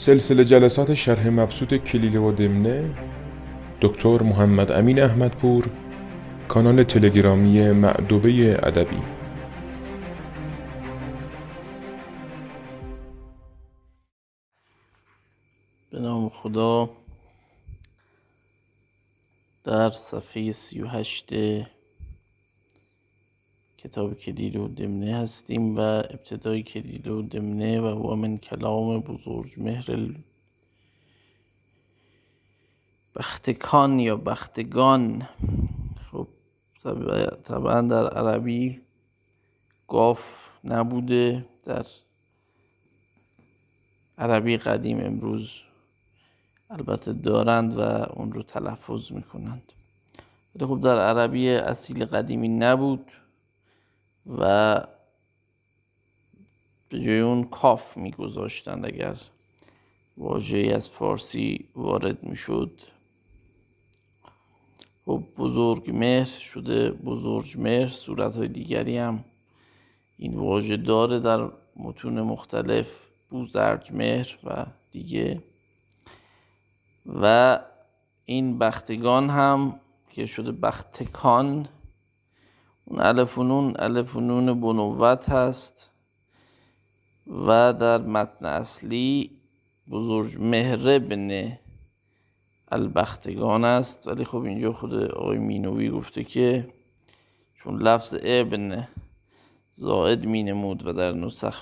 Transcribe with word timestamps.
سلسله 0.00 0.44
جلسات 0.44 0.94
شرح 0.94 1.28
مبسوط 1.28 1.74
کلیله 1.74 2.18
و 2.18 2.32
دمنه 2.32 2.94
دکتر 3.80 4.22
محمد 4.22 4.72
امین 4.72 5.02
احمدپور 5.02 5.70
کانال 6.48 6.82
تلگرامی 6.82 7.72
معدوبه 7.72 8.58
ادبی. 8.62 9.02
به 15.90 15.98
نام 15.98 16.28
خدا. 16.28 16.90
در 19.64 19.90
صفحه 19.90 20.52
سی 20.52 20.82
و 20.82 20.86
هشت 20.86 21.32
کتاب 23.82 24.14
کلیل 24.14 24.56
و 24.56 24.68
دمنه 24.68 25.16
هستیم 25.16 25.76
و 25.76 25.80
ابتدای 25.80 26.62
کلیل 26.62 27.08
و 27.08 27.22
دمنه 27.22 27.80
و 27.80 27.86
هو 27.86 28.14
من 28.14 28.38
کلام 28.38 29.00
بزرگ 29.00 29.52
مهر 29.56 30.14
بختکان 33.14 34.00
یا 34.00 34.16
بختگان. 34.16 35.28
خب 36.10 36.28
طبعا 37.44 37.80
در 37.80 38.08
عربی 38.08 38.80
گاف 39.88 40.50
نبوده. 40.64 41.46
در 41.64 41.86
عربی 44.18 44.56
قدیم 44.56 45.00
امروز 45.00 45.50
البته 46.70 47.12
دارند 47.12 47.78
و 47.78 47.80
اون 47.80 48.32
رو 48.32 48.42
تلفظ 48.42 49.12
می‌کنند. 49.12 49.72
ولی 50.54 50.66
خب 50.66 50.80
در 50.80 50.98
عربی 50.98 51.48
اصیل 51.50 52.04
قدیمی 52.04 52.48
نبود. 52.48 53.06
و 54.38 54.74
به 56.88 57.00
جای 57.00 57.20
اون 57.20 57.44
کاف 57.44 57.96
میگذاشتند. 57.96 58.86
اگر 58.86 59.16
واژه 60.16 60.72
از 60.74 60.90
فارسی 60.90 61.68
وارد 61.76 62.22
می‌شد 62.22 62.80
خب 65.06 65.22
بزرگ 65.38 65.90
مهر 65.90 66.24
شده 66.24 66.90
بزرگ 66.90 67.54
مهر 67.58 67.88
صورت 67.88 68.36
های 68.36 68.48
دیگری 68.48 68.98
هم 68.98 69.24
این 70.16 70.38
واژه 70.38 70.76
داره 70.76 71.18
در 71.18 71.48
متون 71.76 72.20
مختلف 72.20 72.86
بوزرج 73.30 73.92
مهر 73.92 74.38
و 74.44 74.66
دیگه. 74.90 75.42
و 77.06 77.58
این 78.24 78.58
بختگان 78.58 79.30
هم 79.30 79.80
که 80.10 80.26
شده 80.26 80.52
بختکان 80.52 81.68
اون 82.90 83.00
الف 83.78 84.16
و 84.16 84.20
بنوت 84.54 85.28
هست 85.28 85.90
و 87.26 87.72
در 87.72 87.98
متن 87.98 88.46
اصلی 88.46 89.30
بزرگ 89.90 90.36
مهره 90.40 90.98
بنه 90.98 91.60
البختگان 92.72 93.64
است. 93.64 94.08
ولی 94.08 94.24
خب 94.24 94.42
اینجا 94.42 94.72
خود 94.72 94.94
آقای 94.94 95.38
مینوی 95.38 95.90
گفته 95.90 96.24
که 96.24 96.68
چون 97.54 97.82
لفظ 97.82 98.14
ابن 98.22 98.88
زائد 99.76 100.24
می 100.24 100.42
نمود 100.42 100.86
و 100.86 100.92
در 100.92 101.14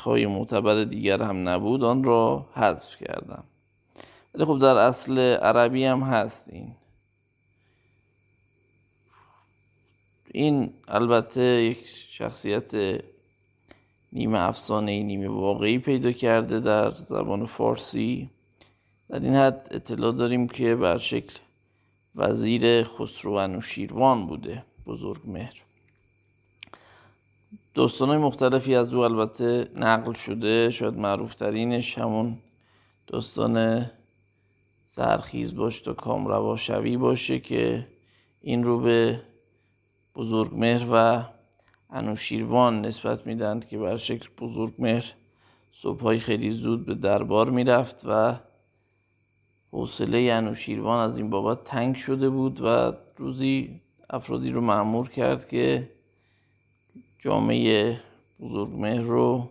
های 0.04 0.26
معتبر 0.26 0.84
دیگر 0.84 1.22
هم 1.22 1.48
نبود 1.48 1.84
آن 1.84 2.04
را 2.04 2.46
حذف 2.52 2.96
کردم. 2.96 3.44
ولی 4.34 4.44
خب 4.44 4.58
در 4.58 4.76
اصل 4.76 5.18
عربی 5.18 5.84
هم 5.84 6.00
هست 6.00 6.48
این. 6.48 6.74
این 10.38 10.72
البته 10.88 11.40
یک 11.40 11.78
شخصیت 11.86 13.00
نیمه 14.12 14.38
افسانه 14.38 15.02
نیمه 15.02 15.28
واقعی 15.28 15.78
پیدا 15.78 16.12
کرده 16.12 16.60
در 16.60 16.90
زبان 16.90 17.46
فارسی. 17.46 18.30
در 19.08 19.20
این 19.20 19.34
حد 19.34 19.68
اطلاع 19.70 20.12
داریم 20.12 20.48
که 20.48 20.74
بر 20.74 20.98
شکل 20.98 21.34
وزیر 22.16 22.84
خسرو 22.84 23.60
شیروان 23.60 24.26
بوده 24.26 24.64
بزرگ 24.86 25.20
مهر. 25.24 25.62
داستان 27.74 28.18
مختلفی 28.18 28.74
از 28.74 28.94
او 28.94 29.00
البته 29.00 29.68
نقل 29.76 30.12
شده 30.12 30.70
شاید 30.70 30.94
معروف 30.94 31.34
ترینش 31.34 31.98
همون 31.98 32.38
داستان 33.06 33.86
سرخیز 34.86 35.56
باش 35.56 35.80
تا 35.80 35.92
کامروا 35.94 36.56
شوی 36.56 36.96
باشه 36.96 37.40
که 37.40 37.86
این 38.42 38.64
رو 38.64 38.80
به 38.80 39.27
بزرگمهر 40.18 40.86
و 40.92 41.24
انوشیروان 41.90 42.80
نسبت 42.86 43.26
میدند 43.26 43.68
که 43.68 43.78
بر 43.78 43.96
شکل 43.96 44.28
بزرگمهر 44.38 45.12
صبحهای 45.72 46.18
خیلی 46.18 46.50
زود 46.50 46.86
به 46.86 46.94
دربار 46.94 47.50
می‌رفت 47.50 48.02
و 48.04 48.34
حوصله 49.72 50.18
انوشیروان 50.32 51.00
از 51.00 51.18
این 51.18 51.30
بابت 51.30 51.64
تنگ 51.64 51.96
شده 51.96 52.30
بود 52.30 52.60
و 52.60 52.92
روزی 53.16 53.80
افرادی 54.10 54.50
رو 54.50 54.60
معمور 54.60 55.08
کرد 55.08 55.48
که 55.48 55.90
جامعه 57.18 58.00
بزرگمهر 58.40 59.00
رو 59.00 59.50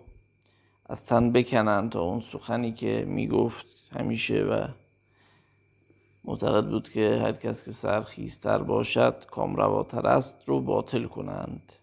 از 0.86 1.06
تن 1.06 1.32
بکنند 1.32 1.92
تا 1.92 2.02
اون 2.02 2.20
سخنی 2.20 2.72
که 2.72 3.06
می‌گفت 3.08 3.92
همیشه 4.00 4.44
و 4.44 4.68
معتقد 6.28 6.70
بود 6.70 6.90
که 6.90 7.20
هر 7.24 7.32
کس 7.32 7.66
که 7.66 7.72
سرخیستر 7.72 8.58
باشد 8.58 9.26
کامرواتر 9.32 10.08
است 10.08 10.44
رو 10.46 10.62
باطل 10.62 11.04
کنند. 11.04 11.74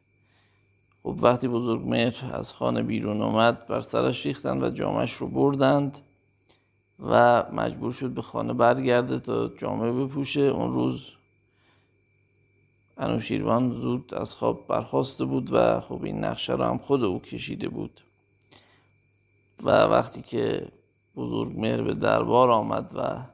خب 1.03 1.19
وقتی 1.23 1.49
بزرگ 1.49 1.83
مهر 1.89 2.31
از 2.33 2.53
خانه 2.53 2.83
بیرون 2.83 3.23
آمد 3.23 3.67
بر 3.67 3.81
سرش 3.81 4.27
ریختند 4.27 4.63
و 4.63 4.71
جامعش 4.71 5.13
رو 5.13 5.27
بردند 5.27 5.99
و 7.09 7.45
مجبور 7.53 7.93
شد 7.93 8.11
به 8.11 8.23
خانه 8.23 8.53
برگرده 8.53 9.21
تا 9.21 9.49
جامعه 9.49 9.93
بپوشه. 9.93 10.41
اون 10.41 10.73
روز 10.73 11.07
انوشیروان 12.99 13.73
زود 13.73 14.15
از 14.15 14.35
خواب 14.35 14.67
برخواسته 14.69 15.25
بود 15.25 15.53
و 15.53 15.81
خب 15.81 16.05
این 16.05 16.25
نقشه 16.25 16.53
رو 16.53 16.65
هم 16.65 16.79
خود 16.79 17.05
او 17.05 17.21
کشیده 17.21 17.69
بود. 17.69 18.01
و 19.63 19.71
وقتی 19.71 20.23
که 20.23 20.69
بزرگ 21.17 21.61
مهر 21.61 21.83
به 21.83 21.95
دربار 21.95 22.51
آمد 22.51 22.93
و 22.95 23.34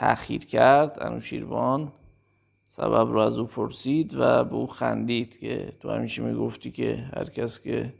تأخیر 0.00 0.44
کرد. 0.44 0.98
انوشیروان 1.00 1.92
سبب 2.68 3.12
رو 3.12 3.18
از 3.18 3.38
او 3.38 3.46
پرسید 3.46 4.14
و 4.18 4.44
به 4.44 4.54
او 4.54 4.66
خندید 4.66 5.38
که 5.38 5.72
تو 5.80 5.90
همیشه 5.90 6.22
می‌گفتی 6.22 6.70
که 6.70 7.10
هر 7.16 7.24
کس 7.24 7.60
که 7.60 7.94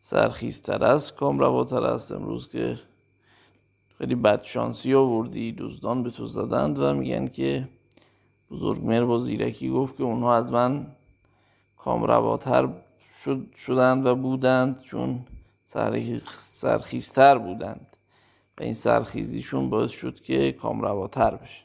سرخیزتر 0.00 0.84
است 0.84 1.16
کام 1.16 1.38
رواتر 1.38 1.84
است. 1.84 2.12
امروز 2.12 2.48
که 2.48 2.78
خیلی 3.98 4.14
بدشانسی 4.14 4.94
آوردی 4.94 5.52
دزدان 5.52 6.02
به 6.02 6.10
تو 6.10 6.26
زدند 6.26 6.78
و 6.78 6.94
میگن 6.94 7.26
که 7.26 7.68
بزرگمهر 8.50 9.04
با 9.04 9.18
زیرکی 9.18 9.70
گفت 9.70 9.96
که 9.96 10.02
اونها 10.02 10.36
از 10.36 10.52
من 10.52 10.86
کامرواتر 11.76 12.68
شد 13.24 13.46
شدند 13.56 14.06
و 14.06 14.14
بودند 14.14 14.80
چون 14.80 15.24
سرخیزتر 16.34 17.38
بودند. 17.38 17.87
و 18.58 18.62
این 18.62 18.72
سرخیزیشون 18.72 19.70
باعث 19.70 19.90
شد 19.90 20.20
که 20.20 20.52
کامرواتر 20.52 21.34
بشه. 21.34 21.64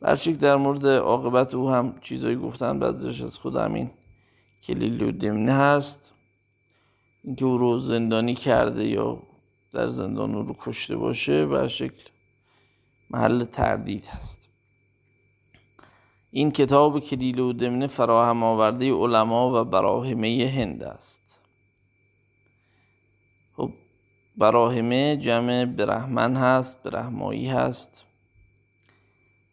برشک 0.00 0.32
در 0.32 0.56
مورد 0.56 0.86
عاقبت 0.86 1.54
او 1.54 1.70
هم 1.70 1.94
چیزایی 2.00 2.36
گفتن 2.36 2.78
بعضیش 2.78 3.22
از 3.22 3.38
خود 3.38 3.56
همین 3.56 3.90
کلیل 4.62 5.02
و 5.02 5.12
دمنه 5.12 5.52
هست. 5.52 6.14
اینکه 7.24 7.44
او 7.44 7.58
رو 7.58 7.78
زندانی 7.78 8.34
کرده 8.34 8.88
یا 8.88 9.22
در 9.72 9.88
زندان 9.88 10.34
او 10.34 10.42
رو 10.42 10.56
کشته 10.58 10.96
باشه 10.96 11.46
بر 11.46 11.68
شکل 11.68 12.10
محل 13.10 13.44
تردید 13.44 14.06
هست. 14.06 14.48
این 16.30 16.50
کتاب 16.50 17.00
کلیل 17.00 17.38
و 17.38 17.52
دمنه 17.52 17.86
فراهم 17.86 18.42
آورده 18.42 18.92
علما 18.92 19.60
و 19.60 19.64
براهمه 19.64 20.52
هند 20.56 20.82
است. 20.82 21.21
براهمه 24.36 25.16
جمع 25.16 25.64
برهمن 25.64 26.36
هست 26.36 26.82
برهمایی 26.82 27.48
هست 27.48 28.04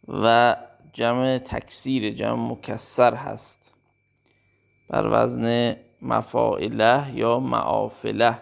و 0.08 0.56
جمع 0.94 1.38
تکسیر 1.38 2.12
جمع 2.12 2.52
مکسر 2.52 3.14
هست. 3.14 3.74
بر 4.90 5.08
وزن 5.12 5.76
مفاعله 6.02 7.12
یا 7.14 7.40
معافله. 7.40 8.40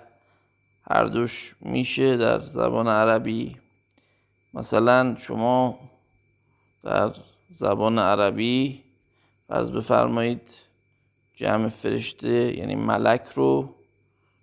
هر 0.92 1.06
دوش 1.06 1.56
میشه 1.62 2.18
در 2.18 2.40
زبان 2.40 2.88
عربی. 2.88 3.58
مثلا 4.54 5.16
شما 5.16 5.80
در 6.84 7.12
زبان 7.50 8.00
عربی 8.00 8.84
فرض 9.48 9.72
بفرمایید 9.72 10.50
جمع 11.36 11.70
فرشته 11.70 12.58
یعنی 12.58 12.76
ملک 12.76 13.26
رو 13.36 13.77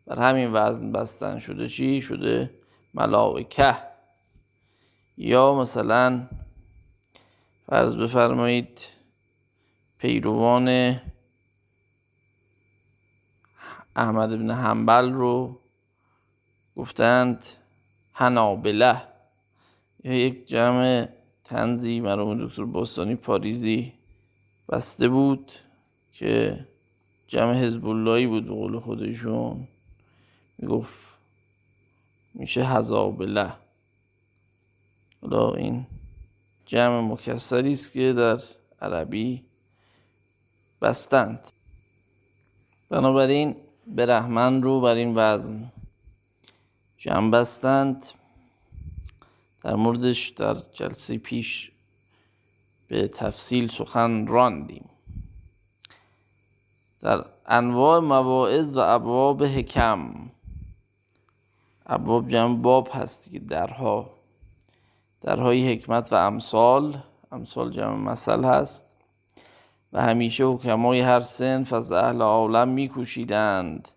بر 0.06 0.18
همین 0.18 0.52
وزن 0.52 0.92
بستن 0.92 1.38
شده 1.38 1.68
چی؟ 1.68 2.00
شده 2.00 2.50
ملائکه. 2.94 3.76
یا 5.16 5.54
مثلا 5.54 6.28
فرض 7.66 7.96
بفرمایید 7.96 8.80
پیروان 9.98 11.00
احمد 13.96 14.30
بن 14.30 14.50
حنبل 14.50 15.12
رو 15.12 15.60
گفتند 16.76 17.44
هنابله 18.14 19.02
یا 20.04 20.14
یک 20.14 20.46
جمع 20.46 21.08
تنزی 21.44 22.00
مرحوم 22.00 22.46
دکتر 22.46 22.64
باستانی 22.64 23.14
پاریزی 23.14 23.92
بسته 24.68 25.08
بود 25.08 25.52
که 26.12 26.66
جمع 27.26 27.54
حزب 27.54 27.86
اللهی 27.86 28.26
بود 28.26 28.46
به 28.46 28.54
قول 28.54 28.78
خودشون. 28.78 29.68
می‌گفت 30.58 30.98
میشه 32.34 32.64
هزابله 32.64 33.52
حالا 35.22 35.54
این 35.54 35.86
جمع 36.66 37.00
مکسری 37.00 37.72
است 37.72 37.92
که 37.92 38.12
در 38.12 38.38
عربی 38.82 39.44
بستند. 40.82 41.48
بنابراین 42.88 43.56
به 43.86 44.06
رحمن 44.06 44.62
رو 44.62 44.80
بر 44.80 44.94
این 44.94 45.12
وزن 45.16 45.72
جمع 46.96 47.30
بستند. 47.30 48.06
در 49.62 49.74
موردش 49.74 50.28
در 50.28 50.54
جلسه 50.72 51.18
پیش 51.18 51.70
به 52.88 53.08
تفصیل 53.08 53.68
سخن 53.68 54.26
راندیم. 54.26 54.90
در 57.00 57.24
انواع 57.46 58.00
مواعظ 58.00 58.76
و 58.76 58.78
ابواب 58.78 59.44
حکم 59.44 60.30
ابواب 61.86 62.28
جمع 62.28 62.56
باب 62.56 62.88
هست 62.92 63.30
که 63.30 63.38
درها. 63.38 64.10
درهای 65.20 65.72
حکمت 65.72 66.12
و 66.12 66.16
امثال. 66.16 66.98
امثال 67.32 67.70
جمع 67.70 68.12
مثل 68.12 68.44
هست. 68.44 68.94
و 69.92 70.02
همیشه 70.02 70.44
حکمای 70.44 71.00
هر 71.00 71.20
سنف 71.20 71.72
از 71.72 71.92
اهل 71.92 72.22
عالم 72.22 72.68
میکوشیدند 72.68 73.88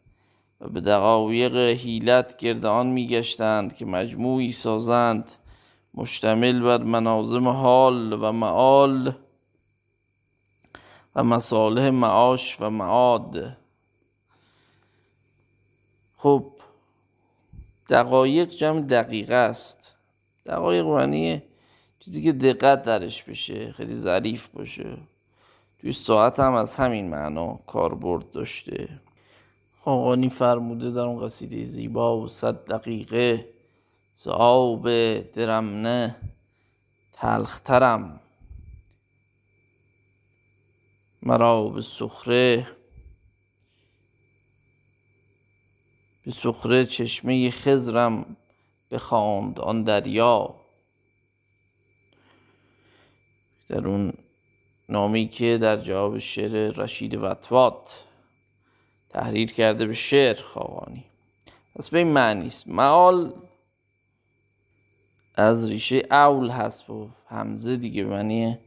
و 0.61 0.69
به 0.69 0.81
دقایق 0.81 1.55
حیلت 1.55 2.37
گرد 2.37 2.65
آن 2.65 2.87
میگشتند 2.87 3.75
که 3.75 3.85
مجموعی 3.85 4.51
سازند 4.51 5.31
مشتمل 5.93 6.59
بر 6.59 6.83
مناظم 6.83 7.47
حال 7.47 8.13
و 8.13 8.31
معال 8.31 9.13
و 11.15 11.23
مصالح 11.23 11.89
معاش 11.89 12.57
و 12.61 12.69
معاد. 12.69 13.57
خب 16.17 16.51
دقایق 17.89 18.49
جمع 18.49 18.81
دقیقه 18.81 19.35
است. 19.35 19.95
دقایق 20.45 20.85
معنی 20.85 21.41
چیزی 21.99 22.21
که 22.23 22.31
دقت 22.31 22.83
درش 22.83 23.23
بشه 23.23 23.71
خیلی 23.71 23.95
ظریف 23.95 24.47
باشه. 24.47 24.97
توی 25.79 25.93
ساعت 25.93 26.39
هم 26.39 26.53
از 26.53 26.75
همین 26.75 27.09
معنا 27.09 27.59
کاربرد 27.67 28.31
داشته. 28.31 28.89
خاقانی 29.83 30.29
فرموده 30.29 30.91
در 30.91 31.01
اون 31.01 31.25
قصیده 31.25 31.63
زیبا 31.63 32.21
و 32.21 32.27
صد 32.27 32.65
دقیقه 32.65 33.49
سعاب 34.13 34.89
درمنه 35.19 36.15
تلخترم. 37.13 38.19
مرا 41.21 41.63
به 41.63 41.81
سخره 41.81 42.67
به 46.27 46.33
سخره 46.33 46.85
چشمه 46.85 47.51
خزرم 47.51 48.37
بخواند 48.91 49.59
آن 49.59 49.83
دریا. 49.83 50.55
در 53.69 53.87
اون 53.87 54.13
نامی 54.89 55.27
که 55.27 55.57
در 55.57 55.77
جواب 55.77 56.19
شعر 56.19 56.51
رشید 56.51 57.15
وطوات 57.15 58.03
تحریر 59.09 59.51
کرده 59.51 59.85
به 59.85 59.93
شعر 59.93 60.41
خواهانی. 60.41 61.03
پس 61.75 61.89
به 61.89 61.97
این 61.97 62.07
معنی 62.07 62.45
است. 62.45 62.67
معال 62.67 63.33
از 65.35 65.69
ریشه 65.69 66.01
اول 66.11 66.49
هست 66.49 66.89
و 66.89 67.09
همزه 67.27 67.75
دیگه 67.75 68.03
معنی 68.03 68.57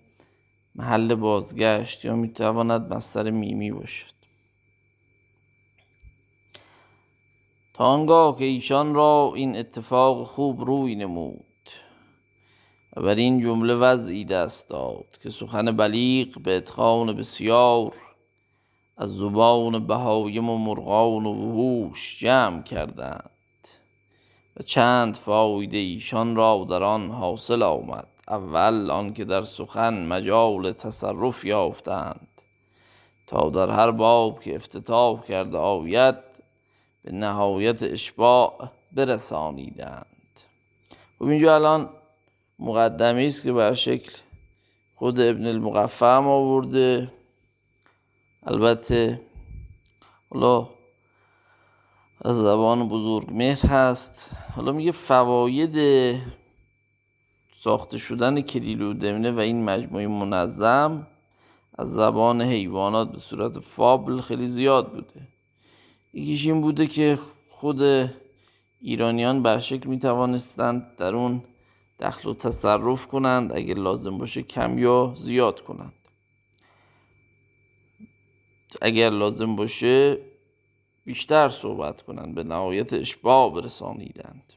محل 0.74 1.14
بازگشت 1.14 2.04
یا 2.04 2.16
می‌تواند 2.16 2.94
مستر 2.94 3.30
میمی 3.30 3.70
باشد. 3.70 4.19
تا 7.80 7.86
آنگاه 7.86 8.36
که 8.36 8.44
ایشان 8.44 8.94
را 8.94 9.32
این 9.34 9.56
اتفاق 9.56 10.26
خوب 10.26 10.64
روی 10.64 10.94
نمود. 10.94 11.70
و 12.96 13.02
بر 13.02 13.14
این 13.14 13.40
جمله 13.40 13.74
وضعی 13.74 14.24
دست 14.24 14.68
داد 14.68 15.18
که 15.22 15.30
سخن 15.30 15.76
بلیغ 15.76 16.38
به 16.42 16.56
اتخان 16.56 17.12
بسیار 17.12 17.92
از 18.96 19.16
زبان 19.16 19.86
بهایم 19.86 20.50
و 20.50 20.58
مرغان 20.58 21.26
و 21.26 21.32
وحوش 21.32 22.18
جمع 22.18 22.62
کردند 22.62 23.68
و 24.56 24.62
چند 24.62 25.16
فایده 25.16 25.76
ایشان 25.76 26.36
را 26.36 26.66
در 26.70 26.82
آن 26.82 27.10
حاصل 27.10 27.62
آمد. 27.62 28.08
اول 28.28 28.90
آنکه 28.90 29.24
در 29.24 29.42
سخن 29.42 30.06
مجال 30.06 30.72
تصرف 30.72 31.44
یافتند 31.44 32.42
تا 33.26 33.50
در 33.50 33.70
هر 33.70 33.90
باب 33.90 34.40
که 34.40 34.54
افتتاح 34.54 35.24
کرده 35.24 35.58
آید 35.58 36.29
به 37.02 37.12
نهایت 37.12 37.82
اشباع 37.82 38.70
برسانیدند. 38.92 40.06
و 41.20 41.24
خب 41.24 41.30
اینجا 41.30 41.54
الان 41.54 41.90
مقدمی 42.58 43.26
است 43.26 43.42
که 43.42 43.52
بر 43.52 43.74
شکل 43.74 44.12
خود 44.94 45.20
ابن 45.20 45.46
المقفم 45.46 46.28
آورده. 46.28 47.12
البته 48.46 49.20
حالا 50.30 50.68
از 52.24 52.36
زبان 52.36 52.88
بزرگ 52.88 53.28
مهر 53.30 53.66
هست. 53.66 54.30
حالا 54.56 54.72
میگه 54.72 54.92
فواید 54.92 55.76
ساخته 57.52 57.98
شدن 57.98 58.40
کلیل 58.40 58.82
و 58.82 58.92
دمنه 58.92 59.30
و 59.30 59.38
این 59.38 59.64
مجموعه 59.64 60.06
منظم 60.06 61.06
از 61.78 61.92
زبان 61.92 62.42
حیوانات 62.42 63.12
به 63.12 63.18
صورت 63.18 63.58
فابل 63.58 64.20
خیلی 64.20 64.46
زیاد 64.46 64.92
بوده. 64.92 65.28
یکیش 66.12 66.46
این 66.46 66.60
بوده 66.60 66.86
که 66.86 67.18
خود 67.48 67.82
ایرانیان 68.80 69.42
بر 69.42 69.58
شکل 69.58 69.88
می 69.88 69.98
توانستند 69.98 70.96
در 70.96 71.14
اون 71.14 71.42
دخل 72.00 72.28
و 72.28 72.34
تصرف 72.34 73.06
کنند 73.06 73.52
اگر 73.52 73.74
لازم 73.74 74.18
باشه 74.18 74.42
کم 74.42 74.78
یا 74.78 75.14
زیاد 75.16 75.60
کنند. 75.60 75.92
اگر 78.82 79.10
لازم 79.10 79.56
باشه 79.56 80.18
بیشتر 81.04 81.48
صحبت 81.48 82.02
کنند 82.02 82.34
به 82.34 82.44
نهایت 82.44 82.92
اشباع 82.92 83.54
برسانیدند. 83.54 84.52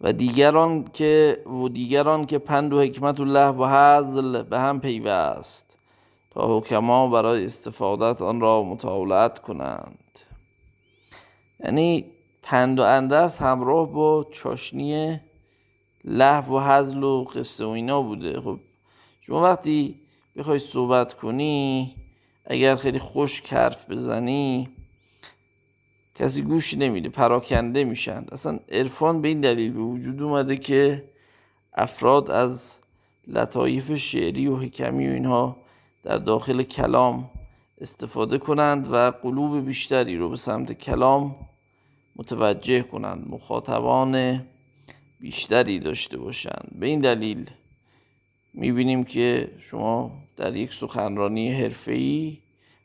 و 0.00 0.12
دیگران 0.12 0.84
که 0.84 1.42
و 1.46 1.68
دیگران 1.68 2.26
که 2.26 2.38
پند 2.38 2.72
و 2.72 2.80
حکمت 2.80 3.20
و 3.20 3.24
لحو 3.24 3.64
و 3.64 3.66
حزل 3.66 4.42
به 4.42 4.58
هم 4.58 4.80
پیوست. 4.80 5.73
تا 6.34 6.58
حکما 6.58 7.08
برای 7.08 7.44
استفادت 7.44 8.22
آن 8.22 8.40
را 8.40 8.62
مطالعت 8.62 9.38
کنند. 9.38 10.18
یعنی 11.60 12.04
پند 12.42 12.80
و 12.80 12.82
اندرس 12.82 13.42
همراه 13.42 13.92
با 13.92 14.26
چاشنی 14.32 15.20
لحو 16.04 16.58
و 16.58 16.60
حزل 16.60 17.02
و 17.02 17.24
قصه 17.24 17.64
و 17.64 17.68
اینا 17.68 18.02
بوده. 18.02 18.40
خب 18.40 18.60
شما 19.20 19.42
وقتی 19.42 20.00
بخوای 20.36 20.58
صحبت 20.58 21.14
کنی 21.14 21.94
اگر 22.44 22.76
خیلی 22.76 22.98
خوش 22.98 23.40
حرف 23.40 23.90
بزنی 23.90 24.68
کسی 26.14 26.42
گوش 26.42 26.74
نمیده 26.74 27.08
پراکنده 27.08 27.84
میشن. 27.84 28.26
اصلا 28.32 28.58
عرفان 28.68 29.20
به 29.22 29.28
این 29.28 29.40
دلیل 29.40 29.72
به 29.72 29.80
وجود 29.80 30.22
اومده 30.22 30.56
که 30.56 31.04
افراد 31.74 32.30
از 32.30 32.74
لطایف 33.26 33.96
شعری 33.96 34.46
و 34.46 34.56
حکمی 34.56 35.08
و 35.08 35.12
اینها 35.12 35.63
در 36.04 36.18
داخل 36.18 36.62
کلام 36.62 37.30
استفاده 37.80 38.38
کنند 38.38 38.92
و 38.92 39.10
قلوب 39.10 39.66
بیشتری 39.66 40.16
رو 40.16 40.28
به 40.28 40.36
سمت 40.36 40.72
کلام 40.72 41.36
متوجه 42.16 42.82
کنند 42.82 43.28
مخاطبان 43.28 44.44
بیشتری 45.20 45.78
داشته 45.78 46.16
باشند. 46.16 46.68
به 46.78 46.86
این 46.86 47.00
دلیل 47.00 47.50
می‌بینیم 48.54 49.04
که 49.04 49.50
شما 49.60 50.10
در 50.36 50.56
یک 50.56 50.74
سخنرانی 50.74 51.52
حرفه‌ای 51.52 52.38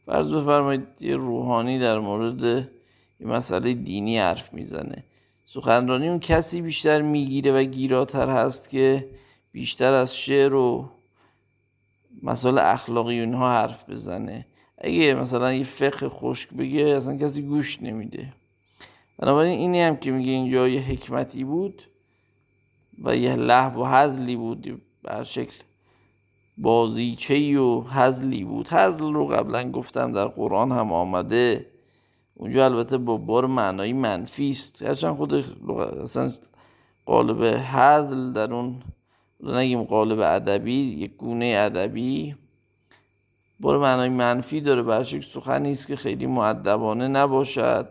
فرض 0.05 0.31
بفرمایید 0.31 0.87
یه 0.99 1.15
روحانی 1.15 1.79
در 1.79 1.99
مورد 1.99 2.43
یه 2.43 3.27
مسئله 3.27 3.73
دینی 3.73 4.17
حرف 4.17 4.53
می‌زنه. 4.53 5.03
سخنرانی 5.45 6.09
اون 6.09 6.19
کسی 6.19 6.61
بیشتر 6.61 7.01
می‌گیره 7.01 7.51
و 7.51 7.63
گیراتر 7.63 8.29
هست 8.29 8.69
که 8.69 9.09
بیشتر 9.51 9.93
از 9.93 10.17
شعر 10.17 10.53
و 10.53 10.89
مسائل 12.23 12.59
اخلاقی 12.59 13.19
اونها 13.19 13.51
حرف 13.51 13.89
بزنه. 13.89 14.45
اگه 14.77 15.13
مثلا 15.13 15.53
یه 15.53 15.63
فقه 15.63 16.09
خشک 16.09 16.53
بگه 16.53 16.85
اصلا 16.85 17.17
کسی 17.17 17.41
گوش 17.41 17.81
نمیده. 17.81 18.33
بنابراین 19.17 19.59
اینی 19.59 19.81
هم 19.81 19.97
که 19.97 20.11
میگه 20.11 20.31
اینجا 20.31 20.67
یه 20.67 20.81
حکمتی 20.81 21.43
بود 21.43 21.83
و 23.03 23.15
یه 23.15 23.35
لحو 23.35 23.83
و 23.83 23.85
حزلی 23.85 24.35
بود 24.35 24.81
بر 25.03 25.23
شکل 25.23 25.55
بازیچه 26.57 27.59
و 27.59 27.83
حزلی 27.89 28.43
بود. 28.43 28.67
حزل 28.67 29.13
رو 29.13 29.27
قبلا 29.27 29.71
گفتم 29.71 30.11
در 30.11 30.25
قرآن 30.25 30.71
هم 30.71 30.93
آمده. 30.93 31.65
اونجا 32.35 32.65
البته 32.65 32.97
با 32.97 33.17
بار 33.17 33.45
معنایی 33.45 33.93
منفی 33.93 34.49
است. 34.49 34.81
هرچند 34.81 35.15
خود 35.15 35.33
اصلا 36.03 36.31
قالب 37.05 37.43
حزل 37.43 38.33
در 38.33 38.53
اون 38.53 38.81
نگیم 39.43 39.83
قالب 39.83 40.19
ادبی 40.19 40.73
یک 40.73 41.15
گونه 41.17 41.55
ادبی. 41.57 42.35
بار 43.59 43.77
معنای 43.77 44.09
منفی 44.09 44.61
داره 44.61 44.83
برشک 44.83 45.23
سخنی 45.23 45.71
است 45.71 45.87
که 45.87 45.95
خیلی 45.95 46.25
معدبانه 46.25 47.07
نباشد. 47.07 47.89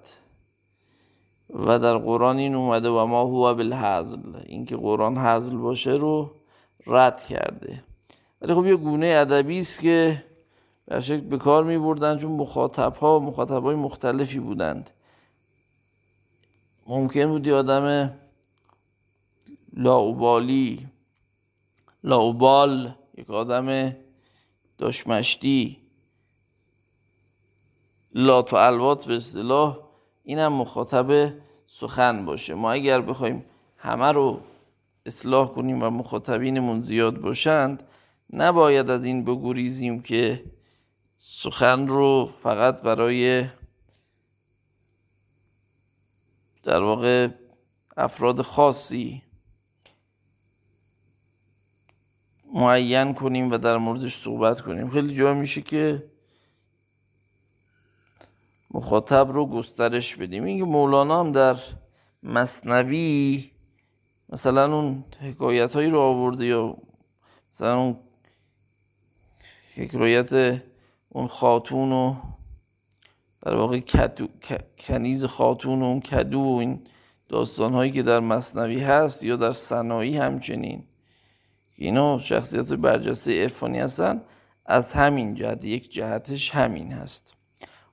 و 1.51 1.79
در 1.79 1.99
قرآن 1.99 2.39
این 2.39 2.55
اومده 2.55 2.89
و 2.89 3.07
ما 3.07 3.23
هو 3.23 3.55
بالحزل. 3.55 4.37
اینکه 4.47 4.77
قرآن 4.77 5.19
حزل 5.19 5.57
باشه 5.57 5.91
رو 5.91 6.31
رد 6.87 7.25
کرده. 7.25 7.83
ولی 8.43 8.55
خب 8.55 8.67
یه 8.67 8.77
گونه 8.77 9.07
ادبی 9.07 9.59
است 9.59 9.81
که 9.81 10.25
به 10.87 11.01
شکل 11.01 11.21
به 11.21 11.39
کار 11.39 11.65
می 11.65 11.79
بردن 11.79 12.19
چون 12.19 12.33
مخاطب 12.33 12.95
ها 12.95 13.19
مخاطب 13.19 13.63
های 13.63 13.77
مختلفی 13.77 14.39
بودند. 14.39 14.91
ممکن 16.87 17.27
بود 17.27 17.49
آدم 17.49 18.15
لاوبالی 19.77 20.89
لاوبال 22.05 22.95
یک 23.17 23.31
آدم 23.31 23.97
داشمشتی 24.79 25.79
لات 28.15 28.53
و 28.53 28.57
الوات 28.57 29.05
به 29.05 29.17
اصطلاح. 29.17 29.79
این 30.23 30.39
هم 30.39 30.53
مخاطب 30.53 31.33
سخن 31.67 32.27
باشه. 32.27 32.55
ما 32.55 32.73
اگر 32.73 33.01
بخوایم 33.01 33.45
همه 33.77 34.13
رو 34.13 34.41
اصلاح 35.07 35.49
کنیم 35.49 35.83
و 35.83 35.91
مخاطبینمون 35.91 36.81
زیاد 36.81 37.21
باشند 37.21 37.83
نباید 38.33 38.91
از 38.91 39.05
این 39.05 39.25
بگوریزیم 39.25 40.03
که 40.03 40.45
سخن 41.19 41.87
رو 41.87 42.31
فقط 42.43 42.83
برای 42.83 43.45
در 46.63 46.83
واقع 46.83 47.29
افراد 47.97 48.43
خاصی 48.43 49.23
معین 52.55 53.15
کنیم 53.15 53.51
و 53.51 53.59
در 53.59 53.77
موردش 53.77 54.23
صحبت 54.23 54.61
کنیم. 54.61 54.91
خیلی 54.91 55.15
جا 55.15 55.35
میشه 55.35 55.63
که 55.63 56.11
مخاطب 58.71 59.31
رو 59.33 59.47
گسترش 59.47 60.17
بدیم. 60.17 60.45
اینکه 60.45 60.65
مولانا 60.65 61.21
هم 61.21 61.33
در 61.33 61.57
مصنوی 62.23 63.51
مثلا 64.29 64.77
اون 64.77 65.05
حکایت 65.21 65.75
هایی 65.75 65.91
رو 65.91 66.01
آورده 66.01 66.47
یا 66.47 66.77
مثلا 67.55 67.79
اون 67.79 67.97
حکایت 69.75 70.63
اون 71.09 71.27
خاتون 71.27 71.93
و 71.93 72.15
در 73.43 73.55
واقع 73.55 73.81
کنیز 74.79 75.25
خاتون 75.25 75.83
و 75.83 75.85
اون 75.85 76.01
کدو 76.01 76.41
و 76.41 76.57
این 76.57 76.87
داستان 77.29 77.75
هایی 77.75 77.93
که 77.93 78.03
در 78.03 78.21
مصنوی 78.21 78.81
هست 78.81 79.23
یا 79.23 79.37
در 79.37 79.53
صنایی 79.53 80.17
همچنین. 80.17 80.88
اینا 81.79 82.19
شخصیت 82.19 82.73
برجسته 82.73 83.43
عرفانی 83.43 83.79
هستن. 83.79 84.23
از 84.67 84.93
همین 84.93 85.35
جهت 85.35 85.65
یک 85.65 85.93
جهتش 85.93 86.51
همین 86.51 86.93
هست. 86.93 87.35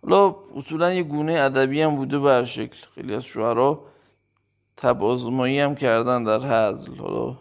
حالا 0.03 0.35
اصولا 0.55 0.93
یه 0.93 1.03
گونه 1.03 1.33
ادبی 1.33 1.81
هم 1.81 1.95
بوده 1.95 2.19
بر 2.19 2.43
شکل. 2.43 2.77
خیلی 2.95 3.15
از 3.15 3.23
شعرها 3.23 3.85
تبازمایی 4.77 5.59
هم 5.59 5.75
کردن 5.75 6.23
در 6.23 6.39
حزل. 6.39 6.95
حالا 6.95 7.37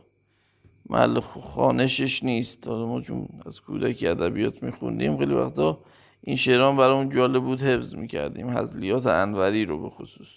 محل 0.89 1.21
خانشش 1.21 2.23
نیست. 2.23 2.69
حالا 2.69 2.87
ما 2.87 3.01
چون 3.01 3.29
از 3.47 3.61
کودکی 3.61 4.07
ادبیات 4.09 4.63
میخوندیم 4.63 5.19
خیلی 5.19 5.35
وقتا 5.35 5.79
این 6.21 6.37
شعران 6.37 6.77
برامون 6.77 7.11
جالب 7.11 7.43
بود 7.43 7.63
حفظ 7.63 7.95
می‌کردیم. 7.95 8.59
حزلیات 8.59 9.07
انوری 9.07 9.65
رو 9.65 9.83
به 9.83 9.91
خصوص. 9.91 10.29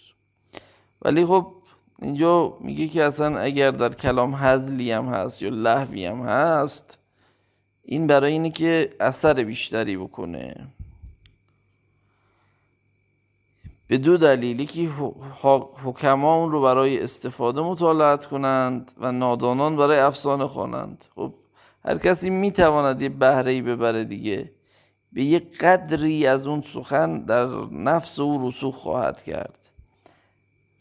ولی 1.01 1.25
خب 1.25 1.56
اینجا 2.01 2.57
میگه 2.59 2.87
که 2.87 3.03
اصلا 3.03 3.39
اگر 3.39 3.71
در 3.71 3.93
کلام 3.93 4.35
حزلی 4.35 4.91
هم 4.91 5.05
هست 5.05 5.41
یا 5.41 5.49
لحوی 5.49 6.05
هم 6.05 6.21
هست 6.21 6.97
این 7.83 8.07
برای 8.07 8.31
اینه 8.31 8.49
که 8.49 8.95
اثر 8.99 9.33
بیشتری 9.33 9.97
بکنه. 9.97 10.67
به 13.87 13.97
دو 13.97 14.17
دلیلی 14.17 14.65
که 14.65 14.89
حکما 15.83 16.35
اون 16.35 16.51
رو 16.51 16.61
برای 16.61 17.03
استفاده 17.03 17.61
مطالعت 17.61 18.25
کنند 18.25 18.91
و 18.97 19.11
نادانان 19.11 19.75
برای 19.75 19.99
افسانه 19.99 20.47
خوانند. 20.47 21.05
خب 21.15 21.33
هر 21.85 21.97
کسی 21.97 22.29
می‌تواند 22.29 23.01
یه 23.01 23.09
بهره 23.09 23.51
ای 23.51 23.61
ببره 23.61 24.03
دیگه. 24.03 24.51
به 25.11 25.23
یه 25.23 25.39
قدری 25.39 26.27
از 26.27 26.47
اون 26.47 26.61
سخن 26.61 27.17
در 27.19 27.45
نفس 27.71 28.19
او 28.19 28.47
رسوخ 28.47 28.75
خواهد 28.75 29.23
کرد. 29.23 29.66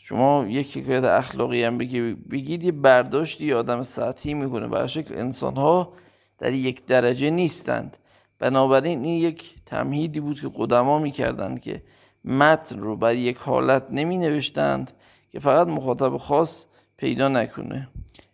شما 0.08 0.46
یک 0.48 0.76
حکایت 0.76 1.04
اخلاقی 1.04 1.64
هم 1.64 1.78
بگید 1.78 2.64
یه 2.64 2.72
برداشتی 2.72 3.52
آدم 3.52 3.82
سطحی 3.82 4.34
می‌کنه. 4.34 4.68
بر 4.68 4.86
شکل 4.86 5.18
انسان 5.18 5.56
ها 5.56 5.92
در 6.38 6.52
یک 6.52 6.86
درجه 6.86 7.30
نیستند. 7.30 7.96
بنابراین 8.38 9.04
این 9.04 9.22
یک 9.22 9.54
تمهیدی 9.66 10.20
بود 10.20 10.40
که 10.40 10.50
قدما 10.54 10.98
می‌کردند 10.98 11.60
که 11.60 11.82
متن 12.24 12.78
رو 12.78 12.96
بر 12.96 13.14
یک 13.14 13.36
حالت 13.36 13.86
نمی 13.90 14.18
نوشتند 14.18 14.92
که 15.30 15.40
فقط 15.40 15.66
مخاطب 15.66 16.16
خاص 16.16 16.64
پیدا 16.96 17.28
نکنه. 17.28 17.88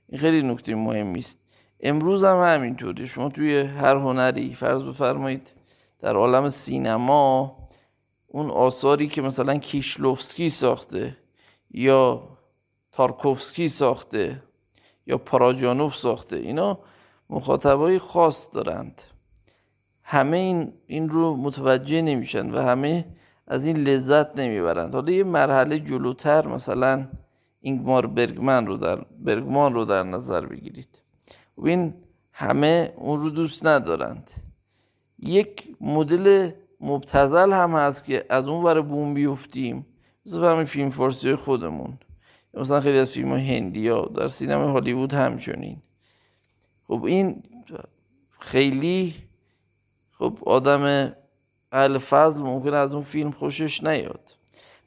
این 0.09 0.21
خیلی 0.21 0.43
نکته 0.43 0.75
مهمی 0.75 1.19
است. 1.19 1.39
امروز 1.81 2.25
هم 2.25 2.55
همینطوری. 2.55 3.07
شما 3.07 3.29
توی 3.29 3.61
هر 3.61 3.97
هنری 3.97 4.55
فرض 4.55 4.83
بفرمایید 4.83 5.53
در 6.01 6.17
عالم 6.17 6.49
سینما 6.49 7.57
اون 8.27 8.51
آثاری 8.51 9.07
که 9.07 9.23
مثلا 9.23 9.55
کیشلوفسکی 9.55 10.51
ساخته 10.51 11.22
یا 11.73 12.29
تارکوفسکی 12.93 13.69
ساخته 13.69 14.43
یا 15.07 15.19
پاراجانوف 15.19 15.97
ساخته 15.97 16.37
اینا 16.37 16.79
مخاطبای 17.31 17.99
خاص 17.99 18.49
دارند. 18.53 19.03
همه 20.03 20.37
این, 20.37 20.73
این 20.87 21.09
رو 21.09 21.37
متوجه 21.37 22.03
نمیشن 22.03 22.51
و 22.51 22.59
همه 22.59 23.05
از 23.47 23.67
این 23.67 23.77
لذت 23.77 24.39
نمی‌برند. 24.39 24.95
حالا 24.95 25.13
یه 25.13 25.25
مرحله 25.25 25.79
جلوتر 25.79 26.47
مثلا 26.47 27.09
اینگمار 27.61 28.07
برگمن 28.07 28.67
رو 28.67 28.77
در 28.77 28.97
برگمان 29.19 29.75
رو 29.75 29.85
در 29.85 30.03
نظر 30.03 30.47
بگیرید. 30.47 30.99
و 31.57 31.67
این 31.67 31.95
همه 32.33 32.93
اون 32.97 33.21
رو 33.21 33.31
دوست 33.31 33.67
ندارند. 33.67 34.31
یک 35.19 35.77
مدل 35.81 36.51
مبتزل 36.81 37.53
هم 37.53 37.75
هست 37.75 38.05
که 38.05 38.25
از 38.29 38.49
اون 38.49 38.65
ور 38.65 38.81
بوم 38.81 39.15
بیفتیم. 39.15 39.87
مثل 40.27 40.45
همین 40.45 40.65
فیلم 40.65 40.91
فارسی 40.91 41.35
خودمون. 41.35 41.99
مثلا 42.55 42.81
خیلی 42.81 42.99
از 42.99 43.11
فیلم 43.11 43.33
هندی 43.33 43.89
ها 43.89 44.03
در 44.17 44.29
سینما 44.29 44.73
هالیوود 44.73 45.15
همچنین. 45.15 45.77
خب 46.89 47.05
این 47.05 47.43
خیلی 48.41 49.15
خب 50.19 50.39
آدم 50.47 51.13
اهل 51.73 51.99
فضل 51.99 52.41
ممکن 52.41 52.75
از 52.75 52.93
اون 52.93 53.03
فیلم 53.03 53.31
خوشش 53.31 53.85
نیاد. 53.85 54.37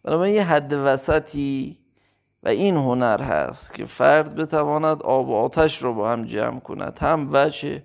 بنابراین 0.04 0.36
یه 0.36 0.44
حد 0.44 0.74
وسطی 0.74 1.78
و 2.44 2.48
این 2.48 2.76
هنر 2.76 3.22
هست 3.22 3.74
که 3.74 3.86
فرد 3.86 4.36
بتواند 4.36 5.04
آب 5.04 5.30
و 5.30 5.36
آتش 5.36 5.82
رو 5.82 5.94
با 5.94 6.12
هم 6.12 6.26
جمع 6.26 6.60
کند. 6.60 7.00
هم 7.02 7.30
وجه 7.32 7.84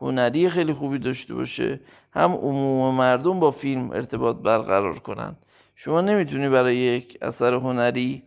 هنری 0.00 0.50
خیلی 0.50 0.72
خوبی 0.72 0.98
داشته 0.98 1.34
باشه 1.34 1.80
هم 2.12 2.32
عموم 2.32 2.94
مردم 2.94 3.40
با 3.40 3.50
فیلم 3.50 3.90
ارتباط 3.90 4.36
برقرار 4.36 4.98
کنند. 4.98 5.36
شما 5.82 6.00
نمی‌تونی 6.00 6.48
برای 6.48 6.76
یک 6.76 7.18
اثر 7.22 7.54
هنری 7.54 8.22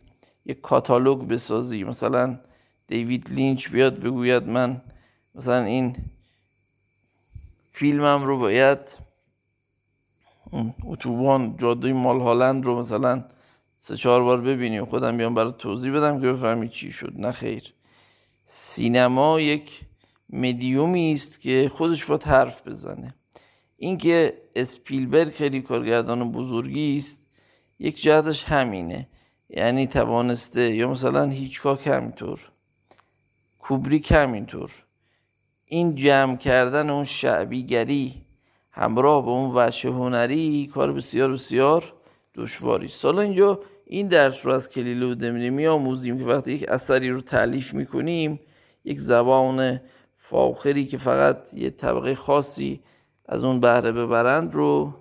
یک 0.45 0.62
کاتالوگ 0.62 1.27
بسازی. 1.27 1.83
مثلا 1.83 2.39
دیوید 2.88 3.29
لینچ 3.29 3.69
بیاد 3.69 4.00
بگوید 4.00 4.43
من 4.43 4.81
مثلا 5.36 5.63
این 5.63 5.95
فیلمم 7.72 8.24
رو 8.24 8.39
باید 8.39 8.79
اتوبان 10.83 11.57
جاده 11.57 11.93
مال 11.93 12.19
هالند 12.19 12.65
رو 12.65 12.79
مثلا 12.79 13.25
سه 13.77 13.98
چهار 13.98 14.24
بار 14.24 14.41
ببینیم 14.41 14.86
خودم 14.86 15.17
بیام 15.17 15.36
برای 15.36 15.53
توضیح 15.57 15.98
بدم 15.98 16.22
که 16.22 16.33
بفهمی 16.33 16.69
چی 16.69 16.91
شد. 16.91 17.13
نه 17.15 17.31
خیر. 17.31 17.74
سینما 18.45 19.39
یک 19.39 19.81
مدیومی 20.29 21.13
است 21.13 21.41
که 21.41 21.72
خودش 21.74 22.05
باید 22.05 22.24
حرف 22.24 22.67
بزنه. 22.67 23.13
اینکه 23.77 24.33
اسپیلبرگ 24.55 25.33
خیلی 25.33 25.62
کارگردان 25.62 26.31
بزرگی 26.31 26.98
است 26.98 27.23
یک 27.83 28.01
جهتش 28.01 28.43
همینه. 28.43 29.07
یعنی 29.49 29.87
توانسته 29.87 30.75
یا 30.75 30.87
مثلا 30.87 31.25
هیچکاک 31.25 31.87
همینطور 31.87 32.39
کوبریک 33.59 34.11
همینطور. 34.11 34.71
این 35.65 35.95
جمع 35.95 36.35
کردن 36.35 36.89
اون 36.89 37.05
شعبیگری 37.05 38.25
همراه 38.71 39.25
به 39.25 39.31
اون 39.31 39.51
وجه 39.55 39.89
هنری 39.89 40.71
کار 40.73 40.91
بسیار 40.91 41.31
بسیار 41.31 41.93
دشواری 42.35 42.87
سالا 42.87 43.21
اینجا 43.21 43.59
این 43.85 44.07
درس 44.07 44.45
رو 44.45 44.53
از 44.53 44.69
کلیل 44.69 45.03
و 45.03 45.15
دمینه 45.15 45.49
می 45.49 45.67
آموزیم 45.67 46.17
که 46.17 46.25
وقتی 46.25 46.51
یک 46.51 46.69
اثری 46.69 47.09
رو 47.09 47.21
تعلیف 47.21 47.73
می‌کنیم 47.73 48.39
یک 48.85 48.99
زبان 48.99 49.81
فاخری 50.11 50.85
که 50.85 50.97
فقط 50.97 51.53
یه 51.53 51.69
طبقه 51.69 52.15
خاصی 52.15 52.83
از 53.25 53.43
اون 53.43 53.59
بهره 53.59 53.91
ببرند 53.91 54.53
رو 54.53 54.93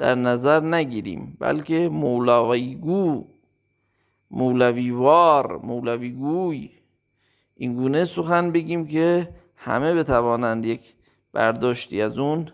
در 0.00 0.14
نظر 0.14 0.60
نگیریم 0.60 1.36
بلکه 1.40 1.88
مولویگو 1.88 3.24
مولویوار 4.30 5.56
مولویگوی 5.56 6.70
این 7.54 7.74
گونه 7.74 8.04
سخن 8.04 8.52
بگیم 8.52 8.86
که 8.86 9.28
همه 9.56 9.94
بتوانند 9.94 10.66
یک 10.66 10.80
برداشتی 11.32 12.02
از 12.02 12.18
اون 12.18 12.48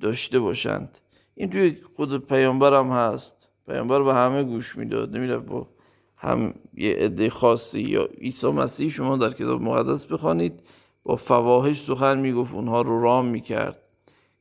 داشته 0.00 0.40
باشند. 0.40 0.98
این 1.34 1.50
توی 1.50 1.76
خود 1.96 2.26
پیامبر 2.26 2.78
هم 2.78 2.90
هست. 2.90 3.48
پیامبر 3.66 4.02
به 4.02 4.14
همه 4.14 4.42
گوش 4.42 4.76
می‌داد. 4.76 5.16
نمیره 5.16 5.38
با 5.38 5.68
هم 6.16 6.54
یه 6.74 6.94
عده 6.94 7.30
خاصی 7.30 7.80
یا 7.80 8.04
عیسی 8.04 8.50
مسیح 8.50 8.90
شما 8.90 9.16
در 9.16 9.30
کتاب 9.30 9.62
مقدس 9.62 10.04
بخوانید. 10.04 10.62
با 11.02 11.16
فواهش 11.16 11.82
سخن 11.82 12.18
می‌گفت 12.18 12.54
اونها 12.54 12.82
رو 12.82 13.02
رام 13.02 13.26
می‌کرد. 13.26 13.87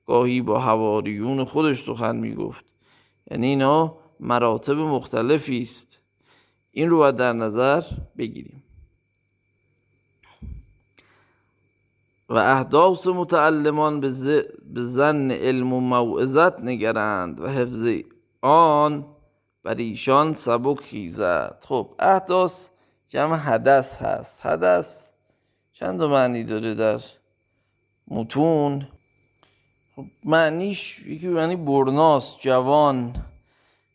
گاهی 0.07 0.41
با 0.41 0.59
حواریون 0.59 1.45
خودش 1.45 1.83
سخن 1.83 2.15
می‌گفت. 2.15 2.65
یعنی 3.31 3.47
اینا 3.47 3.97
مراتب 4.19 4.77
مختلفی 4.77 5.61
است. 5.61 5.99
این 6.71 6.89
رو 6.89 6.97
باید 6.97 7.15
در 7.15 7.33
نظر 7.33 7.83
بگیریم. 8.17 8.63
و 12.29 12.33
احداث 12.33 13.07
متعلمان 13.07 13.99
به 13.99 14.81
زن 14.81 15.31
علم 15.31 15.73
و 15.73 15.79
موعظت 15.79 16.59
نگرند 16.59 17.39
و 17.39 17.47
حفظ 17.47 17.87
آن 18.41 19.05
بر 19.63 19.75
ایشان 19.75 20.33
سبک 20.33 20.79
خیزد. 20.79 21.63
خب 21.67 21.95
احداث 21.99 22.67
جمع 23.07 23.35
حدث 23.35 23.95
هست. 23.95 24.37
حدث 24.41 25.01
چند 25.73 26.03
معنی 26.03 26.43
داره 26.43 26.73
در 26.73 27.01
متون؟ 28.07 28.87
معنیش 30.23 30.99
یکی 30.99 31.27
معنی 31.27 31.55
برناس 31.55 32.39
جوان. 32.39 33.25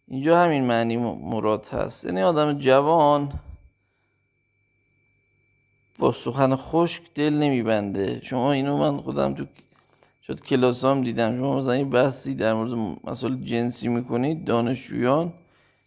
اینجا 0.08 0.38
همین 0.42 0.64
معنی 0.64 0.96
مراد 0.96 1.66
هست. 1.66 2.04
یعنی 2.04 2.22
آدم 2.22 2.58
جوان 2.58 3.32
با 5.98 6.12
سخن 6.12 6.56
خشک 6.56 7.02
دل 7.14 7.34
نمیبنده. 7.34 8.20
شما 8.24 8.52
اینو 8.52 8.76
من 8.78 8.96
خودم 9.00 9.34
تو 9.34 9.46
شد 10.26 10.40
کلاسام 10.40 11.04
دیدم. 11.04 11.36
شما 11.36 11.58
مثلا 11.58 11.72
این 11.72 11.90
بحثی 11.90 12.34
در 12.34 12.54
مورد 12.54 12.98
مسائل 13.04 13.34
جنسی 13.34 13.88
می‌کنید 13.88 14.44
دانشجویان 14.44 15.32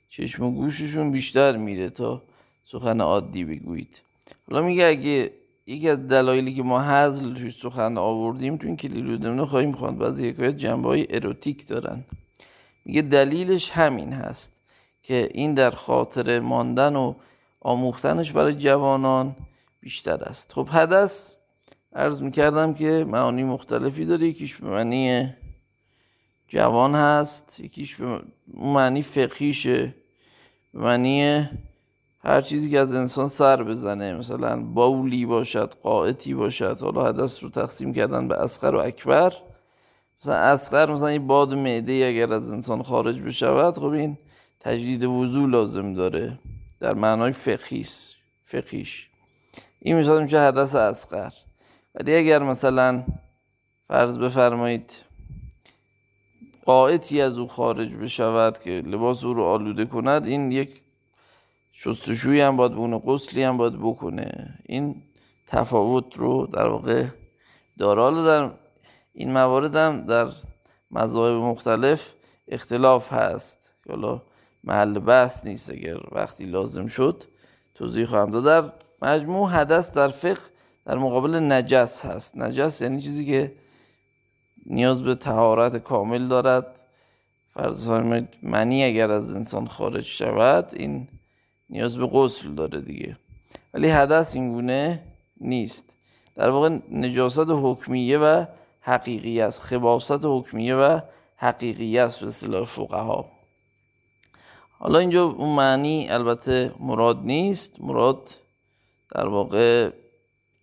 چشم 0.09 0.43
و 0.43 0.51
گوششون 0.51 1.11
بیشتر 1.11 1.57
میره 1.57 1.89
تا 1.89 2.21
سخن 2.65 3.01
عادی 3.01 3.43
بگویید. 3.43 4.01
حالا 4.47 4.61
میگه 4.61 4.85
اگه 4.85 5.31
یکی 5.67 5.89
از 5.89 6.07
دلایلی 6.07 6.53
که 6.53 6.63
ما 6.63 6.81
حزل 6.81 7.33
توی 7.33 7.51
سخن 7.51 7.97
آوردیم 7.97 8.57
تو 8.57 8.67
این 8.67 8.77
کلیل 8.77 9.17
دمنه 9.17 9.45
خواهیم 9.45 9.71
خواند. 9.71 9.97
بعضی 9.97 10.29
حکایت 10.29 10.57
جنبه 10.57 10.87
های 10.87 11.07
اروتیک 11.09 11.67
دارن. 11.67 12.03
میگه 12.85 13.01
دلیلش 13.01 13.71
همین 13.71 14.13
هست 14.13 14.61
که 15.03 15.29
این 15.33 15.53
در 15.53 15.71
خاطر 15.71 16.39
ماندن 16.39 16.95
و 16.95 17.13
آموختنش 17.61 18.31
برای 18.31 18.53
جوانان 18.55 19.35
بیشتر 19.81 20.23
است. 20.23 20.53
خب 20.53 20.67
حدث 20.67 21.31
عرض 21.93 22.21
می‌کردم 22.21 22.73
که 22.73 23.05
معانی 23.07 23.43
مختلفی 23.43 24.05
داره. 24.05 24.27
یکیش 24.27 24.55
به 24.55 24.69
معنی 24.69 25.33
جوان 26.47 26.95
هست 26.95 27.59
یکیش 27.59 27.95
به 27.95 28.21
معنی 28.53 29.01
فقهیشه 29.01 29.95
به 30.73 30.79
معنی 30.79 31.49
هر 32.25 32.41
چیزی 32.41 32.71
که 32.71 32.79
از 32.79 32.93
انسان 32.93 33.27
سر 33.27 33.63
بزنه 33.63 34.13
مثلا 34.13 34.61
باولی 34.61 35.25
باشد 35.25 35.73
قاعتی 35.83 36.33
باشد 36.33 36.77
حالا 36.81 37.05
حدث 37.05 37.43
رو 37.43 37.49
تقسیم 37.49 37.93
کردن 37.93 38.27
به 38.27 38.35
اسخر 38.35 38.75
و 38.75 38.79
اکبر. 38.79 39.33
مثلا 40.21 40.35
اسخر 40.35 40.91
مثلا 40.91 41.07
این 41.07 41.27
باد 41.27 41.53
معده 41.53 42.05
اگر 42.07 42.33
از 42.33 42.51
انسان 42.51 42.83
خارج 42.83 43.19
بشود 43.21 43.77
خب 43.77 43.83
این 43.83 44.17
تجدید 44.59 45.03
وضوع 45.03 45.49
لازم 45.49 45.93
داره. 45.93 46.39
در 46.79 46.93
معنای 46.93 47.31
فقهیش 47.31 48.15
فقهیش 48.43 49.07
این 49.79 49.99
مثلا 49.99 50.19
میشه 50.19 50.39
حدث 50.39 50.75
اسخر 50.75 51.33
ولی 51.95 52.15
اگر 52.15 52.43
مثلا 52.43 53.03
فرض 53.87 54.17
بفرمایید 54.17 54.91
قاعدی 56.65 57.21
از 57.21 57.37
او 57.37 57.47
خارج 57.47 57.95
بشود 57.95 58.59
که 58.59 58.69
لباس 58.69 59.23
او 59.23 59.33
رو 59.33 59.43
آلوده 59.43 59.85
کند 59.85 60.25
این 60.25 60.51
یک 60.51 60.81
شستشوی 61.77 62.41
هم 62.41 62.57
باید 62.57 62.73
بونه 62.73 63.01
قسلی 63.05 63.43
هم 63.43 63.57
باید 63.57 63.79
بکنه. 63.79 64.59
این 64.65 65.03
تفاوت 65.47 66.17
رو 66.17 66.47
در 66.47 66.67
واقع 66.67 67.05
داره. 67.77 68.23
در 68.23 68.51
این 69.13 69.31
موارد 69.33 69.75
هم 69.75 70.05
در 70.05 70.31
مذاهب 70.91 71.33
مختلف 71.35 72.13
اختلاف 72.47 73.13
هست. 73.13 73.57
حالا 73.89 74.21
محل 74.63 74.99
بحث 74.99 75.45
نیست 75.45 75.69
اگر 75.69 75.97
وقتی 76.11 76.45
لازم 76.45 76.87
شد 76.87 77.23
توضیح 77.73 78.05
خواهم 78.05 78.31
داد. 78.31 78.43
در 78.45 78.71
مجموع 79.01 79.49
حدث 79.49 79.91
در 79.91 80.07
فقه 80.07 80.41
در 80.85 80.97
مقابل 80.97 81.35
نجس 81.35 82.05
هست. 82.05 82.37
نجس 82.37 82.81
یعنی 82.81 83.01
چیزی 83.01 83.25
که 83.25 83.55
نیاز 84.65 85.03
به 85.03 85.15
تهارت 85.15 85.77
کامل 85.77 86.27
دارد. 86.27 86.79
فرض 87.53 87.87
فرمایید 87.87 88.27
منی 88.43 88.83
اگر 88.83 89.11
از 89.11 89.35
انسان 89.35 89.67
خارج 89.67 90.03
شود 90.03 90.69
این 90.73 91.07
نیاز 91.75 91.97
به 91.97 92.07
غسل 92.07 92.53
داره 92.55 92.81
دیگه. 92.81 93.17
ولی 93.73 93.89
حدث 93.89 94.35
این 94.35 94.53
گونه 94.53 95.03
نیست. 95.41 95.95
در 96.35 96.49
واقع 96.49 96.69
نجاست 96.91 97.49
حکمیه 97.49 98.17
و 98.17 98.45
حقیقی 98.81 99.41
است. 99.41 99.61
خباست 99.61 100.19
حکمیه 100.23 100.75
و 100.75 100.99
حقیقی 101.35 101.99
است 101.99 102.19
به 102.19 102.27
اصطلاح 102.27 102.65
فقها. 102.65 103.31
حالا 104.79 104.99
اینجا 104.99 105.23
اون 105.25 105.55
معنی 105.55 106.09
البته 106.09 106.71
مراد 106.79 107.19
نیست. 107.23 107.81
مراد 107.81 108.29
در 109.15 109.27
واقع 109.27 109.89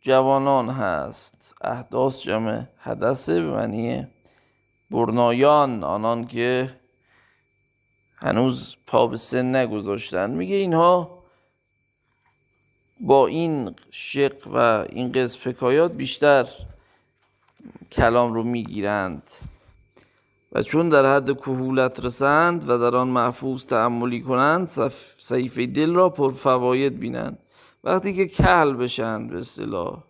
جوانان 0.01 0.69
هست. 0.69 1.55
احداث 1.61 2.23
جمع 2.23 2.67
حدثه 2.79 3.41
به 3.41 3.51
معنی 3.51 4.07
برنایان. 4.91 5.85
آنان 5.85 6.27
که 6.27 6.82
هنوز 8.23 8.77
پا 8.87 9.07
به 9.07 9.17
سن 9.17 9.57
نگذاشتن. 9.57 10.31
میگه 10.31 10.57
اینها 10.57 11.23
با 13.01 13.27
این 13.27 13.75
شق 13.91 14.49
و 14.55 14.57
این 14.91 15.13
قصد 15.13 15.41
حکایات 15.47 15.93
بیشتر 15.93 16.49
کلام 17.93 18.35
رو 18.35 18.43
می‌گیرند. 18.43 19.23
و 20.53 20.63
چون 20.63 20.89
در 20.89 21.17
حد 21.17 21.37
کهولت 21.37 22.05
رسند 22.05 22.71
و 22.71 22.79
در 22.79 22.97
آن 22.97 23.09
محفوظ 23.09 23.67
تعملی 23.67 24.21
کنند 24.21 24.69
صحیفه 25.19 25.67
دل 25.67 25.95
را 25.95 26.09
پر 26.09 26.33
فواید 26.33 26.99
بینند. 26.99 27.39
وقتی 27.85 28.15
که 28.15 28.27
کل 28.27 28.73
بشن 28.73 29.29
به 29.29 29.39
اصطلاح 29.39 30.05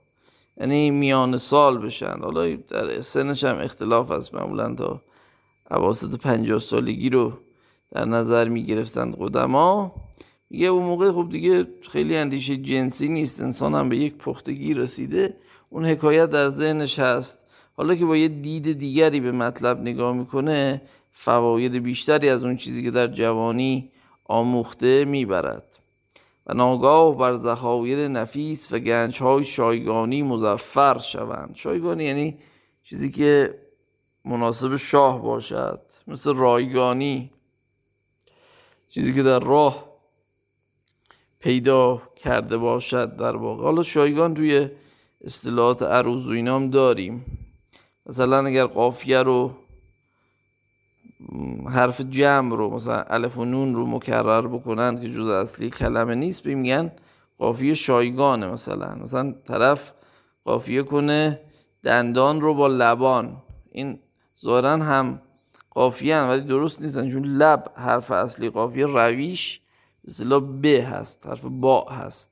یعنی 0.57 0.91
میان 0.91 1.39
سال 1.39 1.79
بشن. 1.79 2.21
حالا 2.23 2.57
در 2.57 3.01
سنش 3.01 3.45
هم 3.45 3.59
اختلاف 3.59 4.11
هست 4.11 4.35
معمولا 4.35 4.75
تا 4.75 5.03
عواسط 5.71 6.21
پنجاه 6.21 6.59
سالگی 6.61 7.11
رو 7.11 7.33
در 7.95 8.05
نظر 8.05 8.49
می 8.49 8.63
گرفتند 8.63 9.17
قدما. 9.19 9.95
یه 10.51 10.69
اون 10.69 10.83
موقع 10.83 11.13
خب 11.13 11.29
دیگه 11.31 11.67
خیلی 11.91 12.17
اندیشه 12.17 12.57
جنسی 12.57 13.09
نیست 13.09 13.43
انسان 13.43 13.75
هم 13.75 13.89
به 13.89 13.97
یک 13.97 14.17
پختگی 14.17 14.75
رسیده. 14.75 15.37
اون 15.71 15.87
حکایت 15.87 16.31
در 16.31 16.49
ذهنش 16.49 16.99
هست. 16.99 17.39
حالا 17.77 17.95
که 17.95 18.05
با 18.05 18.17
یه 18.17 18.29
دید 18.29 18.79
دیگری 18.79 19.21
به 19.21 19.33
مطلب 19.33 19.81
نگاه 19.81 20.13
می‌کنه 20.17 20.83
فواید 21.13 21.75
بیشتری 21.75 22.29
از 22.29 22.45
اون 22.45 22.57
چیزی 22.57 22.83
که 22.83 22.91
در 22.91 23.07
جوانی 23.07 23.91
آموخته 24.25 25.05
می‌برد. 25.05 25.79
و 26.47 26.55
ناگاه 26.55 27.19
بر 27.19 27.37
ذخایر 27.37 28.09
نفیس 28.09 28.73
و 28.73 28.79
گنج 28.79 29.19
های 29.19 29.45
شایگانی 29.45 30.23
مزفر 30.23 30.99
شوند. 30.99 31.51
شایگانی 31.55 32.05
یعنی 32.05 32.39
چیزی 32.83 33.11
که 33.11 33.59
مناسب 34.25 34.77
شاه 34.77 35.23
باشد 35.23 35.81
مثل 36.07 36.35
رایگانی. 36.35 37.32
چیزی 38.95 39.15
که 39.15 39.23
در 39.23 39.39
راه 39.39 39.85
پیدا 41.41 42.03
کرده 42.17 42.57
باشد 42.57 43.17
در 43.17 43.37
واقع. 43.37 43.63
حالا 43.63 43.83
شایگان 43.83 44.35
توی 44.35 44.69
اصطلاحات 45.25 45.83
عروض 45.83 46.27
و 46.27 46.31
اینام 46.31 46.71
داریم. 46.71 47.25
مثلا 48.07 48.47
اگر 48.47 48.67
قافیه 48.67 49.23
رو 49.23 49.55
حرف 51.67 52.01
جمع 52.01 52.57
رو 52.57 52.71
مثلا 52.71 53.03
الف 53.03 53.39
و 53.39 53.45
نون 53.45 53.75
رو 53.75 53.87
مکرر 53.87 54.47
بکنند 54.47 55.01
که 55.01 55.11
جز 55.11 55.29
اصلی 55.29 55.71
کلمه 55.71 56.15
نیست 56.15 56.47
میگن 56.47 56.93
قافیه 57.39 57.75
شایگانه 57.75 58.49
مثلا. 58.49 58.95
مثلا 58.95 59.35
طرف 59.45 59.93
قافیه 60.45 60.83
کنه 60.83 61.41
دندان 61.83 62.41
رو 62.41 62.55
با 62.55 62.69
لبان. 62.69 63.37
این 63.71 63.99
ظاهرا 64.41 64.77
هم 64.77 65.21
قافیه 65.75 66.21
ولی 66.21 66.41
درست 66.41 66.83
نیستن 66.83 67.11
چون 67.11 67.25
لب 67.25 67.73
حرف 67.75 68.11
اصلی 68.11 68.51
قافیه 68.51 68.87
رویش 68.87 69.61
مثلا 70.05 70.41
ب 70.41 70.67
هست 70.67 71.27
حرف 71.27 71.45
با 71.45 71.89
هست. 71.89 72.31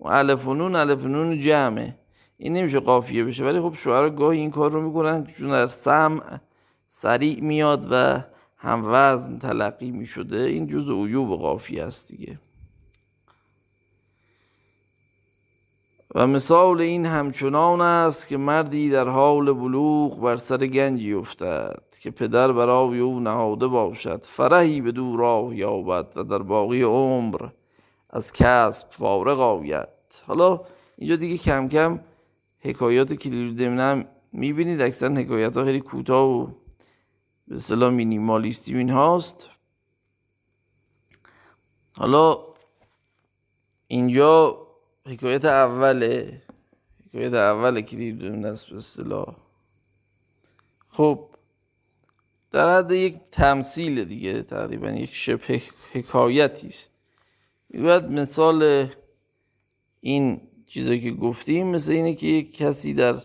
و 0.00 0.54
نون 0.54 0.76
الف 0.76 1.04
و 1.04 1.08
نون 1.08 1.40
جمعه. 1.40 1.96
این 2.36 2.52
نمیشه 2.52 2.80
قافیه 2.80 3.24
بشه 3.24 3.44
ولی 3.44 3.60
خب 3.60 3.74
شعرا 3.74 4.10
گاهی 4.10 4.38
این 4.40 4.50
کار 4.50 4.70
رو 4.70 4.80
می‌کنن 4.80 5.24
چون 5.24 5.48
در 5.48 5.66
سمع 5.66 6.22
سریع 6.86 7.40
میاد 7.40 7.88
و 7.90 8.24
هم 8.56 8.82
وزن 8.86 9.38
تلقی 9.38 9.90
می 9.90 10.06
شده 10.06 10.36
این 10.36 10.66
جز 10.66 10.90
عیوب 10.90 11.38
قافی 11.38 11.80
است 11.80 12.08
دیگه. 12.08 12.38
و 16.14 16.26
مثال 16.26 16.80
این 16.80 17.06
همچنان 17.06 17.80
است 17.80 18.28
که 18.28 18.36
مردی 18.36 18.90
در 18.90 19.08
حال 19.08 19.52
بلوغ 19.52 20.20
بر 20.20 20.36
سر 20.36 20.66
گنجی 20.66 21.12
افتد 21.12 21.82
که 22.00 22.10
پدر 22.10 22.52
برای 22.52 22.98
او 22.98 23.20
نهاده 23.20 23.66
باشد 23.66 24.24
فرهی 24.24 24.80
به 24.80 24.92
دور 24.92 25.18
راه 25.18 25.56
یابد 25.56 26.12
و 26.16 26.24
در 26.24 26.38
باقی 26.38 26.82
عمر 26.82 27.48
از 28.10 28.32
کسب 28.32 28.86
فارغ 28.90 29.40
آید. 29.40 29.88
حالا 30.26 30.60
اینجا 30.98 31.16
دیگه 31.16 31.38
کم 31.38 31.68
کم 31.68 32.00
حکایات 32.58 33.14
کلیل 33.14 33.56
دمنم 33.56 34.04
می‌بینید 34.32 34.80
اکثر 34.80 35.12
حکایت 35.12 35.56
ها 35.56 35.64
خیلی 35.64 35.80
کوتاه 35.80 36.28
و 36.28 36.46
به 37.48 37.56
اصطلاح 37.56 37.90
مینیمالیستی 37.90 38.76
این 38.76 38.90
هاست 38.90 39.48
حالا 41.96 42.38
اینجا 43.86 44.59
حکایت 45.10 45.44
اوله 45.44 46.42
حکایت 47.08 47.34
اول 47.34 47.82
است 48.44 48.66
به 48.66 48.76
اصطلاح. 48.76 49.36
خب 50.88 51.28
در 52.50 52.78
حد 52.78 52.90
یک 52.90 53.16
تمثیل 53.32 54.04
دیگه 54.04 54.42
تقریبا 54.42 54.90
یک 54.90 55.14
شبه 55.14 55.62
حکایتی 55.92 56.66
است. 56.66 56.92
می‌گوید 57.68 58.04
مثال 58.04 58.88
این 60.00 60.40
چیزایی 60.66 61.00
که 61.00 61.10
گفتیم 61.10 61.66
مثل 61.66 61.92
اینه 61.92 62.14
که 62.14 62.26
یک 62.26 62.56
کسی 62.56 62.94
در 62.94 63.22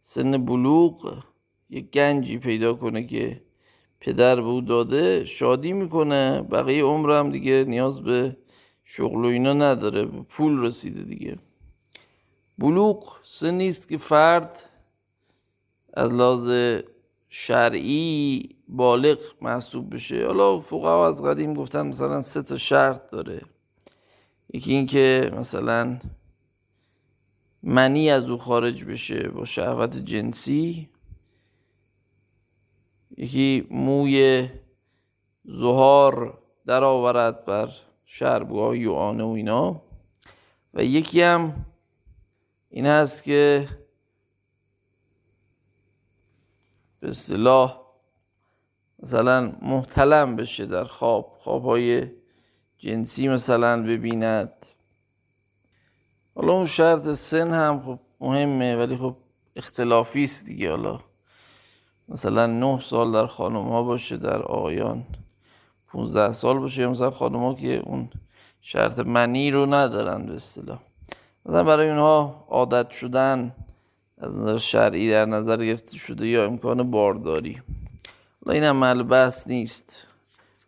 سن 0.00 0.44
بلوغ 0.44 1.24
یک 1.70 1.90
گنجی 1.90 2.38
پیدا 2.38 2.74
کنه 2.74 3.06
که 3.06 3.40
پدر 4.00 4.36
به 4.36 4.46
او 4.46 4.60
داده 4.60 5.24
شادی 5.24 5.72
می‌کنه 5.72 6.42
بقیه 6.42 6.84
عمرم 6.84 7.30
دیگه 7.30 7.64
نیاز 7.68 8.00
به 8.00 8.36
شغل 8.90 9.24
و 9.24 9.28
اینا 9.28 9.52
نداره. 9.52 10.04
به 10.04 10.22
پول 10.22 10.62
رسیده 10.62 11.02
دیگه. 11.02 11.38
بلوغ 12.58 13.18
سنی 13.22 13.68
است 13.68 13.88
که 13.88 13.98
فرد 13.98 14.62
از 15.94 16.12
لحاظ 16.12 16.50
شرعی 17.28 18.48
بالغ 18.68 19.18
محسوب 19.40 19.94
بشه. 19.94 20.26
حالا 20.26 20.60
فقها 20.60 21.06
از 21.06 21.22
قدیم 21.22 21.54
گفتن 21.54 21.86
مثلا 21.86 22.22
سه 22.22 22.42
تا 22.42 22.56
شرط 22.56 23.10
داره. 23.10 23.42
یکی 24.54 24.72
اینکه 24.72 25.32
مثلا 25.36 25.98
منی 27.62 28.10
از 28.10 28.30
او 28.30 28.38
خارج 28.38 28.84
بشه 28.84 29.28
با 29.28 29.44
شهوت 29.44 29.96
جنسی. 29.96 30.88
یکی 33.16 33.66
موی 33.70 34.48
زهار 35.44 36.38
در 36.66 36.84
آورد 36.84 37.44
بر 37.44 37.70
شربگاه 38.10 38.86
و 38.86 38.92
آنه 38.92 39.24
و 39.24 39.28
اینا. 39.28 39.82
و 40.74 40.84
یکی 40.84 41.22
هم 41.22 41.66
این 42.68 42.86
هست 42.86 43.22
که 43.22 43.68
به 47.00 47.10
اصطلاح 47.10 47.80
مثلا 49.02 49.52
محتلم 49.62 50.36
بشه 50.36 50.66
در 50.66 50.84
خواب. 50.84 51.36
خوابهای 51.40 52.10
جنسی 52.78 53.28
مثلا 53.28 53.82
ببیند. 53.82 54.66
حالا 56.34 56.52
اون 56.52 56.66
شرط 56.66 57.08
سن 57.08 57.54
هم 57.54 57.82
خب 57.82 57.98
مهمه 58.20 58.76
ولی 58.76 58.96
خب 58.96 59.16
اختلافی 59.56 60.24
است 60.24 60.44
دیگه. 60.44 60.70
حالا 60.70 61.00
مثلا 62.08 62.46
نه 62.46 62.80
سال 62.80 63.12
در 63.12 63.26
خانم 63.26 63.68
ها 63.68 63.82
باشه 63.82 64.16
در 64.16 64.42
آقایان 64.42 65.06
15 65.88 66.32
سال 66.32 66.58
باشه 66.58 66.82
یا 66.82 66.90
مثلا 66.90 67.10
خانم 67.10 67.38
ها 67.38 67.54
که 67.54 67.82
اون 67.86 68.10
شرط 68.60 68.98
منی 68.98 69.50
رو 69.50 69.74
ندارن 69.74 70.26
به 70.26 70.34
اصطلاح. 70.34 70.78
مثلا 71.46 71.64
برای 71.64 71.90
اونها 71.90 72.44
عادت 72.48 72.90
شدن 72.90 73.54
از 74.18 74.40
نظر 74.40 74.58
شرعی 74.58 75.10
در 75.10 75.24
نظر 75.24 75.64
گرفته 75.64 75.96
شده 75.96 76.26
یا 76.26 76.44
امکان 76.44 76.90
بارداری. 76.90 77.62
حالا 78.44 78.54
این 78.54 78.64
هم 78.64 78.76
ملبس 78.76 79.48
نیست. 79.48 80.06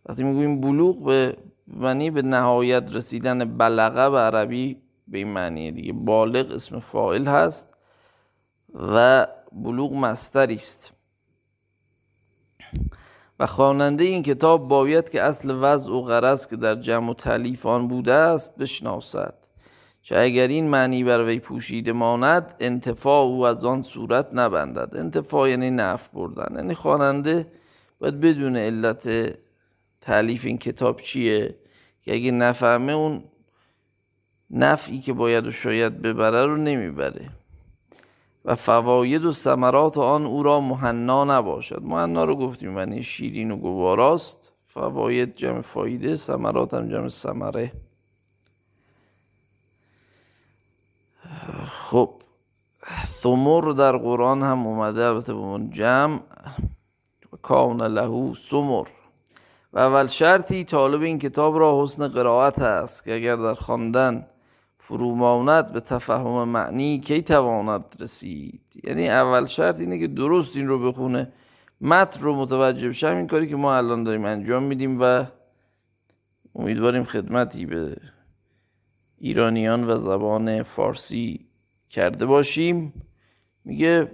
وقتی 0.05 0.23
می‌گویم 0.23 0.61
بلوغ 0.61 1.05
به 1.05 1.37
معنی 1.67 2.11
به 2.11 2.21
نهایت 2.21 2.95
رسیدن 2.95 3.57
بلغه 3.57 4.09
به 4.09 4.17
عربی 4.17 4.77
به 5.07 5.17
این 5.17 5.27
معنی 5.27 5.71
دیگه. 5.71 5.93
بالغ 5.93 6.51
اسم 6.51 6.79
فاعل 6.79 7.27
هست 7.27 7.67
و 8.73 9.27
بلوغ 9.51 9.93
مستری 9.93 10.55
است 10.55 10.97
و 13.41 13.45
خواننده 13.45 14.03
این 14.03 14.23
کتاب 14.23 14.67
باید 14.67 15.09
که 15.09 15.21
اصل 15.21 15.57
وضع 15.61 15.91
و 15.91 16.01
غرض 16.01 16.47
که 16.47 16.55
در 16.55 16.75
جمع 16.75 17.09
و 17.09 17.13
تعلیف 17.13 17.65
آن 17.65 17.87
بوده 17.87 18.13
است 18.13 18.55
بشناسد 18.55 19.33
چه 20.01 20.19
اگر 20.19 20.47
این 20.47 20.69
معنی 20.69 21.03
بر 21.03 21.23
وی 21.23 21.39
پوشیده 21.39 21.91
ماند 21.91 22.55
انتفاع 22.59 23.23
او 23.23 23.45
از 23.45 23.65
آن 23.65 23.81
صورت 23.81 24.27
نبندد. 24.33 24.97
انتفاع 24.97 25.49
یعنی 25.49 25.71
نف 25.71 26.09
بردن. 26.09 26.55
یعنی 26.55 26.73
خواننده 26.73 27.47
باید 27.99 28.19
بدون 28.19 28.57
علت 28.57 29.09
تعلیف 30.01 30.45
این 30.45 30.57
کتاب 30.57 31.01
چیه؟ 31.01 31.55
که 32.01 32.13
اگه 32.13 32.31
نفهمه 32.31 32.91
اون 32.91 33.23
نفعی 34.49 34.99
که 34.99 35.13
باید 35.13 35.47
و 35.47 35.51
شاید 35.51 36.01
ببره 36.01 36.45
رو 36.45 36.57
نمی‌بره. 36.57 37.29
و 38.45 38.55
فواید 38.55 39.25
و 39.25 39.31
ثمرات 39.31 39.97
آن 39.97 40.25
او 40.25 40.43
را 40.43 40.59
مهنا 40.59 41.23
نباشد. 41.23 41.81
مهنا 41.83 42.25
رو 42.25 42.35
گفتیم 42.35 42.77
یعنی 42.77 43.03
شیرین 43.03 43.51
و 43.51 43.55
گواراست. 43.55 44.51
فواید 44.65 45.35
جمع 45.35 45.61
فایده 45.61 46.17
ثمرات 46.17 46.73
هم 46.73 46.89
جمع 46.89 47.09
ثمره. 47.09 47.71
خب 51.63 52.13
ثمر 53.05 53.71
در 53.77 53.97
قرآن 53.97 54.43
هم 54.43 54.67
اومده 54.67 55.05
البته 55.05 55.33
به 55.33 55.39
اون 55.39 55.69
جمع. 55.69 56.19
کان 57.41 57.81
له 57.81 58.33
سمر 58.33 58.87
و 59.73 59.79
اول 59.79 60.07
شرطی 60.07 60.63
طالب 60.63 61.01
این 61.01 61.19
کتاب 61.19 61.59
را 61.59 61.83
حسن 61.83 62.07
قرائت 62.07 62.59
است 62.59 63.03
که 63.03 63.15
اگر 63.15 63.35
در 63.35 63.53
خواندن 63.53 64.27
فروماند 64.91 65.71
به 65.73 65.79
تفهم 65.79 66.49
معنی 66.49 66.99
کی 66.99 67.21
تواند 67.21 67.85
رسید؟ 67.99 68.61
یعنی 68.83 69.09
اول 69.09 69.45
شرط 69.45 69.79
اینه 69.79 69.99
که 69.99 70.07
درست 70.07 70.55
این 70.55 70.67
رو 70.67 70.91
بخونه. 70.91 71.31
متن 71.81 72.21
رو 72.21 72.35
متوجه 72.35 72.89
بشه. 72.89 73.07
این 73.07 73.27
کاری 73.27 73.49
که 73.49 73.55
ما 73.55 73.75
الان 73.75 74.03
داریم 74.03 74.25
انجام 74.25 74.63
میدیم 74.63 74.97
و 75.01 75.25
امیدواریم 76.55 77.03
خدمتی 77.03 77.65
به 77.65 77.97
ایرانیان 79.17 79.83
و 79.83 79.95
زبان 79.95 80.63
فارسی 80.63 81.45
کرده 81.89 82.25
باشیم. 82.25 82.93
میگه 83.65 84.11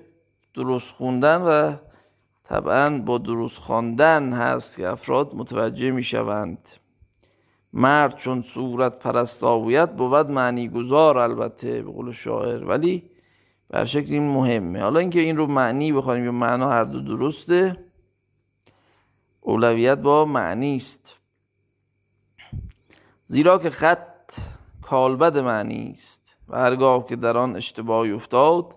درست 0.53 0.91
خوندن 0.91 1.41
و 1.41 1.75
طبعا 2.43 2.97
با 2.97 3.17
درست 3.17 3.57
خواندن 3.57 4.33
هست 4.33 4.77
که 4.77 4.87
افراد 4.87 5.35
متوجه 5.35 5.91
می‌شوند. 5.91 6.69
مرد 7.77 8.15
چون 8.15 8.41
صورت 8.41 8.99
پرستاویت 8.99 9.89
بود 9.89 10.31
معنی 10.31 10.69
گذار 10.69 11.17
البته 11.17 11.81
به 11.81 11.91
قول 11.91 12.11
شاعر. 12.11 12.65
ولی 12.65 13.09
بر 13.69 13.85
شکل 13.85 14.13
این 14.13 14.29
مهمه. 14.29 14.81
حالا 14.81 14.99
اینکه 14.99 15.19
این 15.19 15.37
رو 15.37 15.47
معنی 15.47 15.91
بخوانیم 15.91 16.25
یا 16.25 16.31
معنا 16.31 16.69
هر 16.69 16.83
دو 16.83 17.01
درسته 17.01 17.77
اولویت 19.41 19.97
با 19.97 20.25
معنی 20.25 20.75
است. 20.75 21.15
زیرا 23.23 23.57
که 23.57 23.69
خط 23.69 24.31
کالبد 24.81 25.37
معنی 25.37 25.91
است 25.93 26.35
و 26.49 26.57
هرگاه 26.57 27.05
که 27.05 27.15
در 27.15 27.37
آن 27.37 27.55
اشتباهی 27.55 28.11
افتاد 28.11 28.75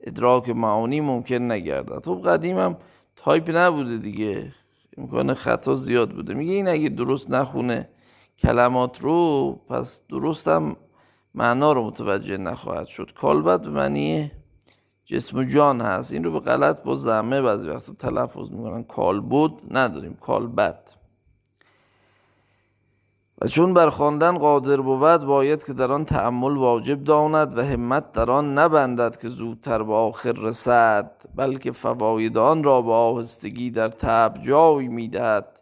ادراک 0.00 0.48
معانی 0.48 1.00
ممکن 1.00 1.52
نگردد. 1.52 2.04
خب 2.04 2.22
قدیم 2.24 2.58
هم 2.58 2.76
تایپ 3.16 3.50
نبوده 3.54 3.96
دیگه. 3.96 4.52
امکان 4.98 5.34
خطا 5.34 5.74
زیاد 5.74 6.10
بوده. 6.10 6.34
میگه 6.34 6.52
این 6.52 6.68
اگه 6.68 6.88
درست 6.88 7.30
نخونه 7.30 7.88
کلمات 8.38 9.00
رو 9.00 9.52
پس 9.68 10.02
درستم 10.08 10.76
معنا 11.34 11.72
رو 11.72 11.84
متوجه 11.84 12.36
نخواهد 12.36 12.86
شد. 12.86 13.10
کالبد 13.14 13.60
به 13.60 13.70
معنی 13.70 14.30
جسم 15.04 15.38
و 15.38 15.44
جان 15.44 15.80
هست. 15.80 16.12
این 16.12 16.24
رو 16.24 16.32
به 16.32 16.40
غلط 16.40 16.82
با 16.82 16.94
ضمه 16.94 17.42
بعضی 17.42 17.68
وقتا 17.68 17.92
تلفظ 17.92 18.50
می‌کنن. 18.50 18.82
کالبد 18.82 19.50
نداریم. 19.70 20.14
کالبد. 20.14 20.90
و 23.42 23.46
چون 23.46 23.74
بر 23.74 23.90
خواندن 23.90 24.38
قادر 24.38 24.80
بود 24.80 25.24
باید 25.24 25.64
که 25.64 25.72
در 25.72 25.92
آن 25.92 26.04
تعمل 26.04 26.56
واجب 26.56 27.04
داند 27.04 27.58
و 27.58 27.64
همت 27.64 28.12
در 28.12 28.30
آن 28.30 28.58
نبندد 28.58 29.16
که 29.16 29.28
زودتر 29.28 29.82
به 29.82 29.94
آخر 29.94 30.32
رسد 30.32 31.10
بلکه 31.34 31.72
فواید 31.72 32.38
آن 32.38 32.64
را 32.64 32.82
با 32.82 32.98
آهستگی 32.98 33.70
در 33.70 33.88
تب 33.88 34.34
جای 34.42 34.88
می‌دهد. 34.88 35.57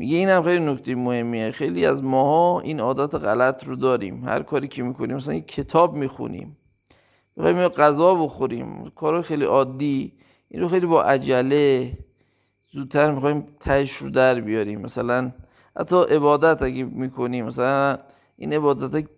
میگه 0.00 0.16
این 0.16 0.28
هم 0.28 0.42
خیلی 0.42 0.64
نکته 0.64 0.94
مهمیه. 0.94 1.50
خیلی 1.50 1.86
از 1.86 2.02
ماها 2.02 2.60
این 2.60 2.80
عادت 2.80 3.14
غلط 3.14 3.64
رو 3.64 3.76
داریم. 3.76 4.24
هر 4.24 4.42
کاری 4.42 4.68
که 4.68 4.82
می‌کنیم 4.82 5.16
مثلا 5.16 5.34
یک 5.34 5.48
کتاب 5.48 5.94
می‌خونیم 5.94 6.56
می‌خوایم 7.36 7.68
غذا 7.68 8.14
بخوریم 8.14 8.90
کار 8.94 9.22
خیلی 9.22 9.44
عادی 9.44 10.12
این 10.48 10.62
رو 10.62 10.68
خیلی 10.68 10.86
با 10.86 11.02
عجله 11.02 11.92
زودتر 12.70 13.14
می‌خوایم 13.14 13.46
تهش 13.60 13.92
رو 13.92 14.10
در 14.10 14.40
بیاریم. 14.40 14.80
مثلا 14.80 15.32
حتی 15.76 15.96
عبادت 15.96 16.62
اگه 16.62 16.84
می‌کنیم 16.84 17.46
مثلا 17.46 17.98
این 18.36 18.52
عبادت 18.52 19.08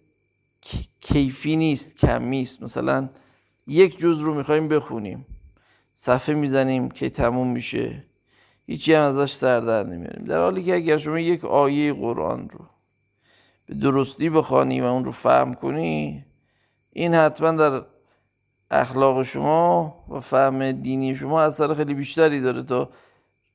کیفی 1.00 1.56
نیست 1.56 1.96
کمی 1.96 2.42
است. 2.42 2.62
مثلا 2.62 3.08
یک 3.66 3.98
جز 3.98 4.18
رو 4.18 4.34
می‌خوایم 4.34 4.68
بخونیم. 4.68 5.26
صفحه 5.94 6.34
می‌زنیم 6.34 6.90
که 6.90 7.10
تموم 7.10 7.52
میشه. 7.52 8.04
هیچی 8.70 8.94
هم 8.94 9.02
ازش 9.02 9.32
سر 9.32 9.60
در 9.60 9.82
نمیاریم. 9.82 10.24
در 10.24 10.38
حالی 10.38 10.62
که 10.62 10.74
اگر 10.74 10.96
شما 10.96 11.18
یک 11.18 11.44
آیه 11.44 11.92
قرآن 11.92 12.48
رو 12.52 12.64
به 13.66 13.74
درستی 13.74 14.30
بخوانی 14.30 14.80
و 14.80 14.84
اون 14.84 15.04
رو 15.04 15.12
فهم 15.12 15.54
کنی 15.54 16.24
این 16.90 17.14
حتما 17.14 17.50
در 17.52 17.82
اخلاق 18.70 19.22
شما 19.22 19.94
و 20.10 20.20
فهم 20.20 20.72
دینی 20.72 21.14
شما 21.14 21.42
اثر 21.42 21.74
خیلی 21.74 21.94
بیشتری 21.94 22.40
داره 22.40 22.62
تا 22.62 22.90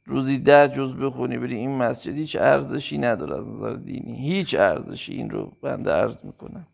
روزی 0.06 0.38
ده 0.38 0.68
جز 0.68 0.96
بخونی 0.96 1.38
بری 1.38 1.56
این 1.56 1.78
مسجد 1.78 2.16
هیچ 2.16 2.36
ارزشی 2.36 2.98
نداره 2.98 3.38
از 3.38 3.50
نظر 3.50 3.74
دینی. 3.74 4.16
هیچ 4.16 4.56
ارزشی 4.56 5.14
این 5.14 5.30
رو 5.30 5.52
بنده 5.62 5.92
عرض 5.92 6.26
می‌کنم. 6.26 6.68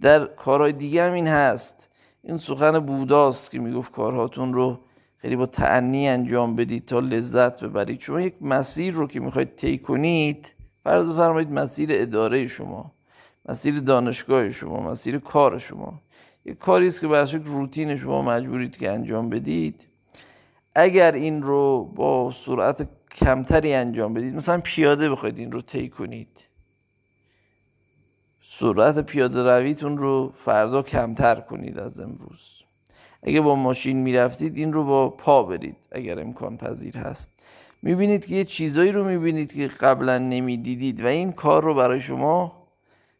در 0.00 0.24
کارهای 0.24 0.72
دیگه 0.72 1.02
هم 1.02 1.12
این 1.12 1.26
هست. 1.26 1.88
این 2.22 2.38
سخن 2.38 2.78
بوداست 2.78 3.50
که 3.50 3.58
می‌گفت 3.58 3.92
کارهاتون 3.92 4.54
رو 4.54 4.80
خیلی 5.24 5.36
با 5.36 5.46
تعنی 5.46 6.08
انجام 6.08 6.56
بدید 6.56 6.86
تا 6.86 7.00
لذت 7.00 7.64
ببرید. 7.64 8.00
شما 8.00 8.20
یک 8.20 8.34
مسیر 8.40 8.94
رو 8.94 9.06
که 9.06 9.20
می‌خواید 9.20 9.56
طی 9.56 9.78
کنید 9.78 10.52
فرض 10.82 11.16
فرمایید 11.16 11.52
مسیر 11.52 11.88
اداره 11.92 12.46
شما 12.46 12.92
مسیر 13.48 13.80
دانشگاه 13.80 14.52
شما 14.52 14.90
مسیر 14.90 15.18
کار 15.18 15.58
شما. 15.58 16.00
یک 16.44 16.58
کاری 16.58 16.88
است 16.88 17.00
که 17.00 17.08
برای 17.08 17.40
روتین 17.44 17.96
شما 17.96 18.22
مجبورید 18.22 18.76
که 18.76 18.90
انجام 18.90 19.28
بدید. 19.28 19.86
اگر 20.76 21.12
این 21.12 21.42
رو 21.42 21.84
با 21.84 22.32
سرعت 22.32 22.88
کمتری 23.10 23.74
انجام 23.74 24.14
بدید 24.14 24.34
مثلا 24.34 24.60
پیاده 24.60 25.10
بخواید 25.10 25.38
این 25.38 25.52
رو 25.52 25.62
طی 25.62 25.88
کنید 25.88 26.40
سرعت 28.42 28.98
پیاده 28.98 29.42
رویتون 29.42 29.98
رو 29.98 30.30
فردا 30.34 30.82
کمتر 30.82 31.40
کنید 31.40 31.78
از 31.78 32.00
امروز. 32.00 32.63
اگه 33.24 33.40
با 33.40 33.54
ماشین 33.54 33.96
می‌رفتید 33.96 34.56
این 34.56 34.72
رو 34.72 34.84
با 34.84 35.08
پا 35.08 35.42
برید 35.42 35.76
اگر 35.92 36.20
امکان 36.20 36.56
پذیر 36.56 36.96
هست. 36.96 37.30
می‌بینید 37.82 38.26
که 38.26 38.34
یه 38.34 38.44
چیزایی 38.44 38.92
رو 38.92 39.04
می‌بینید 39.04 39.52
که 39.52 39.66
قبلا 39.68 40.18
نمی‌دیدید 40.18 41.04
و 41.04 41.06
این 41.06 41.32
کار 41.32 41.62
رو 41.62 41.74
برای 41.74 42.00
شما 42.00 42.66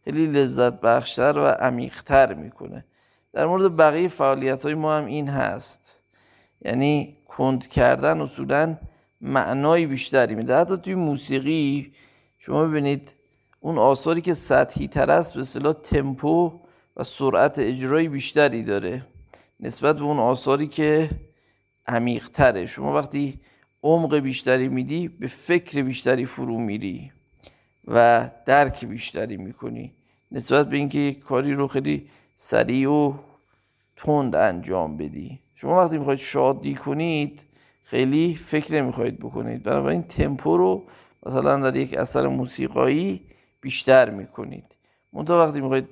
خیلی 0.04 0.26
لذت 0.26 0.80
بخشتر 0.80 1.38
و 1.38 1.44
عمیقتر 1.44 2.34
می‌کنه. 2.34 2.84
در 3.32 3.46
مورد 3.46 3.76
بقیه 3.76 4.08
فعالیت 4.08 4.62
های 4.62 4.74
ما 4.74 4.96
هم 4.96 5.06
این 5.06 5.28
هست. 5.28 5.96
یعنی 6.64 7.16
کند 7.28 7.66
کردن 7.66 8.20
اصولا 8.20 8.76
معنای 9.20 9.86
بیشتری 9.86 10.34
میده. 10.34 10.56
حتی 10.56 10.76
توی 10.76 10.94
موسیقی 10.94 11.92
شما 12.38 12.64
ببینید 12.64 13.14
اون 13.60 13.78
آثاری 13.78 14.20
که 14.20 14.34
سطحی 14.34 14.88
تر 14.88 15.10
است 15.10 15.34
به 15.34 15.40
اصطلاح 15.40 15.72
تمپو 15.72 16.52
و 16.96 17.04
سرعت 17.04 17.58
اجرای 17.58 18.08
بیشتری 18.08 18.62
داره. 18.62 19.06
نسبت 19.60 19.96
به 19.96 20.02
اون 20.04 20.18
آثاری 20.18 20.66
که 20.66 21.10
عمیق 21.88 22.28
تره 22.28 22.66
شما 22.66 22.94
وقتی 22.94 23.40
عمق 23.82 24.14
بیشتری 24.18 24.68
میدی 24.68 25.08
به 25.08 25.26
فکر 25.26 25.82
بیشتری 25.82 26.26
فرو 26.26 26.58
میری 26.58 27.12
و 27.88 28.30
درک 28.46 28.84
بیشتری 28.84 29.36
می‌کنی. 29.36 29.92
نسبت 30.32 30.68
به 30.68 30.76
اینکه 30.76 30.98
یک 30.98 31.18
کاری 31.20 31.54
رو 31.54 31.68
خیلی 31.68 32.08
سریع 32.34 32.90
و 32.90 33.14
تند 33.96 34.36
انجام 34.36 34.96
بدی. 34.96 35.38
شما 35.54 35.84
وقتی 35.84 35.98
می‌خواید 35.98 36.18
شادی 36.18 36.74
کنید 36.74 37.44
خیلی 37.84 38.34
فکر 38.34 38.74
نمی‌خواید 38.74 39.18
بکنید. 39.18 39.62
بنابراین 39.62 40.02
تمپو 40.02 40.56
رو 40.56 40.84
مثلا 41.26 41.70
در 41.70 41.76
یک 41.76 41.94
اثر 41.94 42.26
موسیقایی 42.28 43.20
بیشتر 43.60 44.10
می‌کنید. 44.10 44.64
منتها 45.12 45.46
وقتی 45.46 45.60
می‌خواید 45.60 45.88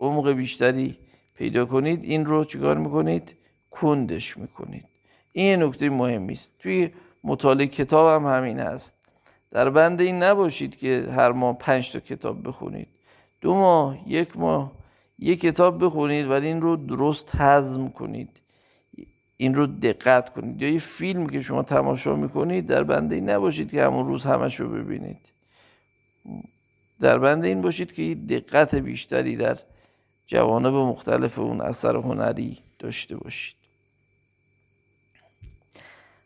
عمق 0.00 0.32
بیشتری 0.32 0.98
پیدا 1.40 1.64
کنید 1.64 2.04
این 2.04 2.26
رو 2.26 2.44
چیکار 2.44 2.78
می‌کنید؟ 2.78 3.34
کندش 3.70 4.36
می‌کنید. 4.36 4.84
این 5.32 5.62
نکته 5.62 5.90
مهمی 5.90 6.32
است. 6.32 6.48
توی 6.58 6.90
مطالعه 7.24 7.66
کتاب 7.66 8.22
هم 8.22 8.36
همین 8.36 8.58
هست. 8.58 8.94
در 9.50 9.70
بند 9.70 10.00
این 10.00 10.22
نباشید 10.22 10.76
که 10.76 11.06
هر 11.16 11.32
ماه 11.32 11.58
پنج 11.58 11.92
تا 11.92 12.00
کتاب 12.00 12.48
بخونید. 12.48 12.86
دو 13.40 13.54
ماه 13.54 13.98
یک 14.06 14.36
ماه 14.36 14.72
یک 15.18 15.40
کتاب 15.40 15.84
بخونید 15.84 16.26
ولی 16.26 16.46
این 16.46 16.62
رو 16.62 16.76
درست 16.76 17.34
هضم 17.34 17.88
کنید. 17.88 18.40
این 19.36 19.54
رو 19.54 19.66
دقت 19.66 20.30
کنید. 20.30 20.62
یا 20.62 20.68
یه 20.68 20.78
فیلم 20.78 21.26
که 21.26 21.42
شما 21.42 21.62
تماشا 21.62 22.16
می‌کنید 22.16 22.66
در 22.66 22.84
بنده 22.84 23.14
این 23.14 23.30
نباشید 23.30 23.70
که 23.70 23.84
همون 23.84 24.06
روز 24.06 24.24
همش 24.24 24.60
رو 24.60 24.68
ببینید. 24.68 25.20
در 27.00 27.18
بنده 27.18 27.48
این 27.48 27.60
باشید 27.60 27.92
که 27.92 28.14
دقت 28.14 28.74
بیشتری 28.74 29.36
در 29.36 29.58
جوانب 30.30 30.74
مختلف 30.74 31.38
اون 31.38 31.60
اثر 31.60 31.96
هنری 31.96 32.58
داشته 32.78 33.16
باشید. 33.16 33.56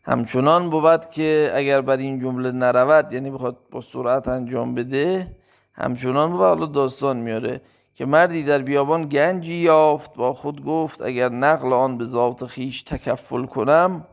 همچنان 0.03 0.69
بود 0.69 1.09
که 1.09 1.51
اگر 1.53 1.81
بر 1.81 1.97
این 1.97 2.19
جمله 2.19 2.51
نرود 2.51 3.13
یعنی 3.13 3.31
بخواد 3.31 3.57
با 3.71 3.81
سرعت 3.81 4.27
انجام 4.27 4.75
بده 4.75 5.35
همچنان 5.73 6.31
بود. 6.31 6.39
حالا 6.39 6.65
داستان 6.65 7.17
میاره 7.17 7.61
که 7.95 8.05
مردی 8.05 8.43
در 8.43 8.61
بیابان 8.61 9.09
گنجی 9.09 9.55
یافت 9.55 10.15
با 10.15 10.33
خود 10.33 10.65
گفت 10.65 11.01
اگر 11.01 11.29
نقل 11.29 11.73
آن 11.73 11.97
به 11.97 12.05
ذات 12.05 12.45
خیش 12.45 12.83
تکفل 12.83 13.45
کنم 13.45 14.07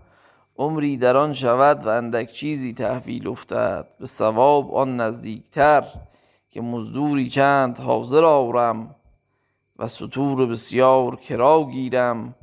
عمری 0.56 0.96
در 0.96 1.16
آن 1.16 1.32
شود 1.32 1.86
و 1.86 1.88
اندک 1.88 2.32
چیزی 2.32 2.74
تحویل 2.74 3.28
افتد. 3.28 3.86
به 4.00 4.06
ثواب 4.06 4.74
آن 4.74 4.96
نزدیکتر 4.96 5.84
که 6.50 6.60
مزدوری 6.60 7.30
چند 7.30 7.78
حاضر 7.78 8.24
آورم. 8.24 8.94
و 9.82 9.88
سطور 9.88 10.46
بسیار 10.46 11.16
کرا 11.16 11.64
گیرم 11.64 12.34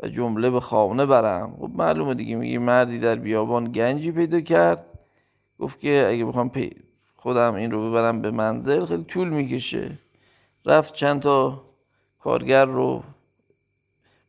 و 0.00 0.08
جمله 0.08 0.50
به 0.50 0.60
خانه 0.60 1.06
برم. 1.06 1.56
خب 1.60 1.70
معلومه 1.74 2.14
دیگه 2.14 2.36
میگه 2.36 2.58
مردی 2.58 2.98
در 2.98 3.16
بیابان 3.16 3.72
گنجی 3.72 4.12
پیدا 4.12 4.40
کرد. 4.40 4.86
گفت 5.58 5.80
که 5.80 6.06
اگه 6.10 6.24
بخوام 6.24 6.50
خودم 7.16 7.54
این 7.54 7.70
رو 7.70 7.90
ببرم 7.90 8.22
به 8.22 8.30
منزل 8.30 8.86
خیلی 8.86 9.04
طول 9.04 9.28
می‌کشه. 9.28 9.98
رفت 10.66 10.94
چند 10.94 11.20
تا 11.22 11.64
کارگر 12.18 12.64
رو 12.64 13.02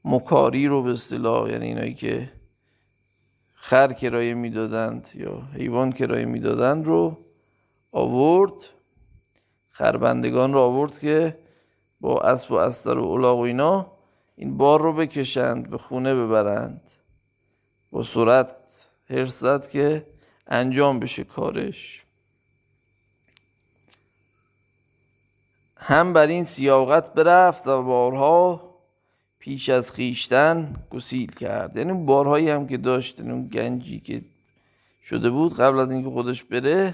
مکاری 0.06 0.68
رو 0.68 0.84
به 0.84 0.92
اصطلاح 0.92 1.50
یعنی 1.50 1.66
اینایی 1.66 1.94
که 1.94 2.32
خر 3.54 3.94
کرایه 3.94 4.34
می‌دادند 4.34 5.08
یا 5.14 5.42
حیوان 5.54 5.92
کرایه 5.92 6.26
می‌دادند 6.26 6.86
رو 6.86 7.18
آورد. 7.92 8.54
خربندگان 9.70 10.54
رو 10.54 10.60
آورد 10.60 11.00
که 11.00 11.38
با 12.02 12.20
اسب 12.20 12.52
و 12.52 12.56
استر 12.56 12.98
و 12.98 13.08
الاغ 13.08 13.38
و 13.38 13.42
اینا 13.42 13.92
این 14.36 14.58
بار 14.58 14.82
رو 14.82 14.94
بکشند 14.94 15.70
به 15.70 15.78
خونه 15.78 16.16
ببرند. 16.16 16.82
با 17.92 18.04
سرعت 18.04 18.56
هرست 19.10 19.72
که 19.72 20.08
انجام 20.48 21.00
بشه 21.00 21.24
کارش. 21.24 22.04
هم 25.78 26.14
بر 26.14 26.28
این 26.28 26.44
سیاقت 26.44 27.14
برفت 27.14 27.68
و 27.68 27.84
بارها 27.84 28.68
پیش 29.40 29.70
از 29.70 29.92
خیشتن 29.92 30.76
گسیل 30.90 31.32
کرد. 31.32 31.78
یعنی 31.78 32.06
بارهایی 32.06 32.50
هم 32.50 32.68
که 32.68 32.78
داشت 32.78 33.20
یعنی 33.20 33.32
اون 33.32 33.48
گنجی 33.48 34.00
که 34.00 34.22
شده 35.04 35.30
بود 35.30 35.58
قبل 35.58 35.80
از 35.80 35.92
اینکه 35.92 36.10
خودش 36.10 36.44
بره 36.44 36.94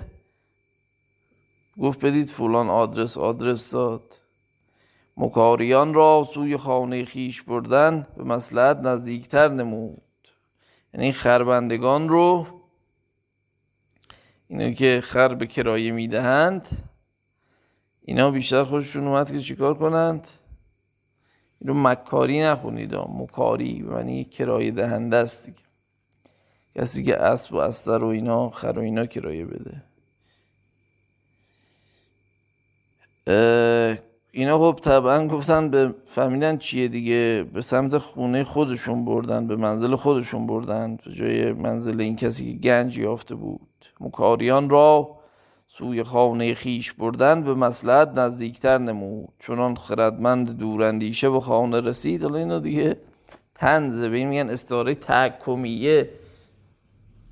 گفت 1.82 2.06
بدید 2.06 2.30
فلان 2.30 2.70
آدرس 2.70 3.18
آدرس 3.18 3.72
داد. 3.72 4.23
مکاریان 5.18 5.94
را 5.94 6.28
سوی 6.34 6.58
خانه 6.58 7.06
خیش 7.06 7.42
بردن 7.42 8.08
به 8.18 8.24
مسلحت 8.24 8.78
نزدیکتر 8.78 9.48
نمود. 9.48 10.02
یعنی 10.94 11.12
خربندگان 11.12 12.10
رو 12.10 12.48
اینو 14.48 14.74
که 14.74 15.02
خر 15.04 15.36
به 15.36 15.48
کرایه 15.48 15.92
می‌دهند 15.92 16.68
اینا 18.02 18.32
بیشتر 18.32 18.64
خوششون 18.64 19.08
اومد 19.08 19.32
که 19.32 19.42
چیکار 19.42 19.74
کنند؟ 19.74 20.28
اینو 21.62 21.74
مکاری 21.74 22.42
نخونید 22.42 22.96
مکاری 22.96 23.86
یعنی 23.92 24.26
کرایه 24.26 24.72
دهنده 24.72 25.18
است 25.18 25.46
دیگه. 25.46 25.58
کسی 26.76 27.04
که 27.04 27.18
اسب 27.18 27.54
و 27.54 27.58
استر 27.58 28.04
و 28.04 28.08
اینا 28.08 28.50
خر 28.50 28.74
و 28.76 28.80
اینا 28.80 29.06
کرایه 29.06 29.46
بده. 29.46 29.84
اینا 34.36 34.58
خب 34.58 34.80
طبعا 34.84 35.28
گفتن 35.28 35.70
به 35.70 35.96
فهمیدن 36.06 36.58
چیه 36.58 36.88
دیگه. 36.88 37.46
به 37.54 37.62
سمت 37.62 37.98
خونه 37.98 38.44
خودشون 38.44 39.06
بردن 39.06 39.48
به 39.48 39.56
منزل 39.56 39.96
خودشون 39.96 40.48
بردن. 40.48 40.98
به 41.06 41.14
جای 41.14 41.54
منزل 41.54 42.02
این 42.02 42.16
کسی 42.16 42.54
که 42.54 42.60
گنج 42.60 42.98
یافته 42.98 43.36
بود. 43.36 43.86
مکاریان 44.00 44.70
را 44.70 45.18
سوی 45.68 46.04
خانه 46.04 46.54
خیش 46.54 46.94
بردن 46.94 47.44
به 47.44 47.54
مسلحت 47.54 48.10
نزدیکتر 48.18 48.78
نمود. 48.78 49.30
چونان 49.40 49.76
خردمند 49.76 50.58
دوراندیشه 50.58 51.30
به 51.30 51.40
خانه 51.40 51.82
رسید. 51.82 52.24
حالا 52.24 52.38
اینو 52.38 52.60
دیگه 52.60 52.98
تنزه 53.56 54.10
به 54.10 54.18
این 54.18 54.28
میگن 54.28 54.50
استعاره 54.50 54.96
تحکمیه. 54.96 56.10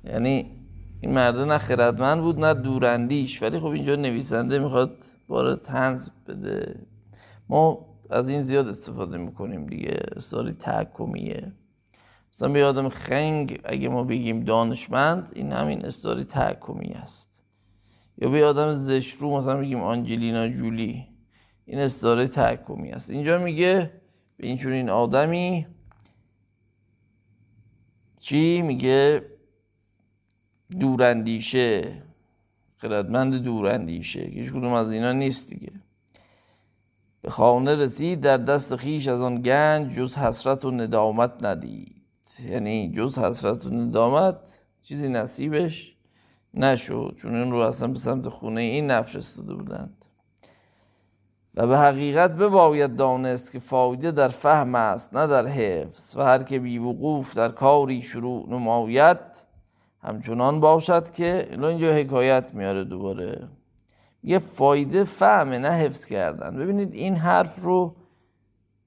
یعنی 0.04 0.50
این 1.00 1.12
مرده 1.12 1.44
نه 1.44 1.58
خردمند 1.58 2.20
بود 2.22 2.44
نه 2.44 2.54
دوراندیش. 2.54 3.42
ولی 3.42 3.58
خب 3.58 3.66
اینجا 3.66 3.96
نویسنده 3.96 4.58
می‌خواد 4.58 4.96
بار 5.28 5.56
تنز 5.56 6.08
بده. 6.28 6.91
ما 7.52 7.86
از 8.10 8.28
این 8.28 8.42
زیاد 8.42 8.68
استفاده 8.68 9.18
می‌کنیم 9.18 9.66
دیگه 9.66 9.96
استاری 10.16 10.52
تحکمیه. 10.52 11.52
مثلا 12.32 12.48
به 12.48 12.64
آدم 12.64 12.88
خنگ 12.88 13.60
اگه 13.64 13.88
ما 13.88 14.04
بگیم 14.04 14.44
دانشمند 14.44 15.32
این 15.34 15.52
همین 15.52 15.84
استاری 15.84 16.24
تحکمی 16.24 16.88
است. 16.88 17.42
یا 18.18 18.28
به 18.28 18.44
آدم 18.44 18.72
زشرو 18.72 19.36
مثلا 19.36 19.56
بگیم 19.56 19.80
آنجلینا 19.80 20.48
جولی 20.48 21.08
این 21.64 21.78
استاره 21.78 22.28
تحکمی 22.28 22.90
است. 22.92 23.10
اینجا 23.10 23.38
میگه 23.38 23.90
به 24.36 24.46
این 24.46 24.56
چون 24.56 24.72
این 24.72 24.90
آدمی 24.90 25.66
چی؟ 28.20 28.62
میگه 28.62 29.22
دوراندیشه 30.80 32.02
خردمند 32.76 33.34
دوراندیشه 33.34 34.20
هیچ 34.20 34.50
کدوم 34.50 34.72
از 34.72 34.92
اینا 34.92 35.12
نیست 35.12 35.50
دیگه. 35.50 35.72
به 37.22 37.30
خانه 37.30 37.76
رسید 37.76 38.20
در 38.20 38.36
دست 38.36 38.76
خیش 38.76 39.08
از 39.08 39.22
آن 39.22 39.42
گنج 39.42 39.94
جز 39.94 40.16
حسرت 40.16 40.64
و 40.64 40.70
ندامت 40.70 41.32
ندید. 41.40 41.96
یعنی 42.48 42.92
جز 42.96 43.18
حسرت 43.18 43.66
و 43.66 43.70
ندامت 43.70 44.36
چیزی 44.82 45.08
نصیبش 45.08 45.96
نشد 46.54 47.14
چون 47.18 47.34
این 47.34 47.52
رو 47.52 47.58
اصلا 47.58 47.88
به 47.88 47.98
سمت 47.98 48.28
خونه 48.28 48.60
این 48.60 48.90
نفرستاده 48.90 49.54
بودند. 49.54 50.04
و 51.54 51.66
به 51.66 51.78
حقیقت 51.78 52.34
بباید 52.36 52.96
دانست 52.96 53.52
که 53.52 53.58
فایده 53.58 54.10
در 54.10 54.28
فهم 54.28 54.74
است 54.74 55.14
نه 55.14 55.26
در 55.26 55.46
حفظ. 55.46 56.16
و 56.16 56.22
هر 56.22 56.42
که 56.42 56.58
بیوقوف 56.58 57.36
در 57.36 57.48
کاری 57.48 58.02
شروع 58.02 58.50
نماید 58.50 59.18
همچنان 60.02 60.60
باشد 60.60 61.10
که 61.10 61.48
اینجا 61.50 61.92
حکایت 61.92 62.54
میاره 62.54 62.84
دوباره. 62.84 63.48
یه 64.22 64.38
فایده 64.38 65.04
فهمه 65.04 65.58
نه 65.58 65.70
حفظ 65.70 66.06
کردن. 66.06 66.56
ببینید 66.56 66.94
این 66.94 67.16
حرف 67.16 67.62
رو 67.62 67.96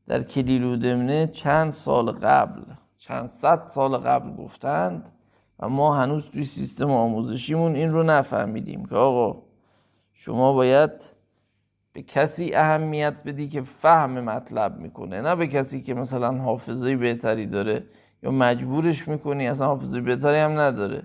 در 0.08 0.24
کلیلو 0.24 0.76
دمنه 0.76 1.28
چند 1.28 1.72
سال 1.72 2.12
قبل 2.12 2.62
چند 2.98 3.30
صد 3.30 3.68
سال 3.68 3.98
قبل 3.98 4.36
گفتند 4.36 5.10
و 5.60 5.70
ما 5.70 5.96
هنوز 5.96 6.30
توی 6.30 6.44
سیستم 6.44 6.92
آموزشیمون 6.92 7.76
این 7.76 7.92
رو 7.92 8.04
نفهمیدیم 8.04 8.86
که 8.86 8.96
آقا 8.96 9.42
شما 10.14 10.54
باید 10.54 10.92
به 11.94 12.02
کسی 12.02 12.52
اهمیت 12.54 13.16
بدی 13.26 13.48
که 13.48 13.62
فهم 13.62 14.12
مطلب 14.12 14.80
می‌کنه 14.80 15.22
نه 15.22 15.36
به 15.36 15.48
کسی 15.48 15.82
که 15.82 15.94
مثلا 15.94 16.38
حافظه 16.38 16.96
بهتری 16.96 17.46
داره 17.46 17.84
یا 18.24 18.32
مجبورش 18.32 19.08
می‌کنی 19.08 19.48
اصلا 19.48 19.68
حافظه 19.68 20.02
بهتری 20.02 20.38
هم 20.38 20.60
نداره. 20.60 21.04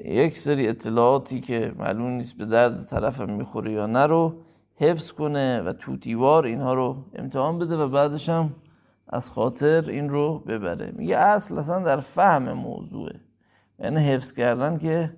یک 0.00 0.38
سری 0.38 0.68
اطلاعاتی 0.68 1.40
که 1.40 1.72
معلوم 1.78 2.10
نیست 2.10 2.36
به 2.38 2.44
درد 2.44 2.86
طرف 2.86 3.20
می‌خوره 3.20 3.72
یا 3.72 3.86
نه 3.86 4.06
رو 4.06 4.40
حفظ 4.76 5.12
کنه 5.12 5.62
و 5.62 5.72
توتیوار 5.72 6.44
اینها 6.44 6.74
رو 6.74 7.04
امتحان 7.14 7.58
بده 7.58 7.76
و 7.76 7.88
بعدش 7.88 8.28
هم 8.28 8.54
از 9.08 9.30
خاطر 9.30 9.84
این 9.88 10.08
رو 10.08 10.38
ببره. 10.38 10.92
میگه 10.96 11.16
اصل 11.16 11.58
اصلا 11.58 11.82
در 11.82 11.96
فهم 11.96 12.52
موضوعه. 12.52 13.20
یعنی 13.78 13.96
حفظ 13.96 14.32
کردن 14.32 14.78
که 14.78 15.16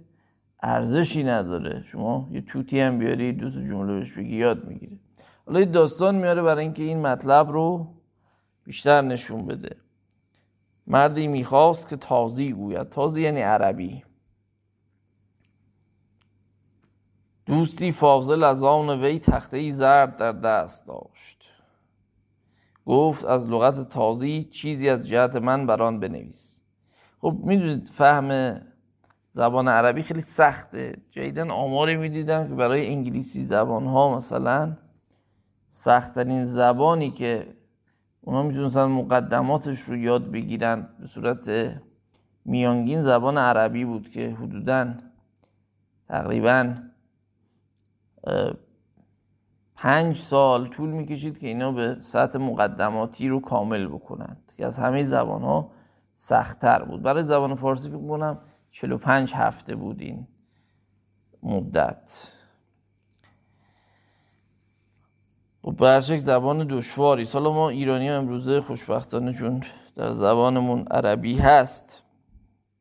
ارزشی 0.62 1.24
نداره. 1.24 1.82
شما 1.82 2.28
یه 2.32 2.40
توتی 2.40 2.80
هم 2.80 2.98
بیاری 2.98 3.32
دو 3.32 3.50
تا 3.50 3.60
جمله 3.60 3.98
بهش 3.98 4.12
بگی 4.12 4.36
یاد 4.36 4.64
می‌گیره 4.64 4.98
حالا 5.46 5.60
یه 5.60 5.66
داستان 5.66 6.14
میاره 6.14 6.42
برای 6.42 6.64
اینکه 6.64 6.82
این 6.82 7.06
مطلب 7.06 7.50
رو 7.50 7.94
بیشتر 8.64 9.02
نشون 9.02 9.46
بده. 9.46 9.76
مردی 10.86 11.26
می‌خواست 11.26 11.88
که 11.88 11.96
تازی 11.96 12.52
گوید. 12.52 12.88
تازی 12.88 13.22
یعنی 13.22 13.40
عربی. 13.40 14.02
دوستی 17.46 17.92
فاضل 17.92 18.44
از 18.44 18.64
آن 18.64 19.02
وی 19.02 19.18
تخته 19.18 19.70
زرد 19.70 20.16
در 20.16 20.32
دست 20.32 20.86
داشت. 20.86 21.48
گفت 22.86 23.24
از 23.24 23.48
لغت 23.48 23.88
تازی 23.88 24.44
چیزی 24.44 24.88
از 24.88 25.08
جهت 25.08 25.36
من 25.36 25.66
بران 25.66 26.00
بنویس. 26.00 26.60
خب 27.20 27.38
می‌دونید 27.42 27.86
فهم 27.88 28.60
زبان 29.30 29.68
عربی 29.68 30.02
خیلی 30.02 30.20
سخته. 30.20 30.96
جدیدن 31.10 31.50
آماری 31.50 31.96
می‌دیدم 31.96 32.48
که 32.48 32.54
برای 32.54 32.86
انگلیسی 32.86 33.42
زبان 33.42 33.86
ها 33.86 34.16
مثلا 34.16 34.76
سختترین 35.68 36.44
زبانی 36.44 37.10
که 37.10 37.56
اونا 38.20 38.42
می‌تونستن 38.42 38.84
مقدماتش 38.84 39.80
رو 39.80 39.96
یاد 39.96 40.30
بگیرن 40.30 40.88
به 41.00 41.06
صورت 41.06 41.50
میانگین 42.44 43.02
زبان 43.02 43.38
عربی 43.38 43.84
بود 43.84 44.08
که 44.08 44.30
حدودا 44.30 44.94
تقریبا 46.08 46.74
پنج 49.76 50.16
سال 50.16 50.68
طول 50.68 50.90
می‌کشید 50.90 51.38
که 51.38 51.46
اینا 51.46 51.72
به 51.72 51.96
سطح 52.00 52.38
مقدماتی 52.38 53.28
رو 53.28 53.40
کامل 53.40 53.86
بکنند. 53.86 54.52
که 54.56 54.66
از 54.66 54.78
همه 54.78 55.02
زبان 55.02 55.42
ها 55.42 55.70
سختتر 56.14 56.82
بود. 56.82 57.02
برای 57.02 57.22
زبان 57.22 57.54
فارسی 57.54 57.88
فکر 57.88 58.08
کنم 58.08 58.40
45 58.70 59.32
هفته 59.34 59.76
بود 59.76 60.00
این 60.00 60.26
مدت. 61.42 62.32
و 65.64 65.70
خب 65.70 65.76
برشک 65.76 66.18
زبان 66.18 66.66
دشواری. 66.70 67.24
سالا 67.24 67.52
ما 67.52 67.68
ایرانی 67.68 68.10
امروزه 68.10 68.60
خوشبختانه 68.60 69.32
چون 69.32 69.62
در 69.94 70.10
زبانمون 70.10 70.84
عربی 70.90 71.36
هست. 71.38 72.02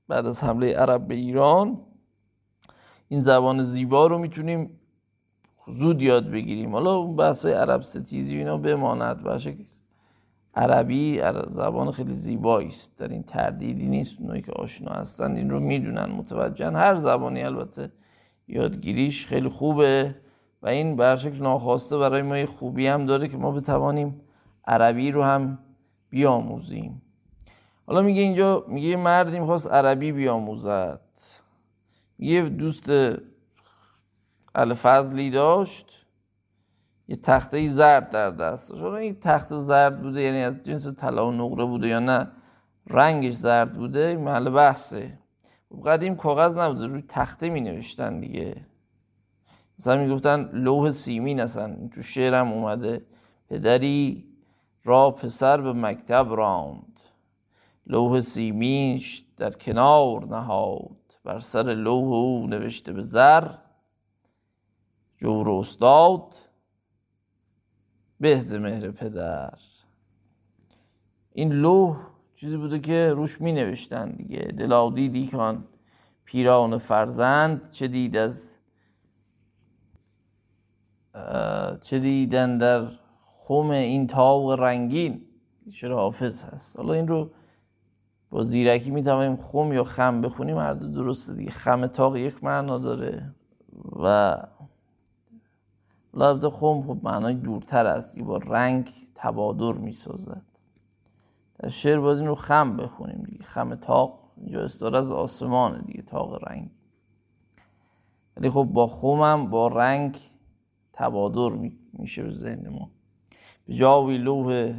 بعد 0.07 0.25
از 0.25 0.43
حمله 0.43 0.73
عرب 0.73 1.07
به 1.07 1.15
ایران 1.15 1.81
این 3.07 3.21
زبان 3.21 3.63
زیبا 3.63 4.07
رو 4.07 4.17
می‌تونیم 4.17 4.79
زود 5.67 6.01
یاد 6.01 6.31
بگیریم. 6.31 6.73
حالا 6.73 6.95
اون 6.95 7.15
بحث 7.15 7.45
عرب 7.45 7.81
ستیزی 7.81 8.35
و 8.35 8.37
اینا 8.37 8.57
بماند. 8.57 9.23
باشه 9.23 9.55
عربی 10.55 11.21
زبان 11.47 11.91
خیلی 11.91 12.13
زیبایی 12.13 12.67
است. 12.67 12.97
در 12.97 13.07
این 13.07 13.23
تردیدی 13.23 13.87
نیست. 13.87 14.21
اونایی 14.21 14.41
که 14.41 14.51
آشنا 14.51 14.91
هستن 14.91 15.35
این 15.35 15.49
رو 15.49 15.59
می‌دونن 15.59 16.05
متوجهن. 16.05 16.75
هر 16.75 16.95
زبانی 16.95 17.43
البته 17.43 17.91
یادگیریش 18.47 19.25
خیلی 19.25 19.49
خوبه 19.49 20.15
و 20.61 20.67
این 20.67 20.95
برشکل 20.95 21.37
ناخواسته 21.37 21.97
برای 21.97 22.21
ما 22.21 22.45
خوبی 22.45 22.87
هم 22.87 23.05
داره 23.05 23.27
که 23.27 23.37
ما 23.37 23.51
بتوانیم 23.51 24.21
عربی 24.67 25.11
رو 25.11 25.23
هم 25.23 25.59
بیاموزیم. 26.09 27.01
حالا 27.87 28.01
میگه 28.01 28.21
اینجا 28.21 28.65
میگه 28.67 28.97
مردی 28.97 29.39
می‌خواست 29.39 29.71
عربی 29.71 30.11
بیاموزد. 30.11 31.01
یه 32.19 32.49
دوست 32.49 32.91
الفضلی 34.55 35.29
داشت 35.29 36.05
یه 37.07 37.15
تخته 37.15 37.69
زرد 37.69 38.09
در 38.09 38.31
دست 38.31 38.69
داشت. 38.69 38.83
این 38.83 39.19
تخت 39.19 39.53
زرد 39.53 40.01
بوده 40.01 40.21
یعنی 40.21 40.41
از 40.41 40.65
جنس 40.65 40.87
طلا 40.87 41.27
و 41.27 41.31
نقره 41.31 41.65
بوده 41.65 41.87
یا 41.87 41.99
نه 41.99 42.31
رنگش 42.87 43.33
زرد 43.33 43.73
بوده 43.73 43.99
این 43.99 44.19
محل 44.19 44.49
بحثه. 44.49 45.19
خب 45.69 45.89
قدیم 45.89 46.15
کاغذ 46.15 46.57
نبوده 46.57 46.87
روی 46.87 47.03
تخته 47.09 47.49
می 47.49 47.61
نوشتن 47.61 48.19
دیگه. 48.19 48.55
مثلا 49.79 50.03
می 50.03 50.13
گفتن 50.13 50.49
لوح 50.53 50.89
سیمین 50.89 51.39
اصلا 51.39 51.75
تو 51.93 52.01
شعرم 52.01 52.51
اومده. 52.51 53.05
پدری 53.49 54.25
را 54.83 55.11
پسر 55.11 55.61
به 55.61 55.73
مکتب 55.73 56.27
راند. 56.29 56.99
لوح 57.87 58.21
سیمینش 58.21 59.25
در 59.37 59.51
کنار 59.51 60.25
نهاد. 60.25 60.97
بر 61.23 61.39
سر 61.39 61.63
لوح 61.63 62.13
او 62.13 62.47
نوشته 62.47 62.93
به 62.93 63.01
زر. 63.01 63.47
جور 65.25 65.49
استاد. 65.49 66.35
بهز 68.19 68.53
مهر 68.53 68.91
پدر. 68.91 69.59
این 71.31 71.53
لوح 71.53 71.97
چیزی 72.33 72.57
بوده 72.57 72.79
که 72.79 73.13
روش 73.15 73.41
می 73.41 73.51
نوشتن 73.51 74.11
دیگه 74.11 74.39
دلاودی 74.39 75.09
دیکان 75.09 75.67
پیران 76.25 76.77
فرزند 76.77 77.69
چه 77.69 77.87
دید 77.87 78.17
از 78.17 78.55
چه 81.81 81.99
دیدن 81.99 82.57
در 82.57 82.87
خم 83.25 83.69
این 83.69 84.07
تاق 84.07 84.51
رنگین. 84.51 85.25
چرا 85.73 85.95
حافظ 85.95 86.43
هست. 86.43 86.77
حالا 86.77 86.93
این 86.93 87.07
رو 87.07 87.31
با 88.29 88.43
زیرکی 88.43 88.91
می 88.91 89.03
توانیم 89.03 89.35
خم 89.35 89.73
یا 89.73 89.83
خم 89.83 90.21
بخونیم 90.21 90.57
هر 90.57 90.73
دو 90.73 90.91
درسته 90.91 91.33
دیگه. 91.33 91.51
خم 91.51 91.87
تاق 91.87 92.15
یک 92.15 92.43
معنا 92.43 92.77
داره 92.77 93.35
و 94.03 94.37
لفظ 96.15 96.45
خم 96.45 96.81
خب 96.81 96.97
معنای 97.03 97.33
دورتر 97.33 97.85
است 97.85 98.15
که 98.15 98.23
با 98.23 98.37
رنگ 98.37 98.89
تبادر 99.15 99.79
می 99.79 99.93
سازد 99.93 100.45
در 101.59 101.69
شعر 101.69 101.99
باید 101.99 102.17
این 102.17 102.27
رو 102.27 102.35
خم 102.35 102.77
بخونیم 102.77 103.23
دیگه. 103.23 103.43
خم 103.43 103.75
تاق 103.75 104.19
اینجا 104.37 104.63
استاره 104.63 104.97
از 104.97 105.11
آسمانه 105.11 105.81
دیگه 105.81 106.01
تاق 106.01 106.49
رنگ. 106.49 106.69
ولی 108.37 108.49
خب 108.49 108.63
با 108.63 108.87
خمم 108.87 109.49
با 109.49 109.67
رنگ 109.67 110.17
تبادر 110.93 111.69
میشه 111.93 112.23
به 112.23 112.33
ذهن 112.33 112.69
ما. 112.69 112.89
به 113.65 113.73
جاوی 113.73 114.17
لوح 114.17 114.73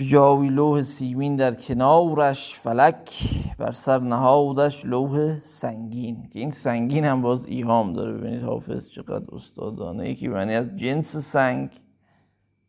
به 0.00 0.06
جاوی 0.06 0.48
لوح 0.48 0.82
سیمین 0.82 1.36
در 1.36 1.54
کنارش 1.54 2.54
فلک 2.54 3.28
بر 3.58 3.72
سر 3.72 3.98
نهادش 3.98 4.86
لوح 4.86 5.40
سنگین. 5.40 6.28
که 6.32 6.38
این 6.38 6.50
سنگین 6.50 7.04
هم 7.04 7.22
باز 7.22 7.46
ایهام 7.46 7.92
داره. 7.92 8.12
ببینید 8.12 8.42
حافظ 8.42 8.90
چقدر 8.90 9.34
استادانه 9.34 10.10
یکی 10.10 10.28
معنی 10.28 10.54
از 10.54 10.76
جنس 10.76 11.16
سنگ 11.16 11.70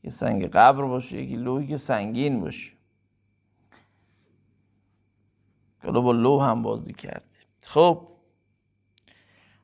که 0.02 0.10
سنگ 0.10 0.46
قبر 0.46 0.86
باشه 0.86 1.18
یکی 1.18 1.36
لوحی 1.36 1.68
که 1.68 1.78
سنگین 1.78 2.40
باشه. 2.40 2.72
حالا 5.84 6.02
با 6.02 6.12
لوح 6.12 6.50
هم 6.50 6.62
بازی 6.62 6.94
کرده 6.94 7.26
خب 7.66 8.08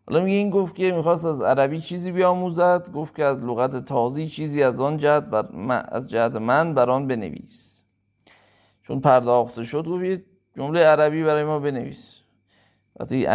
حالا 0.09 0.23
میگه 0.23 0.37
این 0.37 0.49
گفت 0.49 0.75
که 0.75 0.91
می‌خواست 0.91 1.25
از 1.25 1.41
عربی 1.41 1.81
چیزی 1.81 2.11
بیاموزد 2.11 2.91
گفت 2.91 3.15
که 3.15 3.23
از 3.23 3.43
لغت 3.43 3.85
تازی 3.85 4.27
چیزی 4.27 4.63
از 4.63 4.81
آن 4.81 4.97
جهت 4.97 5.23
بر 5.23 5.45
از 5.89 6.09
جهت 6.09 6.35
من 6.35 6.73
بر 6.73 6.99
بنویس. 6.99 7.83
چون 8.81 8.99
پرداخته 8.99 9.63
شد 9.63 9.87
گفت 9.87 10.21
جمله 10.55 10.83
عربی 10.83 11.23
برای 11.23 11.43
ما 11.43 11.59
بنویس. 11.59 12.19
وقتی 12.99 13.25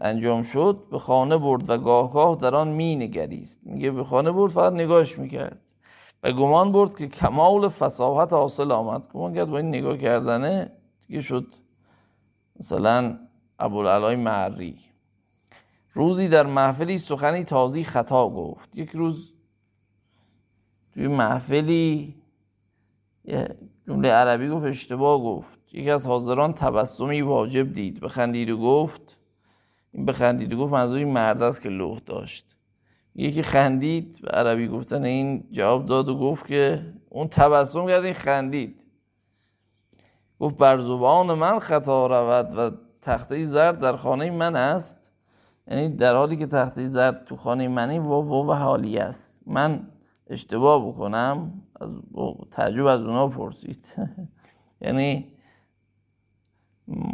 انجام 0.00 0.42
شد 0.42 0.84
به 0.90 0.98
خانه 0.98 1.38
برد 1.38 1.70
و 1.70 1.78
گاه 1.78 2.12
گاه 2.12 2.36
در 2.36 2.54
آن 2.54 2.68
می 2.68 2.96
نگریست 2.96 3.60
میگه 3.62 3.90
به 3.90 4.04
خانه 4.04 4.30
برد 4.30 4.52
فقط 4.52 4.72
نگاش 4.72 5.18
می‌کرد. 5.18 5.60
و 6.22 6.32
گمان 6.32 6.72
برد 6.72 6.94
که 6.96 7.08
کمال 7.08 7.68
فساحت 7.68 8.32
حاصل 8.32 8.72
آمد. 8.72 9.08
گمان 9.12 9.34
کرد 9.34 9.50
با 9.50 9.56
این 9.56 9.68
نگاه 9.68 9.96
کردنه 9.96 10.72
دیگه 11.06 11.22
شد 11.22 11.46
مثلا 12.60 13.18
ابوالعلای 13.58 14.16
معری 14.16 14.76
روزی 15.92 16.28
در 16.28 16.46
محفلی 16.46 16.98
سخنی 16.98 17.44
تازی 17.44 17.84
خطا 17.84 18.28
گفت. 18.28 18.76
یک 18.78 18.90
روز 18.90 19.34
توی 20.92 21.08
محفلی 21.08 22.14
جمله 23.86 24.10
عربی 24.10 24.48
گفت 24.48 24.64
اشتباه 24.64 25.20
گفت. 25.20 25.74
یکی 25.74 25.90
از 25.90 26.06
حاضران 26.06 26.52
تبسمی 26.52 27.20
واجب 27.20 27.72
دید. 27.72 28.00
بخندید 28.00 28.50
و 28.50 28.58
گفت 28.58 29.18
این 29.92 30.04
بخندید 30.04 30.52
و 30.52 30.56
گفت 30.56 30.72
منظور 30.72 30.98
این 30.98 31.12
مرد 31.12 31.42
است 31.42 31.62
که 31.62 31.68
لوح 31.68 31.98
داشت. 32.06 32.56
یکی 33.14 33.42
خندید 33.42 34.18
به 34.22 34.28
عربی 34.28 34.68
گفتن 34.68 35.04
این 35.04 35.44
جواب 35.50 35.86
داد 35.86 36.08
و 36.08 36.18
گفت 36.18 36.46
که 36.46 36.94
اون 37.08 37.28
تبسم 37.28 37.86
کرد 37.86 38.04
این 38.04 38.14
خندید. 38.14 38.84
گفت 40.40 40.56
بر 40.56 40.78
زبان 40.78 41.34
من 41.34 41.58
خطا 41.58 42.06
رود 42.06 42.58
و 42.58 42.76
تخته 43.02 43.46
زرد 43.46 43.78
در 43.78 43.96
خانه 43.96 44.30
من 44.30 44.56
است. 44.56 44.99
یعنی 45.70 45.88
در 45.88 46.14
حالی 46.14 46.36
که 46.36 46.46
تخته 46.46 46.88
زرد 46.88 47.24
تو 47.24 47.36
خانه 47.36 47.68
منی 47.68 47.98
و 47.98 48.08
و 48.08 48.52
حالی 48.52 48.98
است. 48.98 49.40
من 49.46 49.80
اشتباه 50.26 50.88
بکنم 50.88 51.52
از 51.80 51.88
تعجب 52.50 52.86
از 52.86 53.00
اونا 53.00 53.28
پرسید. 53.28 53.86
یعنی 54.84 55.32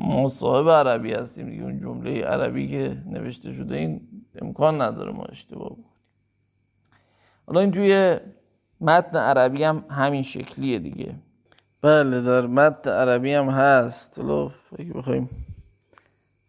ما 0.07 0.29
صاحب 0.29 0.71
عربی 0.71 1.13
هستیم 1.13 1.51
دیگه 1.51 1.63
اون 1.63 1.79
جمله 1.79 2.25
عربی 2.25 2.69
که 2.69 3.03
نوشته 3.07 3.53
شده 3.53 3.77
این 3.77 4.09
امکان 4.43 4.83
نداره 4.83 5.13
ما 5.13 5.25
اشتباه 5.25 5.71
بکنیم. 5.71 5.85
حالا 7.47 7.61
این 7.61 7.71
توی 7.71 8.17
متن 8.81 9.19
عربی 9.19 9.65
هم 9.65 9.85
همین 9.91 10.23
شکلیه 10.23 10.79
دیگه. 10.79 11.15
بله 11.83 12.23
در 12.23 12.47
متن 12.47 12.91
عربی 12.91 13.33
هم 13.33 13.49
هست. 13.49 14.19
حالا 14.19 14.51
اگه 14.79 14.93
بخوایم 14.93 15.46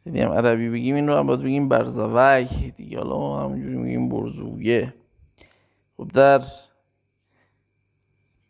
خیلی 0.07 0.21
هم 0.21 0.31
عربی 0.31 0.69
بگیم 0.69 0.95
این 0.95 1.07
رو 1.07 1.15
هم 1.15 1.27
باید 1.27 1.41
بگیم 1.41 1.69
برزوک 1.69 2.75
دیگه 2.75 2.97
حالا 2.97 3.39
همونجوری 3.39 3.77
میگیم 3.77 4.09
برزویه. 4.09 4.93
خب 5.97 6.07
در 6.07 6.41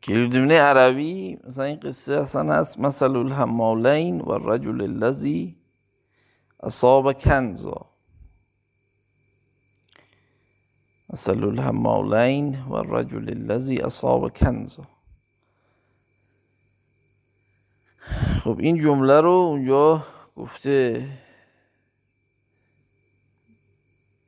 کلیدمنه 0.03 0.59
عربی 0.59 1.39
مثلا 1.47 1.63
این 1.63 1.79
قصه 1.79 2.13
اصلا 2.13 2.53
هست 2.53 2.79
مثل 2.79 3.15
الحمالین 3.15 4.21
و 4.21 4.31
الرجل 4.31 4.81
الذی 4.81 5.55
اصاب 6.63 7.13
کنزا. 7.13 7.85
مثل 11.09 11.43
الحمالین 11.43 12.57
و 12.69 12.73
الرجل 12.73 13.29
الذی 13.29 13.77
اصاب 13.77 14.37
کنزا. 14.37 14.83
خب 18.43 18.59
این 18.59 18.81
جمله 18.81 19.21
رو 19.21 19.29
اونجا 19.29 20.03
گفته 20.35 21.07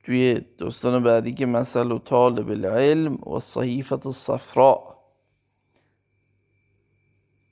توی 0.10 0.42
داستان 0.58 1.04
بعدی 1.04 1.34
که 1.34 1.46
مثل 1.46 1.98
طالب 1.98 2.50
العلم 2.50 3.14
و 3.16 3.40
صحیفت 3.40 4.06
الصفراء. 4.06 4.96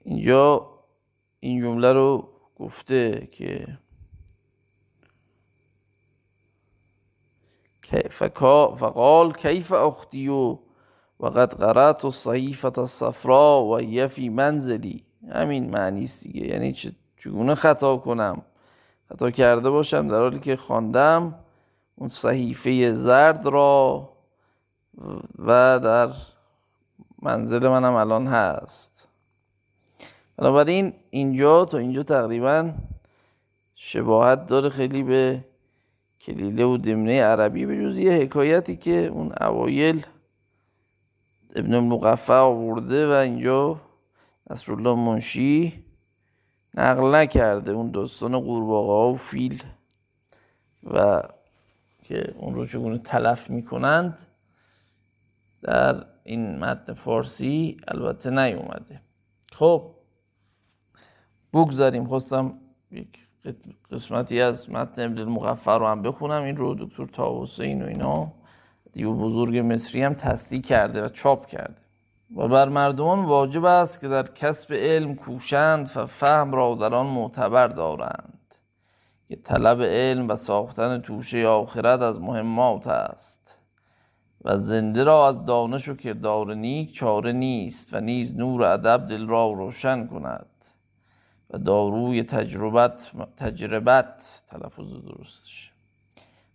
اینجا 0.04 0.70
این 1.40 1.62
جمله 1.62 1.94
رو 1.94 2.30
گفته 2.56 3.30
که 3.32 3.78
فقال 8.10 9.34
کیف 9.34 9.72
اختی 9.72 10.28
و 10.28 10.58
وقد 11.20 11.54
قرأت 11.54 12.06
الصحیفت 12.06 12.78
الصفراء 12.78 13.62
و 13.62 13.82
یفی 13.82 14.30
منزلی. 14.30 15.04
همین 15.32 15.70
معنی 15.70 16.04
است 16.04 16.24
دیگه. 16.24 16.48
یعنی 16.48 16.74
چگونه 17.18 17.56
خطا 17.56 17.98
کنم؟ 17.98 18.42
خطا 19.10 19.32
کرده 19.32 19.70
باشم 19.70 20.08
در 20.08 20.20
حالی 20.20 20.40
که 20.40 20.56
خواندم. 20.56 21.47
اون 21.98 22.10
صحیفه 22.10 22.92
زرد 22.92 23.46
را 23.46 24.10
و 25.40 25.80
در 25.84 26.10
منزل 27.22 27.68
منم 27.68 27.94
الان 27.94 28.28
هست. 28.28 29.08
بنابراین 30.38 30.94
اینجا 31.10 31.66
تا 31.66 31.78
اینجا 31.78 32.04
تقریبا 32.04 32.74
شباهت 33.76 34.46
داره 34.46 34.70
خیلی 34.70 35.04
به 35.04 35.46
کلیله 36.22 36.66
و 36.66 36.78
دمنه 36.78 37.24
عربی 37.24 37.66
به 37.66 37.78
جز 37.78 37.98
یه 37.98 38.12
حکایتی 38.12 38.76
که 38.76 39.06
اون 39.06 39.34
اوایل 39.42 40.06
ابن 41.56 41.74
المقفع 41.74 42.34
آورده 42.34 43.08
و 43.08 43.12
اینجا 43.12 43.82
نصرالله 44.50 44.96
منشی 44.96 45.84
نقل 46.74 47.16
نکرده 47.16 47.72
اون 47.72 47.92
داستان 47.92 48.40
قورباغه 48.40 49.14
و 49.14 49.18
فیل 49.18 49.64
و 50.84 51.24
که 52.08 52.34
اون 52.38 52.56
رو 52.56 52.66
چگونه 52.66 52.98
تلف 52.98 53.50
می‌کنند 53.50 54.20
در 55.62 56.06
این 56.24 56.60
متن 56.60 56.94
فارسی 56.94 57.78
البته 57.88 58.30
نیومده. 58.30 59.02
خب 59.52 59.92
بگذاریم. 61.54 62.08
خواستم 62.08 62.54
یک 62.92 63.08
قسمتی 63.92 64.42
از 64.42 64.70
متن 64.70 65.02
ابن 65.02 65.18
المغفر 65.18 65.80
رو 65.80 65.88
هم 65.88 66.02
بخونم. 66.02 66.44
این 66.44 66.58
رو 66.58 66.76
دکتر 66.76 67.06
تاوسین 67.06 67.82
و 67.82 67.86
اینا. 67.86 68.34
دیو 68.94 69.14
بزرگ 69.14 69.58
مصری 69.58 70.04
هم 70.04 70.14
تصدیق 70.14 70.66
کرده 70.66 71.06
و 71.06 71.08
چاپ 71.10 71.48
کرده. 71.48 71.82
و 72.36 72.48
بر 72.48 72.70
مردمان 72.70 73.26
واجب 73.26 73.66
است 73.66 74.02
که 74.02 74.08
در 74.08 74.24
کسب 74.24 74.74
علم 74.74 75.16
کوشند 75.16 75.92
و 75.96 76.06
فهم 76.06 76.52
را 76.52 76.76
در 76.76 76.94
آن 76.94 77.06
معتبر 77.06 77.68
دارند. 77.68 78.37
که 79.28 79.36
طلب 79.36 79.82
علم 79.82 80.28
و 80.28 80.36
ساختن 80.36 80.98
توشه 81.02 81.48
آخرت 81.48 82.02
از 82.02 82.22
مهمات 82.22 82.88
است 82.88 83.58
و 84.42 84.58
زنده 84.58 85.04
را 85.04 85.28
از 85.28 85.46
دانش 85.46 85.90
و 85.90 85.96
کردار 85.96 86.54
نیک 86.54 86.94
چاره 86.94 87.32
نیست 87.32 87.94
و 87.94 88.00
نیز 88.00 88.36
نور 88.36 88.64
ادب 88.64 89.08
دل 89.10 89.28
را 89.28 89.52
روشن 89.52 90.08
کند 90.08 90.50
و 91.50 91.58
داروی 91.58 92.24
تجربت 92.24 93.12
تجربت 93.38 94.44
تلفظ 94.48 94.94
درستش 95.08 95.72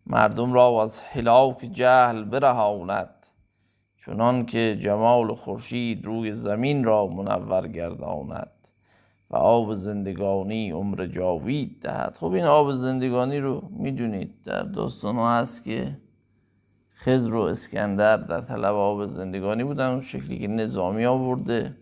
مردم 0.07 0.53
را 0.53 0.83
از 0.83 1.01
هلاک 1.01 1.59
جهل 1.73 2.25
برهاند 2.25 3.27
چنان 4.07 4.47
که 4.47 4.79
جمال 4.83 5.35
خورشید 5.35 6.05
روی 6.05 6.35
زمین 6.35 6.85
را 6.85 7.07
منور 7.07 7.69
گرداند. 7.69 8.62
و 9.33 9.37
آب 9.37 9.75
زندگانی 9.75 10.71
عمر 10.71 11.07
جاوید 11.07 11.81
دهد. 11.83 12.17
خب 12.21 12.33
این 12.33 12.45
آب 12.45 12.73
زندگانی 12.73 13.39
رو 13.39 13.69
می‌دونید 13.71 14.43
در 14.45 14.63
داستان 14.63 15.17
ها 15.17 15.39
هست 15.39 15.65
که 15.65 15.99
خضر 16.95 17.35
و 17.35 17.41
اسکندر 17.41 18.17
در 18.17 18.41
طلب 18.41 18.75
آب 18.75 19.07
زندگانی 19.07 19.65
بودن 19.65 19.89
اون 19.89 20.01
شکلی 20.01 20.39
که 20.39 20.49
نظامی 20.49 21.05
آورده. 21.05 21.77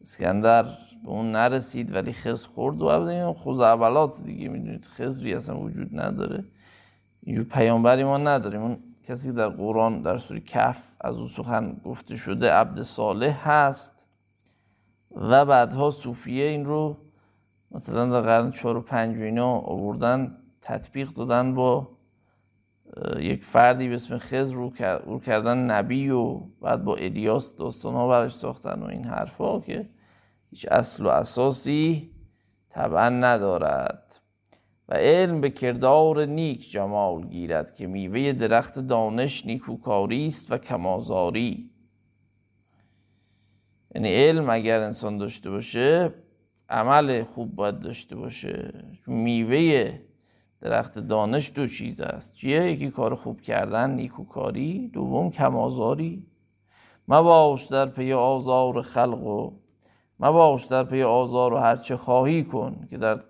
اسکندر 0.00 0.62
به 1.04 1.08
اون 1.08 1.32
نرسید 1.32 1.94
ولی 1.94 2.12
خضر 2.12 2.48
خورد 2.48 2.82
و 2.82 2.86
این 2.86 3.32
خوزعبلات 3.32 4.22
دیگه 4.24 4.48
می‌دونید 4.48 4.84
خضری 4.84 5.34
اصلا 5.34 5.60
وجود 5.60 6.00
نداره. 6.00 6.44
اینجور 7.22 7.44
پیامبری 7.44 8.04
ما 8.04 8.18
نداریم. 8.18 8.62
اون 8.62 8.78
کسی 9.04 9.32
در 9.32 9.48
قرآن 9.48 10.02
در 10.02 10.18
سوری 10.18 10.40
کف 10.40 10.82
از 11.00 11.16
او 11.16 11.26
سخن 11.26 11.80
گفته 11.84 12.16
شده 12.16 12.52
عبد 12.52 12.82
صالح 12.82 13.48
هست. 13.48 13.97
و 15.10 15.44
بعدها 15.44 15.90
صوفیه 15.90 16.44
این 16.44 16.64
رو 16.64 16.96
مثلا 17.70 18.06
در 18.06 18.20
قرن 18.20 18.50
چهار 18.50 18.76
و 18.76 18.80
پنج 18.80 19.20
و 19.20 19.22
اینا 19.22 19.52
آوردن 19.52 20.38
تطبیق 20.62 21.08
دادن 21.08 21.54
با 21.54 21.88
یک 23.18 23.44
فردی 23.44 23.88
به 23.88 23.94
اسم 23.94 24.18
خضر 24.18 24.54
رو, 24.54 24.70
کردن 25.26 25.58
نبی 25.58 26.10
و 26.10 26.40
بعد 26.60 26.84
با 26.84 26.96
الیاس 26.96 27.56
داستان 27.56 27.94
ها 27.94 28.08
برش 28.08 28.34
ساختن 28.34 28.82
و 28.82 28.86
این 28.86 29.04
حرفا 29.04 29.60
که 29.60 29.88
هیچ 30.50 30.66
اصل 30.70 31.06
و 31.06 31.08
اساسی 31.08 32.10
طبعا 32.70 33.08
ندارد. 33.08 34.20
و 34.88 34.94
علم 34.94 35.40
به 35.40 35.50
کردار 35.50 36.24
نیک 36.24 36.70
جمال 36.70 37.26
گیرد 37.26 37.74
که 37.74 37.86
میوه 37.86 38.32
درخت 38.32 38.78
دانش 38.78 39.46
نیکوکاری 39.46 40.26
است 40.26 40.52
و 40.52 40.58
کمازاری. 40.58 41.70
یعنی 43.94 44.14
علم 44.14 44.50
اگر 44.50 44.80
انسان 44.80 45.18
داشته 45.18 45.50
باشه 45.50 46.14
عمل 46.68 47.22
خوب 47.22 47.54
باید 47.54 47.78
داشته 47.78 48.16
باشه. 48.16 48.72
میوه 49.06 49.98
درخت 50.60 50.98
دانش 50.98 51.52
دو 51.54 51.66
چیز 51.66 52.00
است. 52.00 52.34
چیه؟ 52.34 52.72
یکی 52.72 52.90
کار 52.90 53.14
خوب 53.14 53.40
کردن 53.40 53.90
نیکوکاری. 53.90 54.88
دوم 54.88 55.30
کمازاری 55.30 56.26
مباش 57.08 57.64
در 57.64 57.86
پی 57.86 58.12
آزار 58.12 58.82
خلق 58.82 59.22
و 59.26 59.52
مباش 60.20 60.64
در 60.64 60.84
پی 60.84 61.02
آزار 61.02 61.52
و 61.52 61.56
هرچه 61.56 61.96
خواهی 61.96 62.44
کن 62.44 62.86
که 62.90 62.98
در 62.98 63.20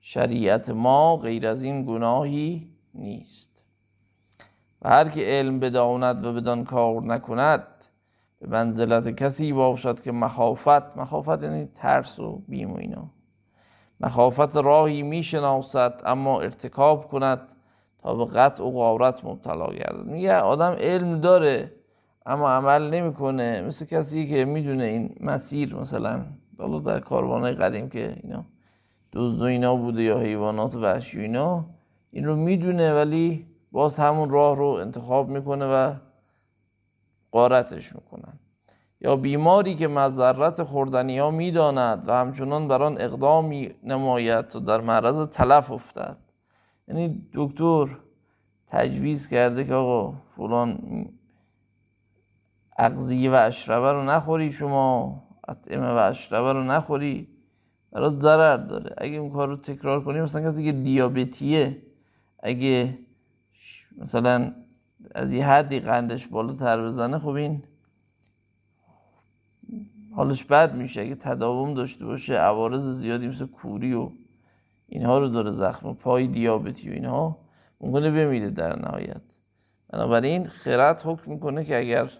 شریعت 0.00 0.70
ما 0.70 1.16
غیر 1.16 1.46
از 1.46 1.62
این 1.62 1.84
گناهی 1.84 2.70
نیست. 2.94 3.64
و 4.82 4.88
هر 4.88 5.08
که 5.08 5.20
علم 5.24 5.60
بداند 5.60 6.24
و 6.24 6.32
بدان 6.32 6.64
کار 6.64 7.02
نکند 7.02 7.66
به 8.40 8.46
منزلت 8.46 9.08
کسی 9.16 9.52
باشد 9.52 10.00
که 10.00 10.12
مخافت 10.12 10.98
مخافت 10.98 11.42
یعنی 11.42 11.68
ترس 11.74 12.20
و 12.20 12.42
بیم 12.48 12.72
و 12.72 12.76
اینا. 12.76 13.10
مخافت 14.00 14.56
راهی 14.56 15.02
می‌شناسد 15.02 16.02
اما 16.04 16.40
ارتکاب 16.40 17.08
کند 17.08 17.40
تا 17.98 18.14
به 18.14 18.24
قطع 18.24 18.64
و 18.64 18.70
غارت 18.70 19.24
مبتلا 19.24 19.66
گردد. 19.66 20.06
میگه 20.06 20.34
آدم 20.36 20.76
علم 20.80 21.20
داره 21.20 21.72
اما 22.26 22.50
عمل 22.50 22.90
نمی‌کنه. 22.90 23.62
مثل 23.62 23.84
کسی 23.84 24.26
که 24.26 24.44
می‌دونه 24.44 24.84
این 24.84 25.16
مسیر 25.20 25.76
مثلا 25.76 26.24
حالا 26.58 26.78
در 26.78 27.00
کاروانای 27.00 27.54
قدیم 27.54 27.88
که 27.88 28.16
اینا 28.22 28.44
دزد 29.12 29.40
و 29.40 29.44
اینا 29.44 29.76
بوده 29.76 30.02
یا 30.02 30.18
حیوانات 30.18 30.76
وحشی 30.76 31.20
اینا 31.20 31.64
این 32.10 32.24
رو 32.24 32.36
می‌دونه 32.36 32.94
ولی 32.94 33.46
باز 33.72 33.98
همون 33.98 34.30
راه 34.30 34.56
رو 34.56 34.66
انتخاب 34.66 35.28
می‌کنه 35.28 35.66
و 35.66 35.94
قارتش 37.30 37.94
می‌کنن. 37.94 38.38
یا 39.00 39.16
بیماری 39.16 39.74
که 39.74 39.88
مذرت 39.88 40.62
خوردنی 40.62 41.18
ها 41.18 41.30
می‌داند 41.30 42.08
و 42.08 42.12
همچنان 42.12 42.68
بر 42.68 42.82
آن 42.82 43.00
اقدام 43.00 43.44
می 43.44 43.74
نماید 43.82 44.48
تا 44.48 44.58
در 44.58 44.80
معرض 44.80 45.26
تلف 45.26 45.72
افتد. 45.72 46.16
یعنی 46.88 47.28
دکتر 47.34 47.86
تجویز 48.66 49.28
کرده 49.28 49.64
که 49.64 49.74
آقا 49.74 50.18
فلان 50.24 50.78
اغذیه 52.78 53.30
و 53.30 53.34
اشربه 53.34 53.92
رو 53.92 54.04
نخوری 54.04 54.52
شما 54.52 55.22
اطعمه 55.48 55.86
و 55.86 55.96
اشربه 55.96 56.52
رو 56.52 56.64
نخوری 56.64 57.28
برای 57.92 58.10
ضرر 58.10 58.56
داره. 58.56 58.94
اگه 58.98 59.16
اون 59.16 59.30
کار 59.30 59.48
رو 59.48 59.56
تکرار 59.56 60.04
کنی 60.04 60.20
مثلا 60.20 60.50
کسی 60.50 60.64
که 60.64 60.72
دیابتیه 60.72 61.82
اگه 62.42 62.98
مثلا 63.98 64.54
از 65.14 65.32
یه 65.32 65.46
حدی 65.46 65.80
قندش 65.80 66.26
بالاتر 66.26 66.84
بزنه 66.84 67.18
خب 67.18 67.28
این 67.28 67.62
حالش 70.14 70.44
بد 70.44 70.74
میشه. 70.74 71.00
اگه 71.00 71.14
تداوم 71.14 71.74
داشته 71.74 72.06
باشه 72.06 72.34
عوارض 72.34 72.82
زیادی 72.82 73.28
مثل 73.28 73.46
کوری 73.46 73.94
و 73.94 74.10
اینها 74.88 75.18
رو 75.18 75.28
داره 75.28 75.50
زخم 75.50 75.94
پای 75.94 76.26
دیابتی 76.26 76.90
و 76.90 76.92
اینها 76.92 77.38
ممکنه 77.80 78.10
بمیره 78.10 78.50
در 78.50 78.78
نهایت. 78.78 79.22
بنابراین 79.88 80.46
خرد 80.46 81.02
حکم 81.04 81.30
می‌کنه 81.30 81.64
که 81.64 81.78
اگر 81.78 82.10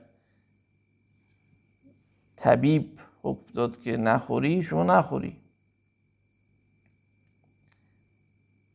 طبیب 2.36 3.00
حکم 3.22 3.52
داد 3.54 3.80
که 3.80 3.96
نخوری 3.96 4.62
شما 4.62 4.84
نخوری. 4.84 5.36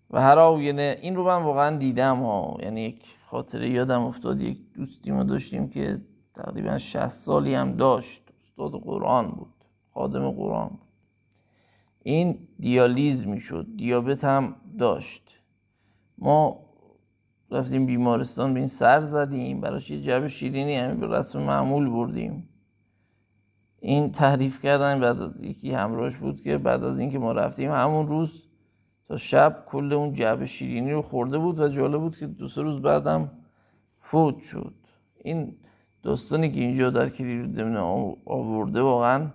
و 0.09 0.21
هر 0.21 0.39
آینه 0.39 0.97
این 1.01 1.15
رو 1.15 1.23
من 1.23 1.43
واقعا 1.43 1.77
دیدم 1.77 2.15
ها. 2.15 2.57
یعنی 2.63 2.81
یک 2.81 3.05
خاطره 3.35 3.69
یادم 3.69 4.01
افتاد 4.01 4.41
یک 4.41 4.73
دوستی 4.73 5.11
ما 5.11 5.23
داشتیم 5.23 5.69
که 5.69 6.01
تقریبا 6.33 6.77
60 6.77 7.07
سالی 7.07 7.55
هم 7.55 7.71
داشت. 7.71 8.21
استاد 8.37 8.71
قرآن 8.71 9.27
بود 9.27 9.53
خادم 9.93 10.31
قرآن 10.31 10.69
بود. 10.69 10.87
این 12.03 12.47
دیالیز 12.59 13.27
می‌شد 13.27 13.67
دیابت 13.75 14.23
هم 14.23 14.55
داشت. 14.79 15.39
ما 16.17 16.59
رفتیم 17.51 17.85
بیمارستان 17.85 18.53
به 18.53 18.59
این 18.59 18.67
سر 18.67 19.01
زدیم 19.01 19.61
براش 19.61 19.91
یه 19.91 20.01
جب 20.01 20.27
شیرینی 20.27 20.75
همین 20.75 20.99
به 20.99 21.07
رسم 21.07 21.41
معمول 21.41 21.89
بردیم. 21.89 22.49
این 23.79 24.11
تعریف 24.11 24.61
کردن 24.61 24.99
بعد 24.99 25.21
از 25.21 25.41
یکی 25.43 25.71
همراهش 25.71 26.17
بود 26.17 26.41
که 26.41 26.57
بعد 26.57 26.83
از 26.83 26.99
اینکه 26.99 27.19
ما 27.19 27.31
رفتیم 27.31 27.71
همون 27.71 28.07
روز 28.07 28.44
تا 29.07 29.17
شب 29.17 29.63
کل 29.65 29.93
اون 29.93 30.13
جعب 30.13 30.45
شیرینی 30.45 30.91
رو 30.91 31.01
خورده 31.01 31.37
بود 31.37 31.59
و 31.59 31.67
جالب 31.67 31.99
بود 31.99 32.17
که 32.17 32.27
دو 32.27 32.47
سه 32.47 32.61
روز 32.61 32.81
بعدم 32.81 33.31
فوت 33.99 34.41
شد. 34.41 34.73
این 35.23 35.55
داستانی 36.03 36.51
که 36.51 36.59
اینجا 36.59 36.89
در 36.89 37.09
کلیل 37.09 37.51
دمنه 37.51 37.79
آورده 38.25 38.81
واقعا 38.81 39.31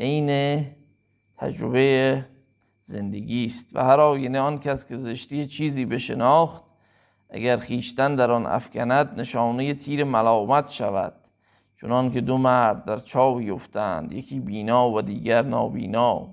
عین 0.00 0.60
تجربه 1.36 2.24
زندگی 2.80 3.44
است 3.44 3.76
و 3.76 3.84
هر 3.84 4.00
آینه 4.00 4.40
آن 4.40 4.58
کس 4.58 4.86
که 4.86 4.96
زشتی 4.96 5.46
چیزی 5.46 5.84
بشناخت 5.84 6.64
اگر 7.30 7.56
خیشتن 7.56 8.16
در 8.16 8.30
آن 8.30 8.46
افکند 8.46 9.20
نشانه 9.20 9.74
تیر 9.74 10.04
ملامت 10.04 10.70
شود. 10.70 11.14
چنان 11.80 12.10
که 12.10 12.20
دو 12.20 12.38
مرد 12.38 12.84
در 12.84 12.98
چاوی 12.98 13.50
افتند 13.50 14.12
یکی 14.12 14.40
بینا 14.40 14.90
و 14.90 15.02
دیگر 15.02 15.42
نابینا. 15.42 16.28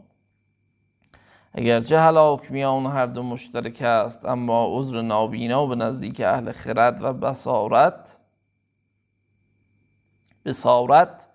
اگرچه 1.54 2.00
هلاک 2.00 2.52
میان 2.52 2.86
هر 2.86 3.06
دو 3.06 3.24
مشترک 3.24 3.82
است 3.82 4.26
اما 4.26 4.68
عذر 4.70 5.02
نابینا 5.02 5.66
به 5.66 5.76
نزدیک 5.76 6.22
اهل 6.22 6.52
خرد 6.52 7.02
و 7.02 7.14
بصارت 7.14 8.18
بصارت 10.46 11.28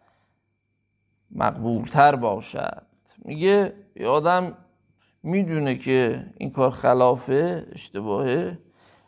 مقبولتر 1.31 2.17
باشد. 2.17 2.83
میگه 3.25 3.73
یه 3.97 4.09
آدم 4.09 4.57
می‌دونه 5.23 5.75
که 5.75 6.27
این 6.39 6.51
کار 6.51 6.71
خلافه 6.71 7.67
اشتباهه 7.73 8.59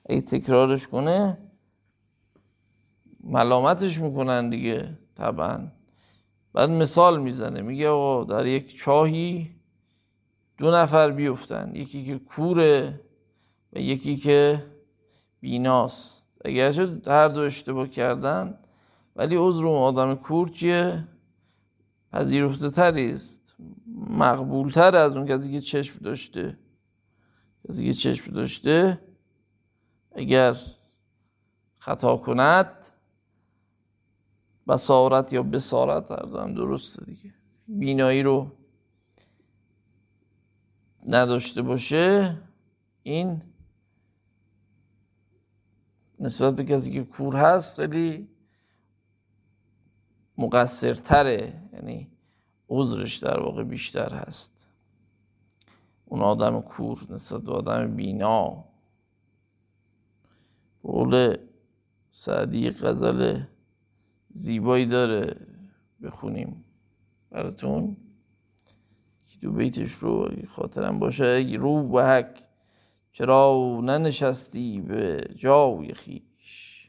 اگه 0.09 0.21
تکرارش 0.21 0.89
کنه 0.89 1.39
ملامتش 3.21 3.99
می‌کنن 3.99 4.51
دیگه 4.51 4.99
طبعا. 5.17 5.69
بعد 6.53 6.71
مثال 6.71 7.21
می‌زنه 7.21 7.61
میگه 7.61 7.89
آقا 7.89 8.25
در 8.25 8.47
یک 8.47 8.77
چاهی 8.77 9.58
دو 10.59 10.71
نفر 10.71 11.11
بیفتن. 11.11 11.71
یکی 11.75 12.05
که 12.05 12.19
کوره 12.19 13.01
و 13.73 13.79
یکی 13.79 14.17
که 14.17 14.67
بیناست. 15.41 16.29
اگرچه 16.45 17.01
هر 17.07 17.29
دو 17.29 17.41
اشتباه 17.41 17.89
کردن 17.89 18.59
ولی 19.17 19.37
عذر 19.37 19.67
اون 19.67 19.79
آدم 19.79 20.15
کور 20.15 20.49
چیه؟ 20.49 21.09
پذیرفته 22.13 22.71
تری 22.71 23.11
است 23.11 23.55
مقبول 23.97 24.71
تر 24.71 24.97
از 24.97 25.17
اون 25.17 25.27
کسی 25.27 25.53
که 25.53 25.61
چشم 25.61 25.99
داشته. 25.99 26.59
کسی 27.69 27.87
که 27.87 27.93
چشم 27.93 28.33
داشته 28.33 29.01
اگر 30.13 30.57
خطا 31.79 32.17
کند 32.17 32.87
بسارت 34.69 35.33
یا 35.33 35.43
بسارت 35.43 36.11
ارزم. 36.11 36.55
درسته 36.55 37.05
دیگه. 37.05 37.35
بینایی 37.69 38.23
رو 38.23 38.58
نداشته 41.07 41.63
باشه 41.63 42.37
این 43.03 43.43
نسبت 46.21 46.57
به 46.57 46.65
کسی 46.65 46.93
که 46.93 47.05
کور 47.05 47.37
هست 47.37 47.77
خیلی 47.77 48.29
مقصرتره 50.39 51.63
یعنی 51.73 52.09
عذرش 52.69 53.17
در 53.17 53.41
واقع 53.41 53.63
بیشتر 53.65 54.15
هست. 54.15 54.67
اون 56.07 56.21
آدم 56.21 56.61
کور 56.61 57.07
نسبت 57.11 57.43
به 57.43 57.53
آدم 57.53 57.97
بینا. 57.97 58.65
قول 60.83 61.37
سعدی 62.11 62.71
غزل 62.71 63.41
زیبایی 64.31 64.87
داره 64.87 65.37
بخونیم 66.03 66.65
براتون. 67.31 67.97
دو 69.41 69.53
بیتش 69.53 69.93
رو 69.93 70.31
خاطرم 70.49 70.99
باشه 70.99 71.57
رو 71.59 71.99
و 71.99 72.01
حک 72.01 72.49
چرا 73.13 73.81
ننشستی 73.83 74.81
به 74.81 75.31
جای 75.37 75.95
خیش؟ 75.95 76.89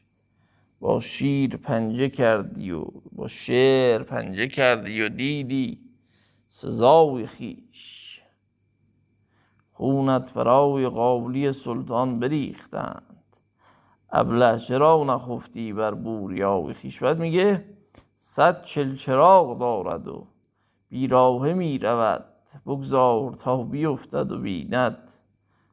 با 0.80 1.00
شیر 1.00 1.56
پنجه 1.56 2.08
کردی 2.08 2.70
و 2.70 2.84
با 3.12 3.28
شعر 3.28 4.02
پنجه 4.02 4.48
کردی 4.48 5.02
و 5.02 5.08
دیدی 5.08 5.80
سزای 6.48 7.26
خیش. 7.26 8.20
خونت 9.70 10.34
برای 10.34 10.88
قابلی 10.88 11.52
سلطان 11.52 12.20
بریختند. 12.20 13.24
ابله 14.12 14.58
چرا 14.58 15.04
نخفتی 15.04 15.72
بر 15.72 15.94
بوریای 15.94 16.74
خیش؟ 16.74 17.02
بعد 17.02 17.18
میگه 17.18 17.64
صد 18.16 18.62
چلچراغ 18.62 19.58
دارد 19.58 20.08
و 20.08 20.26
بیراهه 20.88 21.54
می 21.54 21.78
رود 21.78 22.29
بگذار 22.66 23.34
تا 23.34 23.62
بیفتد 23.64 24.32
و 24.32 24.38
بیند 24.38 24.98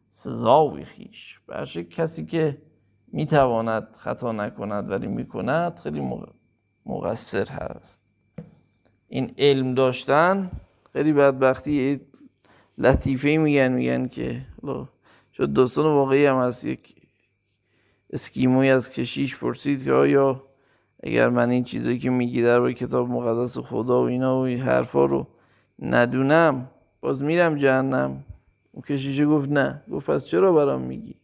سزاوی 0.10 0.84
خیش 0.84 1.40
برش 1.48 1.78
کسی 1.78 2.26
که 2.26 2.62
می‌تواند 3.08 3.88
خطا 3.98 4.32
نکند 4.32 4.90
ولی 4.90 5.08
می‌کند 5.08 5.80
خیلی 5.80 6.12
مقصر 6.86 7.48
هست. 7.48 8.14
این 9.08 9.34
علم 9.38 9.74
داشتن 9.74 10.52
خیلی 10.94 11.14
بدبختی 11.14 12.02
لطیفه 12.78 13.38
میگن 13.38 13.72
میگن 13.72 14.08
که 14.08 14.46
شد 15.34 15.54
داستان 15.54 15.86
واقعی 15.86 16.26
هم 16.26 16.36
هست. 16.36 16.66
یک 16.66 16.96
اسکیموی 18.10 18.70
از 18.70 18.92
کشیش 18.92 19.38
پرسید 19.38 19.84
که 19.84 19.94
آیا 19.94 20.44
اگر 21.04 21.30
من 21.30 21.50
این 21.50 21.64
چیزایی 21.64 22.00
که 22.00 22.10
میگی 22.10 22.42
در 22.42 22.72
کتاب 22.72 23.10
مقدس 23.10 23.58
خدا 23.58 24.02
و 24.02 24.06
اینا 24.06 24.38
و 24.38 24.40
این 24.40 24.60
حرفا 24.60 25.06
رو 25.06 25.28
ندونم. 25.80 26.70
باز 27.02 27.22
میرم 27.22 27.56
جهنم. 27.56 28.24
اون 28.72 28.82
کشیشه 28.82 29.26
گفت 29.26 29.50
نه. 29.50 29.84
گفت 29.92 30.06
پس 30.06 30.26
چرا 30.26 30.52
برام 30.52 30.82
میگی؟ 30.82 31.16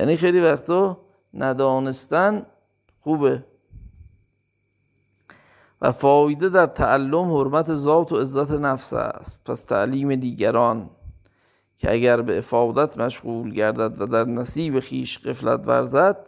یعنی 0.00 0.16
خیلی 0.16 0.40
وقتا 0.40 1.00
ندانستن 1.34 2.46
خوبه. 3.00 3.44
و 5.80 5.92
فایده 5.92 6.48
در 6.48 6.66
تعلم 6.66 7.32
حرمت 7.32 7.74
ذات 7.74 8.12
و 8.12 8.16
عزت 8.16 8.50
نفس 8.50 8.92
است. 8.92 9.44
پس 9.44 9.64
تعلیم 9.64 10.14
دیگران 10.14 10.90
که 11.76 11.92
اگر 11.92 12.22
به 12.22 12.38
افادت 12.38 12.98
مشغول 12.98 13.52
گردد 13.52 14.02
و 14.02 14.06
در 14.06 14.24
نصیب 14.24 14.80
خیش 14.80 15.18
قفلت 15.18 15.68
ورزد 15.68 16.26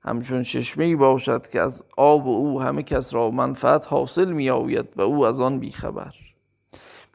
همچون 0.00 0.42
چشمه 0.42 0.96
باشد 0.96 1.46
که 1.46 1.60
از 1.60 1.84
آب 1.96 2.28
او 2.28 2.62
همه 2.62 2.82
کس 2.82 3.14
را 3.14 3.30
منفعت 3.30 3.86
حاصل 3.88 4.32
می 4.32 4.50
آوید 4.50 4.92
و 4.96 5.02
او 5.02 5.26
از 5.26 5.40
آن 5.40 5.58
بیخبر. 5.58 6.23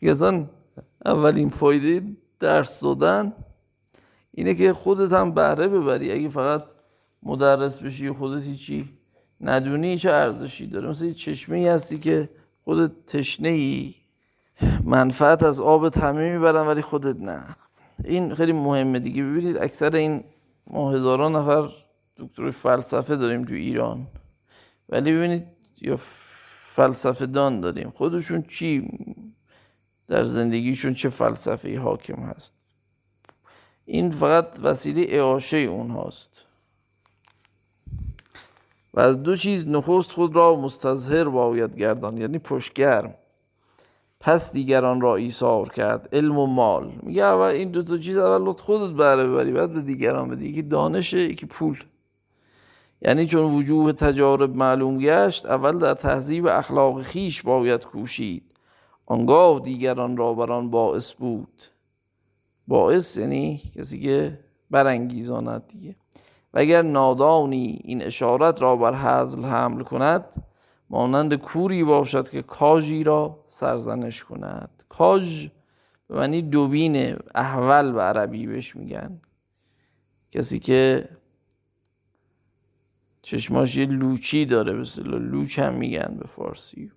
میگه 0.02 0.47
اولین 1.06 1.50
فایده 1.50 2.02
درس 2.39 2.80
دادن 2.80 3.34
اینه 4.32 4.54
که 4.56 4.74
خودت 4.74 5.14
هم 5.14 5.32
بهره 5.32 5.68
ببری. 5.68 6.12
اگه 6.12 6.30
فقط 6.30 6.64
مدرس 7.24 7.80
بشی 7.80 8.12
خودت 8.12 8.43
هیچی 8.43 8.89
ندونی 9.41 9.97
چه 9.97 10.12
ارزشی 10.12 10.68
داره؟ 10.68 10.89
مثل 10.89 11.14
چشمه 11.14 11.58
ای 11.58 11.68
هستی 11.68 11.97
که 12.00 12.30
خودت 12.64 12.91
تشنه 13.08 13.50
ای 13.50 13.95
منفعت 14.84 15.43
از 15.43 15.62
آب 15.62 15.97
همه 15.97 16.34
می‌برن 16.34 16.68
ولی 16.68 16.82
خودت 16.82 17.16
نه. 17.20 17.56
این 18.04 18.36
خیلی 18.36 18.52
مهمه 18.52 19.00
دیگه. 19.00 19.24
ببینید 19.24 19.58
اکثر 19.58 19.95
این 19.95 20.24
ما 20.68 20.91
هزاران 20.91 21.36
نفر 21.36 21.70
دکتر 22.18 22.52
فلسفه 22.52 23.16
داریم 23.16 23.45
تو 23.45 23.54
ایران. 23.54 24.08
ولی 24.89 25.12
ببینید 25.12 25.43
یا 25.82 25.95
فلسفه 26.76 27.26
دان 27.26 27.62
داریم. 27.62 27.89
خودشون 27.89 28.41
چی 28.41 28.91
در 30.10 30.24
زندگیشون 30.24 30.93
چه 30.93 31.10
فلسفه 31.10 31.80
حاکم 31.80 32.22
هست. 32.22 32.53
این 33.86 34.12
فقط 34.12 34.60
وسیله 34.64 35.05
اعاشه 35.10 35.57
اون 35.57 35.89
هاست 35.89 36.45
و 38.93 38.99
از 38.99 39.24
دو 39.24 39.36
چیز 39.36 39.68
نخست 39.68 40.12
خود 40.12 40.36
را 40.36 40.55
مستظهر 40.55 41.24
باید 41.24 41.78
گردان 41.78 42.18
یعنی 42.18 42.39
پشگرم 42.39 43.14
پس 44.20 44.51
دیگران 44.53 45.01
را 45.01 45.16
ایثار 45.16 45.70
کرد. 45.70 46.10
علم 46.16 46.38
و 46.38 46.45
مال. 46.45 46.91
میگه 47.03 47.24
اول 47.24 47.51
این 47.51 47.72
دو 47.72 47.84
تا 47.84 47.97
چیز 47.97 48.18
اول 48.18 48.51
خودت 48.53 48.95
بره 48.95 49.28
ببری 49.28 49.51
بعد 49.51 49.74
به 49.74 49.82
دیگران 49.82 50.30
بدی 50.30 50.49
یکی 50.49 50.62
دانشه 50.62 51.18
یکی 51.18 51.45
پول. 51.45 51.84
یعنی 53.01 53.26
چون 53.26 53.53
وجوه 53.53 53.91
تجارب 53.91 54.55
معلوم 54.55 54.97
گشت 54.97 55.45
اول 55.45 55.78
در 55.78 55.93
تهذیب 55.93 56.47
اخلاق 56.47 57.01
خیش 57.01 57.41
باید 57.41 57.86
کوشید. 57.86 58.49
آنگاه 59.10 59.60
دیگران 59.60 60.18
را 60.18 60.34
بران 60.34 60.70
باعث 60.70 61.14
بود. 61.14 61.64
باعث 62.68 63.18
یعنی 63.18 63.62
کسی 63.76 63.99
که 63.99 64.39
برانگیزاند 64.72 65.68
دیگه. 65.68 65.95
و 66.53 66.60
اگر 66.60 66.82
نادانی 66.82 67.82
این 67.84 68.01
اشارت 68.01 68.62
را 68.62 68.76
بر 68.76 68.95
حزل 68.95 69.43
حمل 69.43 69.84
کند 69.84 70.26
مانند 70.89 71.36
کوری 71.36 71.84
باشد 71.84 72.30
که 72.30 72.41
کاجی 72.41 73.03
را 73.03 73.43
سرزنش 73.47 74.24
کند. 74.24 74.84
کاج 74.89 75.49
به 76.07 76.16
معنی 76.16 76.41
دوبین 76.41 77.18
احول 77.36 77.91
به 77.91 78.01
عربی 78.01 78.47
بهش 78.47 78.76
میگن. 78.76 79.22
کسی 80.32 80.60
که 80.60 81.10
چشماش 83.22 83.76
یه 83.78 83.86
لوچی 83.86 84.45
داره 84.45 84.74
به 84.74 85.01
لوچ 85.03 85.60
هم 85.60 85.74
میگن 85.74 86.18
به 86.20 86.28
فارسی. 86.28 86.91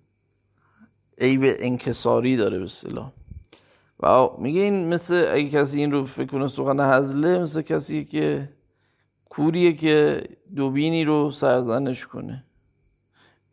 عیب 1.17 1.41
انکساری 1.59 2.35
داره 2.35 2.57
به 2.57 2.63
اصطلاح. 2.63 3.11
و 3.99 4.27
میگه 4.37 4.61
این 4.61 4.93
مثل 4.93 5.25
اگه 5.31 5.49
کسی 5.49 5.79
این 5.79 5.91
رو 5.91 6.05
فکر 6.05 6.25
کنه 6.25 6.47
سخن 6.47 6.79
هزله 6.79 7.39
مثل 7.39 7.61
کسی 7.61 8.05
که 8.05 8.49
کوریه 9.29 9.73
که 9.73 10.23
دوبینی 10.55 11.05
رو 11.05 11.31
سرزنش 11.31 12.05
کنه. 12.05 12.43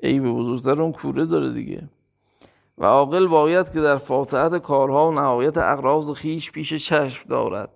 عیب 0.02 0.24
بزرگتر 0.24 0.82
اون 0.82 0.92
کوره 0.92 1.24
داره 1.24 1.52
دیگه. 1.52 1.88
و 2.78 2.84
عاقل 2.84 3.26
باید 3.26 3.72
که 3.72 3.80
در 3.80 3.96
فاتحت 3.96 4.58
کارها 4.58 5.08
و 5.08 5.14
نهایت 5.14 5.58
اقراض 5.58 6.10
خیش 6.10 6.52
پیش 6.52 6.74
چشم 6.74 7.28
دارد. 7.28 7.70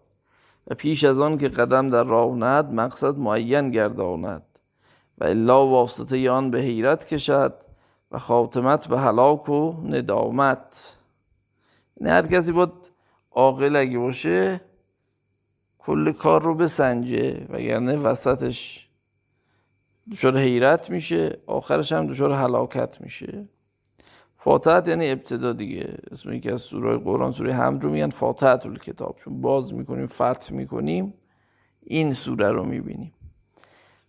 و 0.66 0.74
پیش 0.74 1.04
از 1.04 1.20
آن 1.20 1.38
که 1.38 1.48
قدم 1.48 1.90
در 1.90 2.04
راه 2.04 2.36
ند 2.36 2.72
مقصد 2.72 3.18
معین 3.18 3.70
گرداند. 3.70 4.42
و 5.18 5.24
الا 5.24 5.66
واسطه 5.66 6.30
آن 6.30 6.50
به 6.50 6.60
حیرت 6.60 7.08
کشد 7.08 7.54
و 8.14 8.18
خاتمت 8.18 8.88
به 8.88 8.98
هلاک 9.00 9.48
و 9.48 9.72
ندامت. 9.84 10.96
نه 12.00 12.10
هر 12.10 12.26
کسی 12.26 12.52
باید 12.52 12.90
عاقل 13.30 13.76
اگه 13.76 13.98
باشه 13.98 14.60
کل 15.78 16.12
کار 16.12 16.42
رو 16.42 16.54
بسنجه 16.54 17.46
وگرنه 17.50 17.96
وسطش 17.96 18.88
دچار 20.12 20.38
حیرت 20.38 20.90
میشه 20.90 21.38
آخرش 21.46 21.92
هم 21.92 22.06
دچار 22.06 22.32
هلاکت 22.32 23.00
میشه. 23.00 23.48
فاتحت 24.34 24.88
یعنی 24.88 25.10
ابتدا 25.10 25.52
دیگه. 25.52 25.98
اسم 26.10 26.32
یکی 26.32 26.50
از 26.50 26.62
سوره 26.62 26.96
قرآن 26.96 27.32
سوره 27.32 27.54
حمد 27.54 27.84
رو 27.84 27.90
میگن 27.90 28.10
فاتحت 28.10 28.78
کتاب. 28.78 29.16
چون 29.16 29.40
باز 29.40 29.74
می‌کنیم 29.74 30.06
فتح 30.06 30.52
می‌کنیم 30.54 31.14
این 31.80 32.12
سوره 32.12 32.52
رو 32.52 32.64
می‌بینیم. 32.64 33.13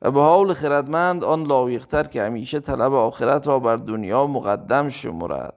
و 0.01 0.11
به 0.11 0.19
حال 0.19 0.53
خردمند 0.53 1.23
آن 1.23 1.43
لایقتر 1.43 2.03
که 2.03 2.23
همیشه 2.23 2.59
طلب 2.59 2.93
آخرت 2.93 3.47
را 3.47 3.59
بر 3.59 3.75
دنیا 3.75 4.27
مقدم 4.27 4.89
شمرد. 4.89 5.53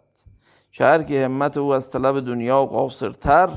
چه 0.70 1.05
که 1.09 1.24
همت 1.24 1.57
او 1.57 1.74
از 1.74 1.91
طلب 1.91 2.20
دنیا 2.20 2.64
قاصرتر 2.64 3.49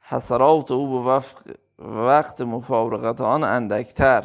حسرات 0.00 0.70
او 0.70 0.90
به 0.90 1.10
وفق 1.10 1.38
وقت 1.78 2.40
مفارقت 2.40 3.20
آن 3.20 3.44
اندکتر. 3.44 4.24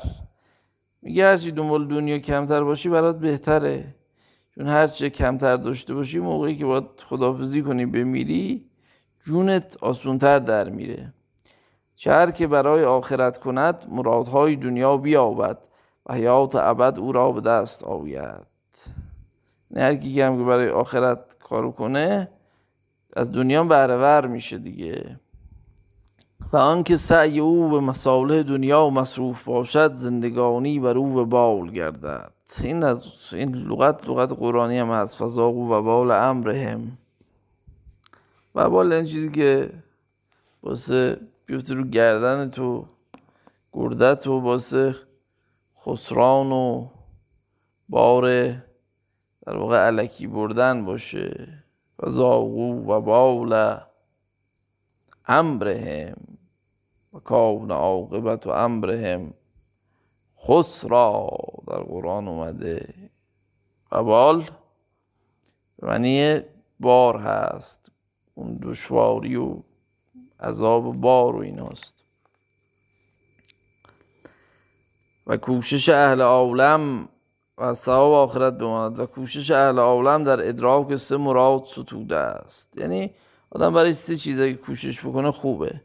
میگه 1.01 1.25
هرچی 1.25 1.51
دنبال 1.51 1.87
دنیا 1.87 2.19
کمتر 2.19 2.63
باشی 2.63 2.89
برات 2.89 3.19
بهتره. 3.19 3.95
چون 4.55 4.67
هرچه 4.67 5.09
کمتر 5.09 5.57
داشته 5.57 5.93
باشی 5.93 6.19
موقعی 6.19 6.55
که 6.55 6.65
باید 6.65 6.85
خدافزی 7.05 7.61
کنی 7.61 7.85
بمیری 7.85 8.69
جونت 9.25 9.77
آسونتر 9.81 10.39
در 10.39 10.69
میره 10.69 11.13
چهر 11.95 12.31
که 12.31 12.47
برای 12.47 12.83
آخرت 12.85 13.37
کند 13.37 13.83
مرادهای 13.89 14.55
دنیا 14.55 14.97
بیابد. 14.97 15.57
و 16.05 16.13
حیات 16.13 16.55
ابد 16.55 16.99
او 16.99 17.11
را 17.11 17.31
به 17.31 17.41
دست 17.41 17.83
آوید. 17.83 18.47
نه 19.71 19.81
هر 19.81 19.95
کی 19.95 20.21
هم 20.21 20.37
که 20.37 20.43
برای 20.43 20.69
آخرت 20.69 21.37
کارو 21.43 21.71
کنه 21.71 22.29
از 23.15 23.31
دنیا 23.31 23.63
بهره 23.63 24.27
میشه 24.27 24.57
دیگه. 24.57 25.19
و 26.53 26.57
آنکه 26.57 26.97
سعی 26.97 27.39
او 27.39 27.69
به 27.69 27.79
مصالح 27.79 28.41
دنیا 28.41 28.85
و 28.85 28.91
مصروف 28.91 29.43
باشد 29.43 29.93
زندگانی 29.95 30.79
بر 30.79 30.97
او 30.97 31.17
و 31.17 31.25
بال 31.25 31.71
گردد. 31.71 32.31
این 32.63 32.83
از 32.83 33.07
این 33.31 33.55
لغت 33.55 34.09
لغت 34.09 34.33
قرآنی 34.33 34.77
هم 34.77 34.89
هست. 34.89 35.21
فزاقو 35.21 35.73
و 35.73 35.81
بال 35.81 36.11
امرهم. 36.11 36.97
و 38.55 38.69
بال 38.69 38.93
این 38.93 39.05
چیزی 39.05 39.31
که 39.31 39.69
واسه 40.63 41.17
بیفته 41.45 41.73
رو 41.73 41.83
گردن 41.83 42.49
تو 42.49 42.85
گردت 43.73 44.27
و 44.27 44.39
واسه 44.39 44.95
خسران 45.86 46.51
و 46.51 46.88
بار 47.89 48.51
در 49.45 49.57
واقع 49.57 49.77
علکی 49.77 50.27
بردن 50.27 50.86
باشه 50.86 51.63
و 51.99 52.09
زاغو 52.09 52.91
و 52.91 53.01
بال 53.01 53.79
امرهم 55.25 56.38
و 57.13 57.19
کون 57.19 57.71
عاقبت 57.71 58.47
و 58.47 58.49
امرهم 58.49 59.34
خسرا 60.38 61.29
در 61.67 61.79
قرآن 61.79 62.27
اومده. 62.27 62.93
و 63.91 64.03
بال 64.03 64.49
معنی 65.81 66.41
بار 66.79 67.17
هست. 67.17 67.91
اون 68.34 68.59
دشواری 68.61 69.36
و 69.36 69.63
عذاب 70.39 70.93
بار 70.93 71.36
و 71.36 71.39
ایناست. 71.39 72.02
و 75.28 75.38
کوشش 75.38 75.89
اهل 75.89 76.21
عالم 76.21 77.09
و 77.57 77.74
ثواب 77.74 78.13
آخرت 78.13 78.57
بماند 78.57 78.99
و 78.99 79.05
کوشش 79.05 79.51
اهل 79.51 79.80
عالم 79.80 80.24
در 80.24 80.47
ادراک 80.47 80.95
سه 80.95 81.17
مراد 81.17 81.63
ستوده 81.65 82.17
است. 82.17 82.78
یعنی 82.78 83.11
آدم 83.51 83.74
برای 83.74 83.93
سه 83.93 84.17
چیزایی 84.17 84.53
کوشش 84.53 85.05
بکنه 85.05 85.32
خوبه. 85.32 85.82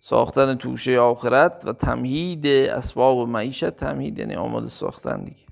ساختن 0.00 0.54
توشه 0.54 0.98
آخرت 0.98 1.62
و 1.66 1.72
تمهید 1.72 2.46
اسباب 2.46 3.28
معیشت 3.28 3.70
تمهید 3.70 4.18
یعنی 4.18 4.34
آماده 4.34 4.68
ساختن 4.68 5.24
دیگه. 5.24 5.42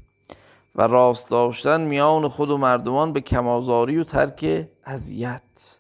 و 0.74 0.82
راست 0.82 1.30
داشتن 1.30 1.80
میان 1.80 2.28
خود 2.28 2.51
و 2.51 2.59
مردمان 2.59 3.12
به 3.12 3.20
کمازاری 3.20 3.99
و 3.99 4.05
ترک 4.05 4.68
اذیت. 4.84 5.78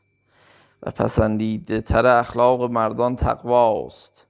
و 0.82 0.90
پسندیده 0.90 1.80
تر 1.80 2.06
اخلاق 2.06 2.62
مردان 2.62 3.16
تقواست. 3.16 4.25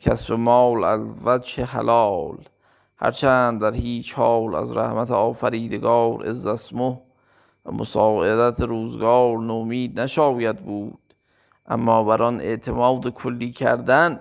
کسب 0.00 0.32
مال 0.32 0.84
الوجه 0.84 1.64
حلال. 1.64 2.36
هرچند 2.96 3.60
در 3.60 3.72
هیچ 3.72 4.14
حال 4.14 4.54
از 4.54 4.76
رحمت 4.76 5.10
آفریدگار 5.10 6.26
از 6.26 6.46
اسمه 6.46 7.00
و 7.66 7.72
مساعدت 7.72 8.60
روزگار 8.60 9.38
نومید 9.38 10.00
نشاید 10.00 10.56
بود. 10.56 11.14
اما 11.66 12.04
بر 12.04 12.22
آن 12.22 12.40
اعتماد 12.40 13.08
کلی 13.08 13.52
کردن 13.52 14.20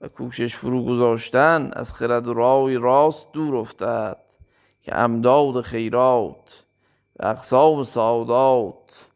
و 0.00 0.08
کوشش 0.08 0.56
فرو 0.56 0.84
گذاشتن 0.84 1.70
از 1.72 1.94
خرد 1.94 2.26
رای 2.26 2.76
راست 2.76 3.32
دور 3.32 3.56
افتد 3.56 4.18
که 4.80 4.96
امداد 4.96 5.60
خیرات 5.60 6.64
و 7.16 7.26
اقسام 7.26 7.82
سعادات 7.82 9.06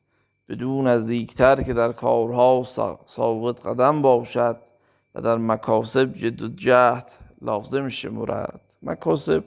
بدون 0.49 0.87
نزدیکتر 0.87 1.63
که 1.63 1.73
در 1.73 1.93
کارها 1.93 2.63
ثابت 3.07 3.67
قدم 3.67 4.03
باشد. 4.03 4.72
و 5.15 5.21
در 5.21 5.37
مکاسب 5.37 6.13
جد 6.13 6.57
جهد 6.57 7.11
لازم 7.43 7.89
شمرد 7.89 8.61
مکاسب 8.83 9.45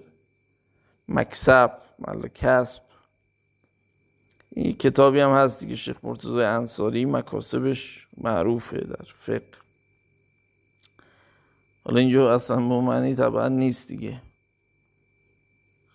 مکسب 1.08 1.72
مال 2.00 2.28
کسب. 2.28 2.82
این 4.50 4.74
کتابی 4.74 5.20
هم 5.20 5.30
هستی 5.30 5.68
که 5.68 5.76
شیخ 5.76 5.98
مرتضی 6.04 6.42
انصاری. 6.42 7.06
مکاسبش 7.06 8.08
معروفه 8.18 8.78
در 8.78 9.06
فقه. 9.18 9.66
حالا 11.86 12.00
اینجا 12.00 12.34
اصلا 12.34 12.56
به 12.56 12.82
معنی 12.82 13.16
طبعا 13.16 13.48
نیست 13.48 13.90
دیگه. 13.90 14.22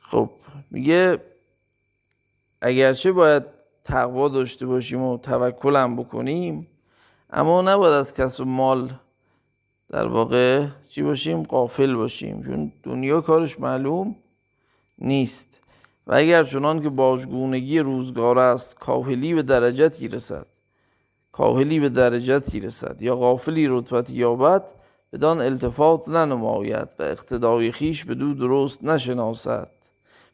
خب 0.01 0.31
میگه 0.71 1.19
اگرچه 2.61 3.13
باید 3.13 3.45
تقوا 3.85 4.29
داشته 4.29 4.67
باشیم 4.67 5.03
و 5.03 5.19
توکل 5.19 5.77
هم 5.77 5.97
بکنیم 5.97 6.67
اما 7.31 7.63
نباید 7.63 7.93
از 7.93 8.15
کسب 8.15 8.45
مال 8.45 8.93
در 9.91 10.07
واقع 10.07 10.67
چی 10.89 11.03
باشیم؟ 11.03 11.43
قافل 11.43 11.95
باشیم. 11.95 12.43
چون 12.43 12.73
دنیا 12.83 13.21
کارش 13.21 13.61
معلوم 13.61 14.17
نیست. 14.99 15.61
و 16.07 16.15
اگر 16.15 16.45
چنان 16.45 16.83
که 16.83 16.89
باجگونگی 16.89 17.79
روزگار 17.79 18.39
است 18.39 18.79
کاهلی 18.79 19.35
به 19.35 19.43
درجتی 19.43 20.09
رسد 20.09 20.47
کاهلی 21.33 21.81
به 21.81 21.89
درجتی 21.89 22.61
رسد 22.61 23.03
یا 23.03 23.17
غافلی 23.17 23.67
رتبت 23.69 24.11
یابد 24.11 24.65
بدان 25.13 25.41
التفات 25.41 26.09
ننماید 26.09 26.89
و 26.99 27.03
اقتدای 27.03 27.73
خیش 27.73 28.05
به 28.05 28.15
دو 28.15 28.35
درست 28.35 28.85
نشناسد. 28.85 29.71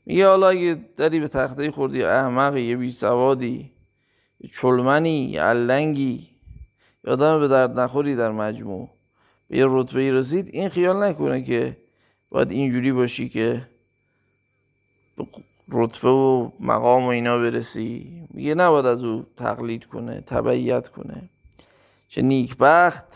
میگه 0.07 0.29
حالا 0.29 0.49
اگه 0.49 0.79
داری 0.97 1.21
به 1.21 1.29
تخته 1.29 1.71
خوردی 1.71 2.03
احمق 2.03 2.57
یه 2.57 2.77
بی 2.77 2.93
سوادی 2.93 3.73
چلمنی 4.61 5.25
یه 5.31 5.43
علنگی 5.43 6.29
یادم 7.05 7.41
به 7.41 7.49
درد 7.49 7.81
نخوری 7.81 8.17
در 8.17 8.31
مجموع. 8.31 8.96
به 9.49 9.59
یه 9.59 9.65
رتبه 9.69 10.11
رسید 10.11 10.51
این 10.53 10.69
خیال 10.69 11.05
نکنه 11.05 11.43
که 11.43 11.77
باید 12.31 12.51
اینجوری 12.51 12.93
باشی 12.93 13.29
که 13.29 13.69
رتبه 15.69 16.11
و 16.11 16.51
مقام 16.61 17.05
و 17.05 17.09
اینا 17.09 17.39
برسی. 17.39 18.23
میگه 18.31 18.55
نباید 18.55 18.87
از 18.87 19.05
او 19.05 19.27
تقلید 19.37 19.85
کنه 19.85 20.21
تبعیت 20.21 20.89
کنه. 20.89 21.31
چه 22.09 22.23
نیکبخت 22.23 23.15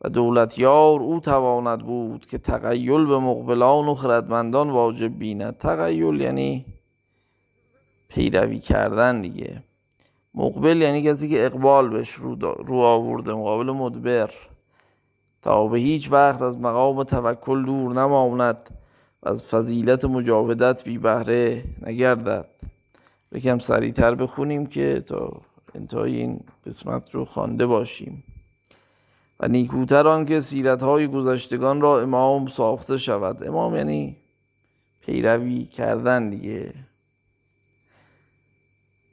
و 0.00 0.08
دولتیار 0.08 1.00
او 1.00 1.20
تواند 1.20 1.80
بود 1.80 2.26
که 2.26 2.38
تقیل 2.38 3.06
به 3.06 3.18
مقبلان 3.18 3.88
و 3.88 3.94
خردمندان 3.94 4.70
واجب 4.70 5.18
بیند. 5.18 5.56
تقیل 5.56 6.20
یعنی 6.20 6.66
پیروی 8.08 8.58
کردن 8.58 9.20
دیگه. 9.20 9.62
مقبل 10.34 10.76
یعنی 10.76 11.02
کسی 11.02 11.28
که 11.28 11.46
اقبال 11.46 11.88
بهش 11.88 12.10
رو, 12.10 12.34
رو 12.66 12.76
آورده 12.76 13.32
مقابل 13.32 13.70
مدبر. 13.70 14.30
تا 15.42 15.66
به 15.66 15.78
هیچ 15.78 16.12
وقت 16.12 16.42
از 16.42 16.58
مقام 16.58 17.02
توکل 17.02 17.64
دور 17.64 17.92
نماند 17.92 18.70
و 19.22 19.28
از 19.28 19.44
فضیلت 19.44 20.04
مجاهدت 20.04 20.84
بی 20.84 20.98
بهره 20.98 21.64
نگردد. 21.82 22.48
یکم 23.32 23.58
سریعتر 23.58 24.14
بخونیم 24.14 24.66
که 24.66 25.00
تا 25.00 25.40
انتهای 25.74 26.16
این 26.16 26.40
قسمت 26.66 27.14
رو 27.14 27.24
خوانده 27.24 27.66
باشیم. 27.66 28.24
و 29.40 29.48
نیکوتر 29.48 30.24
که 30.24 30.40
سیرت 30.40 30.82
های 30.82 31.06
گذشتگان 31.06 31.80
را 31.80 32.00
امام 32.00 32.46
ساخته 32.46 32.98
شود. 32.98 33.44
امام 33.46 33.76
یعنی 33.76 34.16
پیروی 35.00 35.64
کردن 35.64 36.30
دیگه. 36.30 36.74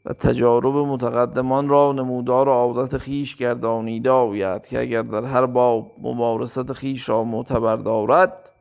و 0.08 0.14
تجارب 0.14 0.76
متقدمان 0.76 1.70
را 1.70 1.92
نمودار 1.92 2.50
عادت 2.50 2.98
خیش 2.98 3.36
گردانیده 3.36 4.10
آید 4.10 4.68
که 4.68 4.80
اگر 4.80 5.02
در 5.02 5.24
هر 5.24 5.46
باب 5.46 5.92
ممارست 6.02 6.74
خیش 6.74 7.10
را 7.10 7.24
معتبر 7.24 7.76
دارد 7.76 8.52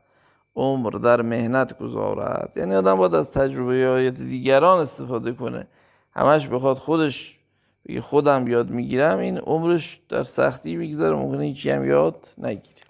عمر 0.55 0.89
در 0.89 1.21
مهنت 1.21 1.79
گذارد. 1.79 2.51
یعنی 2.55 2.75
آدم 2.75 2.95
باید 2.95 3.15
از 3.15 3.31
تجربه 3.31 3.87
آیت 3.87 4.13
دیگران 4.13 4.79
استفاده 4.79 5.31
کنه. 5.31 5.67
همش 6.11 6.47
بخواد 6.47 6.77
خودش 6.77 7.39
بگه 7.85 8.01
خودم 8.01 8.47
یاد 8.47 8.69
می‌گیرم 8.69 9.17
این 9.17 9.37
عمرش 9.37 10.01
در 10.09 10.23
سختی 10.23 10.75
میگذره 10.75 11.15
ممکنه 11.15 11.43
هیچی 11.43 11.69
هم 11.69 11.85
یاد 11.85 12.27
نگیره. 12.37 12.81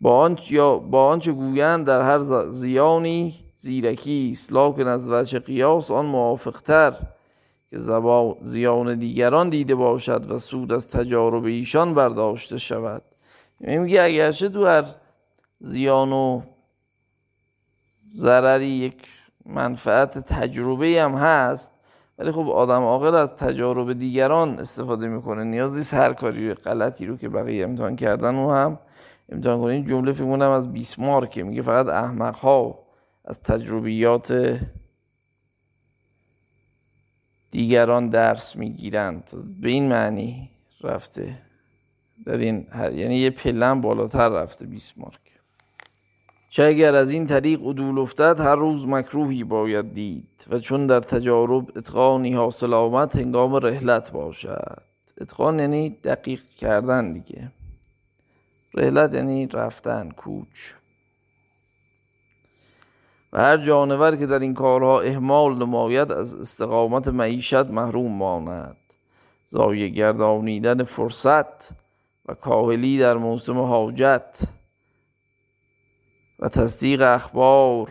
با 0.00 0.20
آنچه, 0.20 0.54
یا 0.54 0.76
با 0.78 1.08
آنچه 1.08 1.32
گویند 1.32 1.86
در 1.86 2.02
هر 2.02 2.18
زیانی 2.48 3.34
زیرکی 3.56 4.36
لکن 4.50 4.86
از 4.86 5.10
وجه 5.10 5.38
قیاس 5.38 5.90
آن 5.90 6.06
موافقتر. 6.06 6.94
که 7.70 7.76
زیان 8.42 8.98
دیگران 8.98 9.48
دیده 9.48 9.74
باشد 9.74 10.30
و 10.30 10.38
سود 10.38 10.72
از 10.72 10.88
تجارب 10.88 11.44
ایشان 11.44 11.94
برداشته 11.94 12.58
شود. 12.58 13.02
میگه 13.60 14.02
اگرچه 14.02 14.48
تو 14.48 14.66
هر 14.66 14.84
زیان 15.60 16.12
و 16.12 16.42
ضرری 18.14 18.66
یک 18.66 18.96
منفعت 19.46 20.18
تجربه 20.18 21.02
هم 21.02 21.14
هست 21.14 21.72
ولی 22.18 22.30
خب 22.30 22.48
آدم 22.48 22.82
عاقل 22.82 23.14
از 23.14 23.34
تجارب 23.34 23.92
دیگران 23.92 24.58
استفاده 24.58 25.08
می‌کنه. 25.08 25.44
نیاز 25.44 25.76
نیست 25.76 25.94
هر 25.94 26.12
کاری 26.12 26.54
غلطی 26.54 27.06
رو 27.06 27.16
که 27.16 27.28
بقیه 27.28 27.64
امتحان 27.64 27.96
کردن 27.96 28.34
و 28.34 28.50
هم 28.50 28.78
امتحان 29.32 29.60
کنه. 29.60 29.72
این 29.72 29.86
جمله 29.86 30.12
فکر 30.12 30.42
از 30.42 30.72
بیسمارک 30.72 31.38
میگه 31.38 31.62
فقط 31.62 31.86
احمق 31.86 32.36
ها 32.36 32.78
از 33.24 33.40
تجربیات 33.40 34.58
دیگران 37.50 38.08
درس 38.08 38.56
می‌گیرند 38.56 39.30
به 39.60 39.70
این 39.70 39.88
معنی 39.88 40.50
رفته. 40.80 41.38
در 42.26 42.36
این 42.36 42.66
یعنی 42.74 43.16
یه 43.16 43.30
پلن 43.30 43.80
بالاتر 43.80 44.28
رفته 44.28 44.66
بیسمارک 44.66 45.20
چه 46.50 46.62
اگر 46.62 46.94
از 46.94 47.10
این 47.10 47.26
طریق 47.26 47.60
عدول 47.66 47.98
افتد 47.98 48.40
هر 48.40 48.56
روز 48.56 48.86
مکروهی 48.86 49.44
باید 49.44 49.94
دید. 49.94 50.46
و 50.50 50.58
چون 50.58 50.86
در 50.86 51.00
تجارب 51.00 51.70
اتقانی 51.76 52.34
حاصل 52.34 52.74
آمد 52.74 53.16
هنگام 53.16 53.56
رحلت 53.56 54.12
باشد. 54.12 54.82
اتقان 55.20 55.58
یعنی 55.58 55.90
دقیق 55.90 56.42
کردن 56.58 57.12
دیگه. 57.12 57.52
رحلت 58.74 59.14
یعنی 59.14 59.46
رفتن 59.46 60.10
کوچ. 60.10 60.72
و 63.32 63.40
هر 63.40 63.56
جانور 63.56 64.16
که 64.16 64.26
در 64.26 64.38
این 64.38 64.54
کارها 64.54 65.00
اهمال 65.00 65.58
نماید 65.58 66.12
از 66.12 66.34
استقامت 66.34 67.08
معیشت 67.08 67.54
محروم 67.54 68.12
ماند. 68.12 68.76
زایه 69.46 69.88
گردانیدن 69.88 70.84
فرصت 70.84 71.72
و 72.26 72.34
کاهلی 72.34 72.98
در 72.98 73.16
موسم 73.16 73.58
حاجت 73.58 74.38
و 76.38 76.48
تصدیق 76.48 77.02
اخبار 77.02 77.90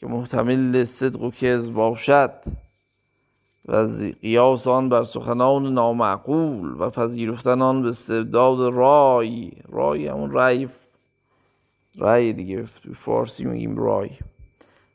که 0.00 0.06
محتمل 0.06 0.84
صدق 0.84 1.22
و 1.22 1.30
کذب 1.30 1.72
باشد 1.72 2.32
و 3.68 3.88
قیاس 4.22 4.66
آن 4.66 4.88
بر 4.88 5.04
سخنان 5.04 5.74
نامعقول 5.74 6.80
و 6.80 6.90
پذیرفتن 6.90 7.62
آن 7.62 7.82
به 7.82 7.88
استبداد 7.88 8.74
رای. 8.74 9.52
رای 9.68 10.06
همون 10.06 10.30
رای 10.30 10.68
رای 11.98 12.32
دیگه 12.32 12.62
فارسی 12.94 13.44
میگیم 13.44 13.76
رای. 13.76 14.10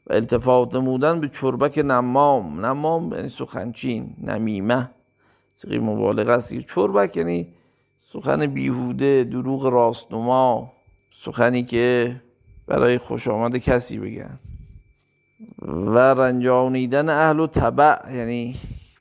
و 0.10 0.14
التفات 0.14 0.76
نمودن 0.76 1.20
به 1.20 1.30
چربک 1.30 1.78
نمام. 1.78 2.66
نمام 2.66 3.14
یعنی 3.14 3.30
سخنچین 3.30 4.16
نمیمه. 4.24 4.89
سقی 5.53 5.80
مبالغه 5.80 6.32
است. 6.32 6.53
چربک 6.60 7.18
یعنی 7.18 7.47
سخن 8.14 8.47
بیهوده 8.47 9.24
دروغ 9.24 9.66
راستنما. 9.66 10.72
سخنی 11.12 11.64
که 11.64 12.16
برای 12.68 12.97
خوش 12.97 13.28
آمد 13.28 13.57
کسی 13.57 13.97
بگن. 13.97 14.39
و 15.62 15.97
رنجانیدن 15.97 17.10
اهل 17.10 17.39
و 17.39 17.47
طبع 17.47 18.14
یعنی 18.14 18.55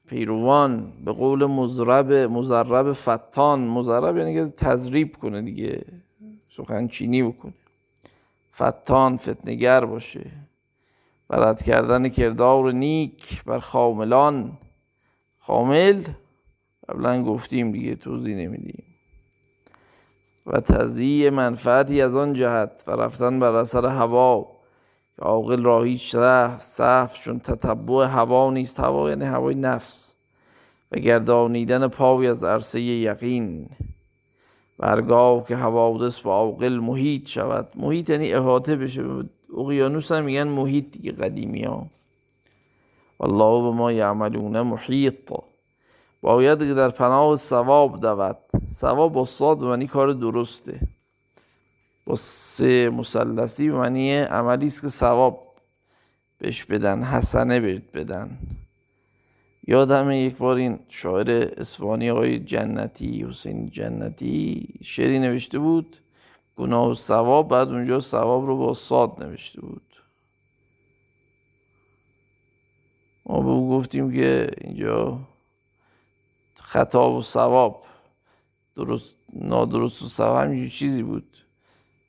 پیروان 0.07 0.93
به 1.05 1.13
قول 1.13 1.47
مزرب 1.47 2.13
مزرب 2.13 2.93
فتان. 2.93 3.61
مزرب 3.61 4.17
یعنی 4.17 4.35
که 4.35 4.45
تذریب 4.45 5.17
کنه 5.17 5.43
دیگه. 5.43 5.85
سخنچینی 6.57 7.23
بکنه. 7.23 7.55
فتان 8.55 9.17
فتنگر 9.17 9.85
باشه. 9.85 10.48
برد 11.29 11.63
کردن 11.63 12.09
کردار 12.09 12.73
نیک 12.73 13.45
بر 13.45 13.59
خاملان. 13.59 14.59
خامل؟ 15.39 16.05
قبلا 16.89 17.23
گفتیم 17.23 17.73
دیگه 17.73 17.95
توضیح 17.95 18.37
نمیدیم. 18.37 18.85
و 20.47 20.61
تضییع 20.61 21.31
منفعتی 21.31 22.03
از 22.03 22.17
آن 22.17 22.33
جهت 22.33 22.85
و 22.87 22.91
رفتن 22.91 23.41
بر 23.41 23.55
اثر 23.55 23.87
هوا 23.87 24.49
که 25.17 25.23
عاقل 25.23 25.63
را 25.63 25.83
هیچ 25.83 26.17
صف 26.59 27.21
چون 27.21 27.39
تتبع 27.39 28.05
هوا 28.07 28.51
نیست. 28.51 28.81
هوا 28.81 29.09
یعنی 29.09 29.25
هوای 29.25 29.55
نفس 29.55 30.15
و 30.93 30.99
گردانیدن 30.99 31.89
پای 31.89 32.27
از 32.27 32.45
عرصه 32.45 32.81
یقین. 32.81 33.69
برگاه 34.79 35.45
که 35.45 35.57
حوادث 35.57 36.21
با 36.21 36.35
عاقل 36.35 36.79
محیط 36.79 37.29
شود 37.29 37.69
محیط 37.75 38.11
یعنی 38.11 38.33
احاطه 38.33 38.77
بشه. 38.77 39.05
اقیانوس 39.57 40.13
هم 40.13 40.25
میگن 40.25 40.49
محیط 40.49 40.91
دیگه 40.91 41.13
قدیمی 41.13 41.63
ها. 41.63 41.87
والله 43.19 43.71
به 43.71 43.77
ما 43.77 43.93
یعملون 43.93 44.61
محیط. 44.61 45.33
باید 46.23 46.59
که 46.59 46.75
در 46.75 46.89
پناه 46.89 47.37
ثواب 47.37 48.01
دود. 48.01 48.39
ثواب 48.71 49.13
با 49.13 49.25
صاد 49.25 49.63
معنی 49.63 49.87
کار 49.87 50.13
درسته. 50.13 50.81
با 52.05 52.17
سه 52.17 52.91
مسلسی 52.91 53.69
معنی 53.69 54.19
عملی 54.19 54.67
است 54.67 54.81
که 54.81 54.89
ثواب 54.89 55.55
بهش 56.39 56.65
بدن 56.65 57.03
حسنه 57.03 57.61
بهش 57.61 57.81
بدن. 57.95 58.39
یادم 59.67 60.11
یک 60.11 60.37
بار 60.37 60.57
این 60.57 60.79
شاعر 60.89 61.55
اسفانی 61.57 62.11
آقای 62.11 62.39
جنتی 62.39 63.27
حسین 63.29 63.71
جنتی 63.71 64.69
شعری 64.83 65.19
نوشته 65.19 65.59
بود 65.59 65.97
گناه 66.59 66.91
و 66.91 66.95
ثواب 66.95 67.49
بعد 67.49 67.69
اونجا 67.69 68.01
ثواب 68.01 68.47
رو 68.47 68.57
با 68.57 68.75
صاد 68.75 69.23
نوشته 69.23 69.61
بود. 69.61 69.83
ما 73.27 73.41
به 73.41 73.49
او 73.49 73.71
گفتیم 73.71 74.13
که 74.13 74.47
اینجا 74.61 75.19
خطا 76.55 77.13
و 77.13 77.23
ثواب 77.23 77.85
درست 78.77 79.17
نادرست 79.33 80.03
و 80.03 80.07
ثواب 80.07 80.37
همینجور 80.37 80.69
چیزی 80.69 81.03
بود. 81.03 81.37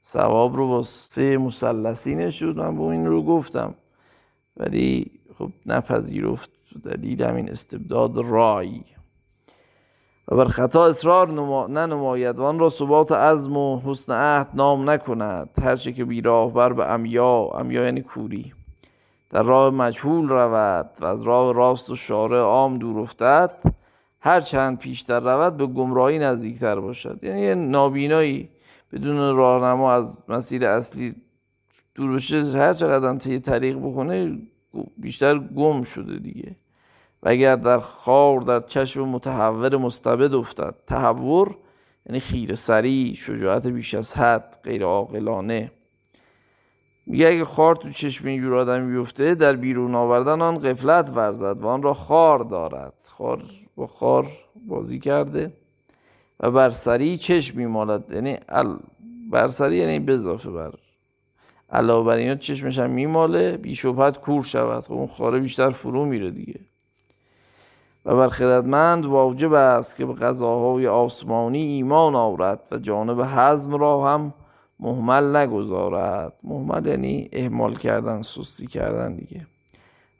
ثواب 0.03 0.55
رو 0.55 0.67
با 0.67 0.83
سه 0.83 1.37
مسلسی 1.37 2.15
نشد 2.15 2.57
من 2.57 2.77
به 2.77 2.81
این 2.81 3.05
رو 3.05 3.23
گفتم. 3.23 3.75
ولی 4.57 5.11
خب 5.37 5.51
نپذیرفت 5.65 6.49
دلیل 6.83 7.23
همین 7.23 7.49
استبداد 7.49 8.17
رای. 8.17 8.83
و 10.31 10.35
بر 10.35 10.45
خطا 10.45 10.85
اصرار 10.85 11.31
نما... 11.31 11.67
ننماید 11.67 12.39
و 12.39 12.43
آن 12.43 12.59
را 12.59 12.69
ثبات 12.69 13.11
عزم 13.11 13.57
و 13.57 13.81
حسن 13.85 14.13
عهد 14.13 14.49
نام 14.53 14.89
نکند. 14.89 15.49
هرچه 15.61 15.91
که 15.91 16.05
بیراه 16.05 16.53
بر 16.53 16.73
به 16.73 16.91
امیا 16.91 17.49
امیا 17.53 17.83
یعنی 17.83 18.01
کوری 18.01 18.53
در 19.29 19.43
راه 19.43 19.73
مجهول 19.73 20.29
رود 20.29 20.89
و 21.01 21.05
از 21.05 21.21
راه 21.23 21.53
راست 21.53 21.89
و 21.89 21.95
شارع 21.95 22.39
عام 22.39 22.77
دور 22.77 22.99
افتد 22.99 23.51
هر 24.19 24.41
چند 24.41 24.77
پیشتر 24.77 25.19
رود 25.19 25.57
به 25.57 25.65
گمراهی 25.65 26.19
نزدیکتر 26.19 26.79
باشد. 26.79 27.19
یعنی 27.23 27.55
نابینایی 27.55 28.49
بدون 28.93 29.35
راهنما 29.35 29.93
از 29.93 30.17
مسیر 30.27 30.65
اصلی 30.65 31.15
دور 31.95 32.15
بشه 32.15 32.45
هر 32.45 32.73
چقدر 32.73 33.17
طی 33.17 33.39
طریق 33.39 33.77
بکنه 33.77 34.37
بیشتر 34.97 35.37
گم 35.37 35.83
شده 35.83 36.19
دیگه. 36.19 36.55
و 37.23 37.29
اگر 37.29 37.55
در 37.55 37.79
خار 37.79 38.41
در 38.41 38.59
چشم 38.59 39.01
متحور 39.01 39.77
مستبد 39.77 40.33
افتد. 40.33 40.75
تحور 40.87 41.57
یعنی 42.05 42.19
خیر 42.19 42.55
سری 42.55 43.15
شجاعت 43.15 43.67
بیش 43.67 43.93
از 43.93 44.13
حد 44.13 44.59
غیر 44.63 44.83
عاقلانه. 44.83 45.71
میگه 47.05 47.27
اگه 47.27 47.45
خار 47.45 47.75
تو 47.75 47.89
چشم 47.89 48.27
اینجور 48.27 48.55
آدمی 48.55 48.97
بیفته 48.97 49.35
در 49.35 49.55
بیرون 49.55 49.95
آوردن 49.95 50.41
آن 50.41 50.57
قفلت 50.57 51.09
ورزد 51.15 51.61
و 51.61 51.67
آن 51.67 51.83
را 51.83 51.93
خار 51.93 52.39
دارد. 52.39 52.93
خار 53.09 53.43
با 53.75 53.87
خار 53.87 54.27
بازی 54.67 54.99
کرده 54.99 55.53
و 56.39 56.51
بر 56.51 56.69
سری 56.69 57.17
چشم 57.17 57.57
میمالد. 57.57 58.11
یعنی 58.11 58.37
بر 59.31 59.47
سری 59.47 59.77
یعنی 59.77 59.99
بزافه 59.99 60.49
بر. 60.49 60.73
علاوه 61.71 62.07
بر 62.07 62.15
اینا 62.15 62.35
چشمش 62.35 62.79
هم 62.79 62.89
میماله 62.89 63.57
بی 63.57 63.75
کور 64.21 64.43
شود. 64.43 64.83
خب 64.83 64.93
اون 64.93 65.07
خاره 65.07 65.39
بیشتر 65.39 65.69
فرو 65.69 66.05
میره 66.05 66.31
دیگه. 66.31 66.59
و 68.05 68.15
بر 68.15 68.29
خردمند 68.29 69.05
واجب 69.05 69.53
است 69.53 69.95
که 69.95 70.05
به 70.05 70.13
غذاهای 70.13 70.87
آسمانی 70.87 71.61
ایمان 71.61 72.15
آورد 72.15 72.67
و 72.71 72.77
جانب 72.77 73.21
حزم 73.21 73.75
را 73.75 74.07
هم 74.07 74.33
محمل 74.79 75.35
نگذارد. 75.35 76.33
محمل 76.43 76.85
یعنی 76.85 77.29
اهمال 77.33 77.75
کردن 77.75 78.21
سستی 78.21 78.67
کردن 78.67 79.15
دیگه. 79.15 79.47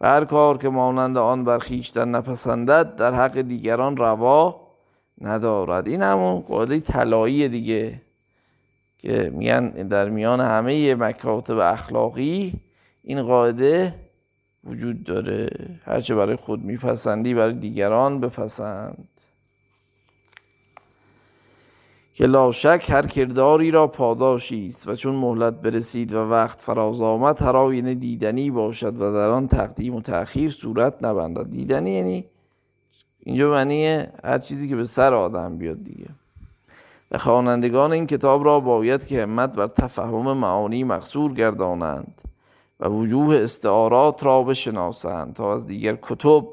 و 0.02 0.08
هر 0.08 0.26
کار 0.26 0.58
که 0.58 0.70
مانند 0.70 1.18
آن 1.18 1.44
بر 1.44 1.60
خیشتن 1.60 2.16
نپسندد 2.16 2.96
در 2.96 3.14
حق 3.14 3.42
دیگران 3.42 3.98
روا 3.98 4.62
ندارد. 5.22 5.88
این 5.88 6.02
همون 6.02 6.40
قاعده 6.40 6.80
طلایی 6.80 7.50
دیگه 7.50 8.02
که 8.98 9.32
میگن 9.34 9.70
در 9.70 10.10
میان 10.10 10.42
همه 10.42 10.96
مکاتب 10.96 11.58
اخلاقی 11.58 12.54
این 13.04 13.24
قاعده 13.24 13.96
وجود 14.64 15.04
داره. 15.04 15.50
هرچه 15.86 16.16
برای 16.16 16.36
خود 16.36 16.64
میپسندی 16.64 17.34
برای 17.34 17.54
دیگران 17.54 18.20
بپسند. 18.20 19.08
که 22.14 22.26
لاشک 22.26 22.86
هر 22.90 23.08
کرداری 23.08 23.72
را 23.72 23.88
پاداشی 23.88 24.68
است 24.68 24.88
و 24.88 24.96
چون 24.96 25.16
مهلت 25.16 25.54
برسید 25.62 26.14
و 26.14 26.18
وقت 26.18 26.62
فراز 26.62 27.02
آمد 27.02 27.42
هر 27.42 27.56
آینه 27.56 27.94
دیدنی 27.94 28.52
باشد 28.52 28.96
و 28.98 29.14
در 29.14 29.30
آن 29.30 29.48
تقدیم 29.48 29.96
و 29.96 30.02
تأخیر 30.02 30.52
صورت 30.52 31.04
نبندد. 31.04 31.50
دیدنی 31.50 31.92
یعنی 31.92 32.26
اینجا 33.20 33.52
معنی 33.52 33.86
هر 34.24 34.40
چیزی 34.40 34.70
که 34.70 34.76
به 34.76 34.84
سر 34.84 35.14
آدم 35.14 35.58
بیاد 35.58 35.84
دیگه. 35.84 36.10
و 37.12 37.18
خوانندگان 37.18 37.92
این 37.92 38.08
کتاب 38.08 38.46
را 38.46 38.60
باید 38.60 39.06
که 39.06 39.24
همت 39.24 39.56
بر 39.56 39.68
تفهم 39.68 40.38
معانی 40.38 40.84
مقصور 40.84 41.34
گردانند. 41.34 42.29
و 42.80 42.88
وجوه 42.88 43.36
استعارات 43.36 44.24
را 44.24 44.44
بشناسند 44.44 45.34
تا 45.34 45.54
از 45.54 45.68
دیگر 45.68 45.98
کتب 46.02 46.48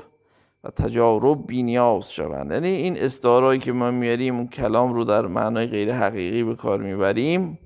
و 0.64 0.70
تجارب 0.70 1.47
بینیاز 1.47 2.12
شوند. 2.12 2.53
یعنی 2.53 2.68
این 2.68 2.97
استعارایی 2.99 3.61
که 3.61 3.72
ما 3.72 3.91
میاریم 3.91 4.37
اون 4.37 4.47
کلام 4.47 4.95
رو 4.95 5.05
در 5.05 5.27
معنای 5.27 5.66
غیر 5.66 5.93
حقیقی 5.95 6.43
به 6.43 6.55
کار 6.55 6.83
می‌بریم 6.83 7.59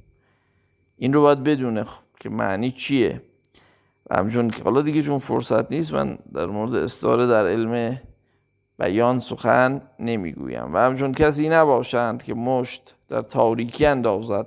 این 0.96 1.12
رو 1.12 1.22
باید 1.22 1.42
بدونه 1.42 1.84
که 2.20 2.28
معنی 2.28 2.70
چیه. 2.70 3.22
همچون 4.10 4.50
حالا 4.64 4.82
دیگه 4.82 5.02
چون 5.02 5.18
فرصت 5.18 5.72
نیست 5.72 5.92
من 5.92 6.18
در 6.34 6.46
مورد 6.46 6.74
استعاره 6.74 7.26
در 7.26 7.46
علم 7.46 8.00
بیان 8.78 9.20
سخن 9.20 9.82
نمی‌گویم. 9.98 10.74
و 10.74 10.78
همچون 10.78 11.12
کسی 11.12 11.48
نباشند 11.48 12.22
که 12.22 12.34
مشت 12.34 12.94
در 13.08 13.22
تاریکی 13.22 13.86
اندازد 13.86 14.46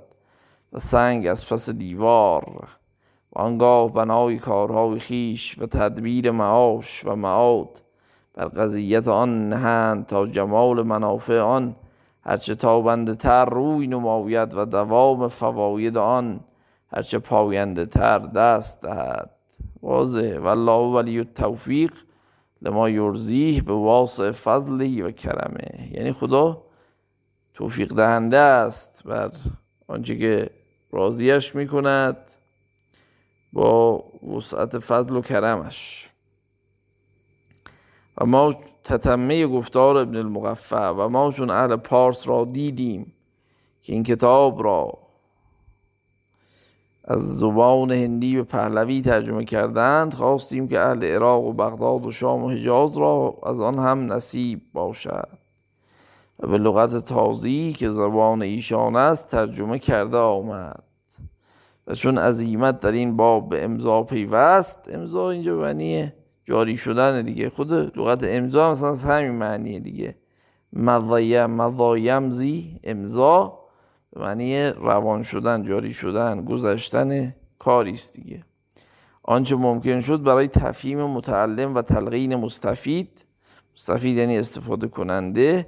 و 0.72 0.78
سنگ 0.78 1.26
از 1.26 1.48
پس 1.48 1.70
دیوار 1.70 2.68
و 3.34 3.38
آنگاه 3.38 3.92
بنای 3.92 4.38
کارهای 4.38 4.98
خیش 4.98 5.58
و 5.58 5.66
تدبیر 5.66 6.30
معاش 6.30 7.04
و 7.04 7.16
معاد 7.16 7.82
بر 8.34 8.44
قضیت 8.44 9.08
آن 9.08 9.48
نهند 9.48 10.06
تا 10.06 10.26
جمال 10.26 10.82
منافع 10.82 11.40
آن 11.40 11.76
هرچه 12.22 12.54
تابنده 12.54 13.14
تر 13.14 13.44
روی 13.44 13.86
نماید 13.86 14.54
و 14.54 14.64
دوام 14.64 15.28
فواید 15.28 15.96
آن 15.96 16.40
هرچه 16.92 17.18
پاینده 17.18 17.86
تر 17.86 18.18
دست 18.18 18.82
دهد. 18.82 19.30
واضح. 19.82 20.38
والله 20.38 20.94
ولی 20.94 21.18
التوفیق 21.18 21.92
لما 22.62 22.88
یرزیه 22.88 23.62
به 23.62 23.72
واسع 23.72 24.30
فضلی 24.30 25.02
و 25.02 25.10
کرمه. 25.10 25.88
یعنی 25.92 26.12
خدا 26.12 26.62
توفیق 27.54 27.94
دهنده 27.94 28.36
است 28.36 29.02
بر 29.04 29.30
آنچه 29.88 30.16
که 30.16 30.50
راضیش 30.92 31.54
می‌کند. 31.54 32.16
با 33.54 34.04
وسعت 34.36 34.78
فضل 34.78 35.16
و 35.16 35.20
کرمش. 35.20 36.08
و 38.18 38.26
ما 38.26 38.54
تتمه 38.84 39.46
گفتار 39.46 39.96
ابن 39.96 40.16
المغفع 40.16 40.88
و 40.88 41.08
ما 41.08 41.30
چون 41.30 41.50
اهل 41.50 41.76
پارس 41.76 42.28
را 42.28 42.44
دیدیم 42.44 43.12
که 43.82 43.92
این 43.92 44.02
کتاب 44.02 44.64
را 44.64 44.98
از 47.04 47.36
زبان 47.36 47.90
هندی 47.92 48.36
به 48.36 48.42
پهلوی 48.42 49.00
ترجمه 49.00 49.44
کردند 49.44 50.14
خواستیم 50.14 50.68
که 50.68 50.80
اهل 50.80 51.04
عراق 51.04 51.44
و 51.44 51.52
بغداد 51.52 52.06
و 52.06 52.10
شام 52.10 52.44
و 52.44 52.48
حجاز 52.48 52.96
را 52.96 53.34
از 53.42 53.60
آن 53.60 53.78
هم 53.78 54.12
نصیب 54.12 54.60
باشد. 54.72 55.28
و 56.38 56.46
به 56.46 56.58
لغت 56.58 57.04
تازی 57.04 57.72
که 57.78 57.90
زبان 57.90 58.42
ایشان 58.42 58.96
است 58.96 59.28
ترجمه 59.28 59.78
کرده 59.78 60.16
آمد. 60.16 60.93
و 61.86 61.94
چون 61.94 62.18
عظیمت 62.18 62.80
در 62.80 62.92
این 62.92 63.16
باب 63.16 63.48
به 63.48 63.64
امضا 63.64 64.02
پیوست 64.02 64.88
امضا 64.92 65.30
اینجا 65.30 65.56
بنیه 65.56 66.14
جاری 66.44 66.76
شدن 66.76 67.22
دیگه. 67.22 67.50
خود 67.50 67.72
لغت 67.72 68.18
امضا 68.22 68.72
مثلا 68.72 68.94
همین 68.94 69.30
معنیه 69.30 69.80
دیگه. 69.80 70.14
مضایم 71.46 72.30
زی 72.30 72.80
امضا 72.84 73.58
به 74.10 74.20
معنی 74.20 74.66
روان 74.66 75.22
شدن 75.22 75.62
جاری 75.62 75.92
شدن 75.92 76.44
گذشتن 76.44 77.34
کاری 77.58 77.92
است 77.92 78.12
دیگه. 78.12 78.44
آنچه 79.22 79.56
ممکن 79.56 80.00
شد 80.00 80.22
برای 80.22 80.48
تفهیم 80.48 81.02
متعلم 81.02 81.74
و 81.74 81.82
تلقین 81.82 82.36
مستفید 82.36 83.24
مستفید 83.74 84.16
یعنی 84.16 84.38
استفاده 84.38 84.88
کننده 84.88 85.66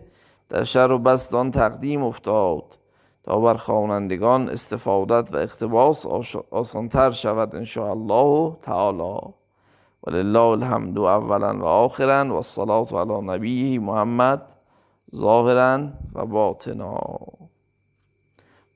در 0.49 0.65
شهر 0.65 0.93
و 0.93 0.99
بستان 0.99 1.51
تقدیم 1.51 2.03
افتاد. 2.03 2.79
تا 3.27 3.41
بر 3.41 3.55
خوانندگان 3.55 4.49
استفادت 4.49 5.35
و 5.35 5.37
اقتباس 5.37 6.07
آسانتر 6.51 7.11
شود 7.11 7.55
الله 7.79 8.57
تعالی. 8.63 9.21
ولله 10.07 10.41
الحمد 10.41 10.99
اولا 10.99 11.59
و 11.59 11.65
آخرا 11.65 12.25
و 12.25 12.33
الصلاة 12.33 13.01
علی 13.01 13.27
نبیه 13.27 13.81
محمد 13.81 14.53
ظاهرا 15.15 15.89
و 16.15 16.27
باطنا. 16.27 17.01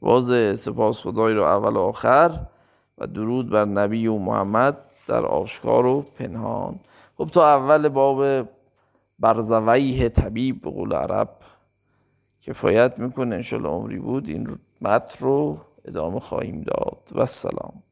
باز 0.01 0.59
سپاس 0.61 1.01
خدای 1.01 1.35
رو 1.35 1.43
اول 1.43 1.77
و 1.77 1.81
آخر 1.81 2.41
و 2.99 3.07
درود 3.07 3.51
بر 3.51 3.65
نبی 3.65 4.07
و 4.07 4.19
محمد 4.19 4.77
در 5.09 5.27
آشکار 5.27 5.87
و 5.87 6.03
پنهان. 6.03 6.81
خب 7.19 7.27
تا 7.27 7.49
اول 7.49 7.89
باب 7.89 8.49
برزویه 9.19 10.09
طبیب 10.09 10.63
به 10.63 10.71
قول 10.71 10.93
عرب 10.93 11.29
کفایت 12.43 12.99
می‌کنه 12.99 13.35
انشالله 13.37 13.69
عمری 13.69 13.99
بود. 13.99 14.29
این 14.29 14.59
متن 14.81 15.25
رو 15.25 15.59
ادامه 15.85 16.21
خواهیم 16.21 16.63
داد. 16.63 17.09
و 17.15 17.27
سلام. 17.27 17.83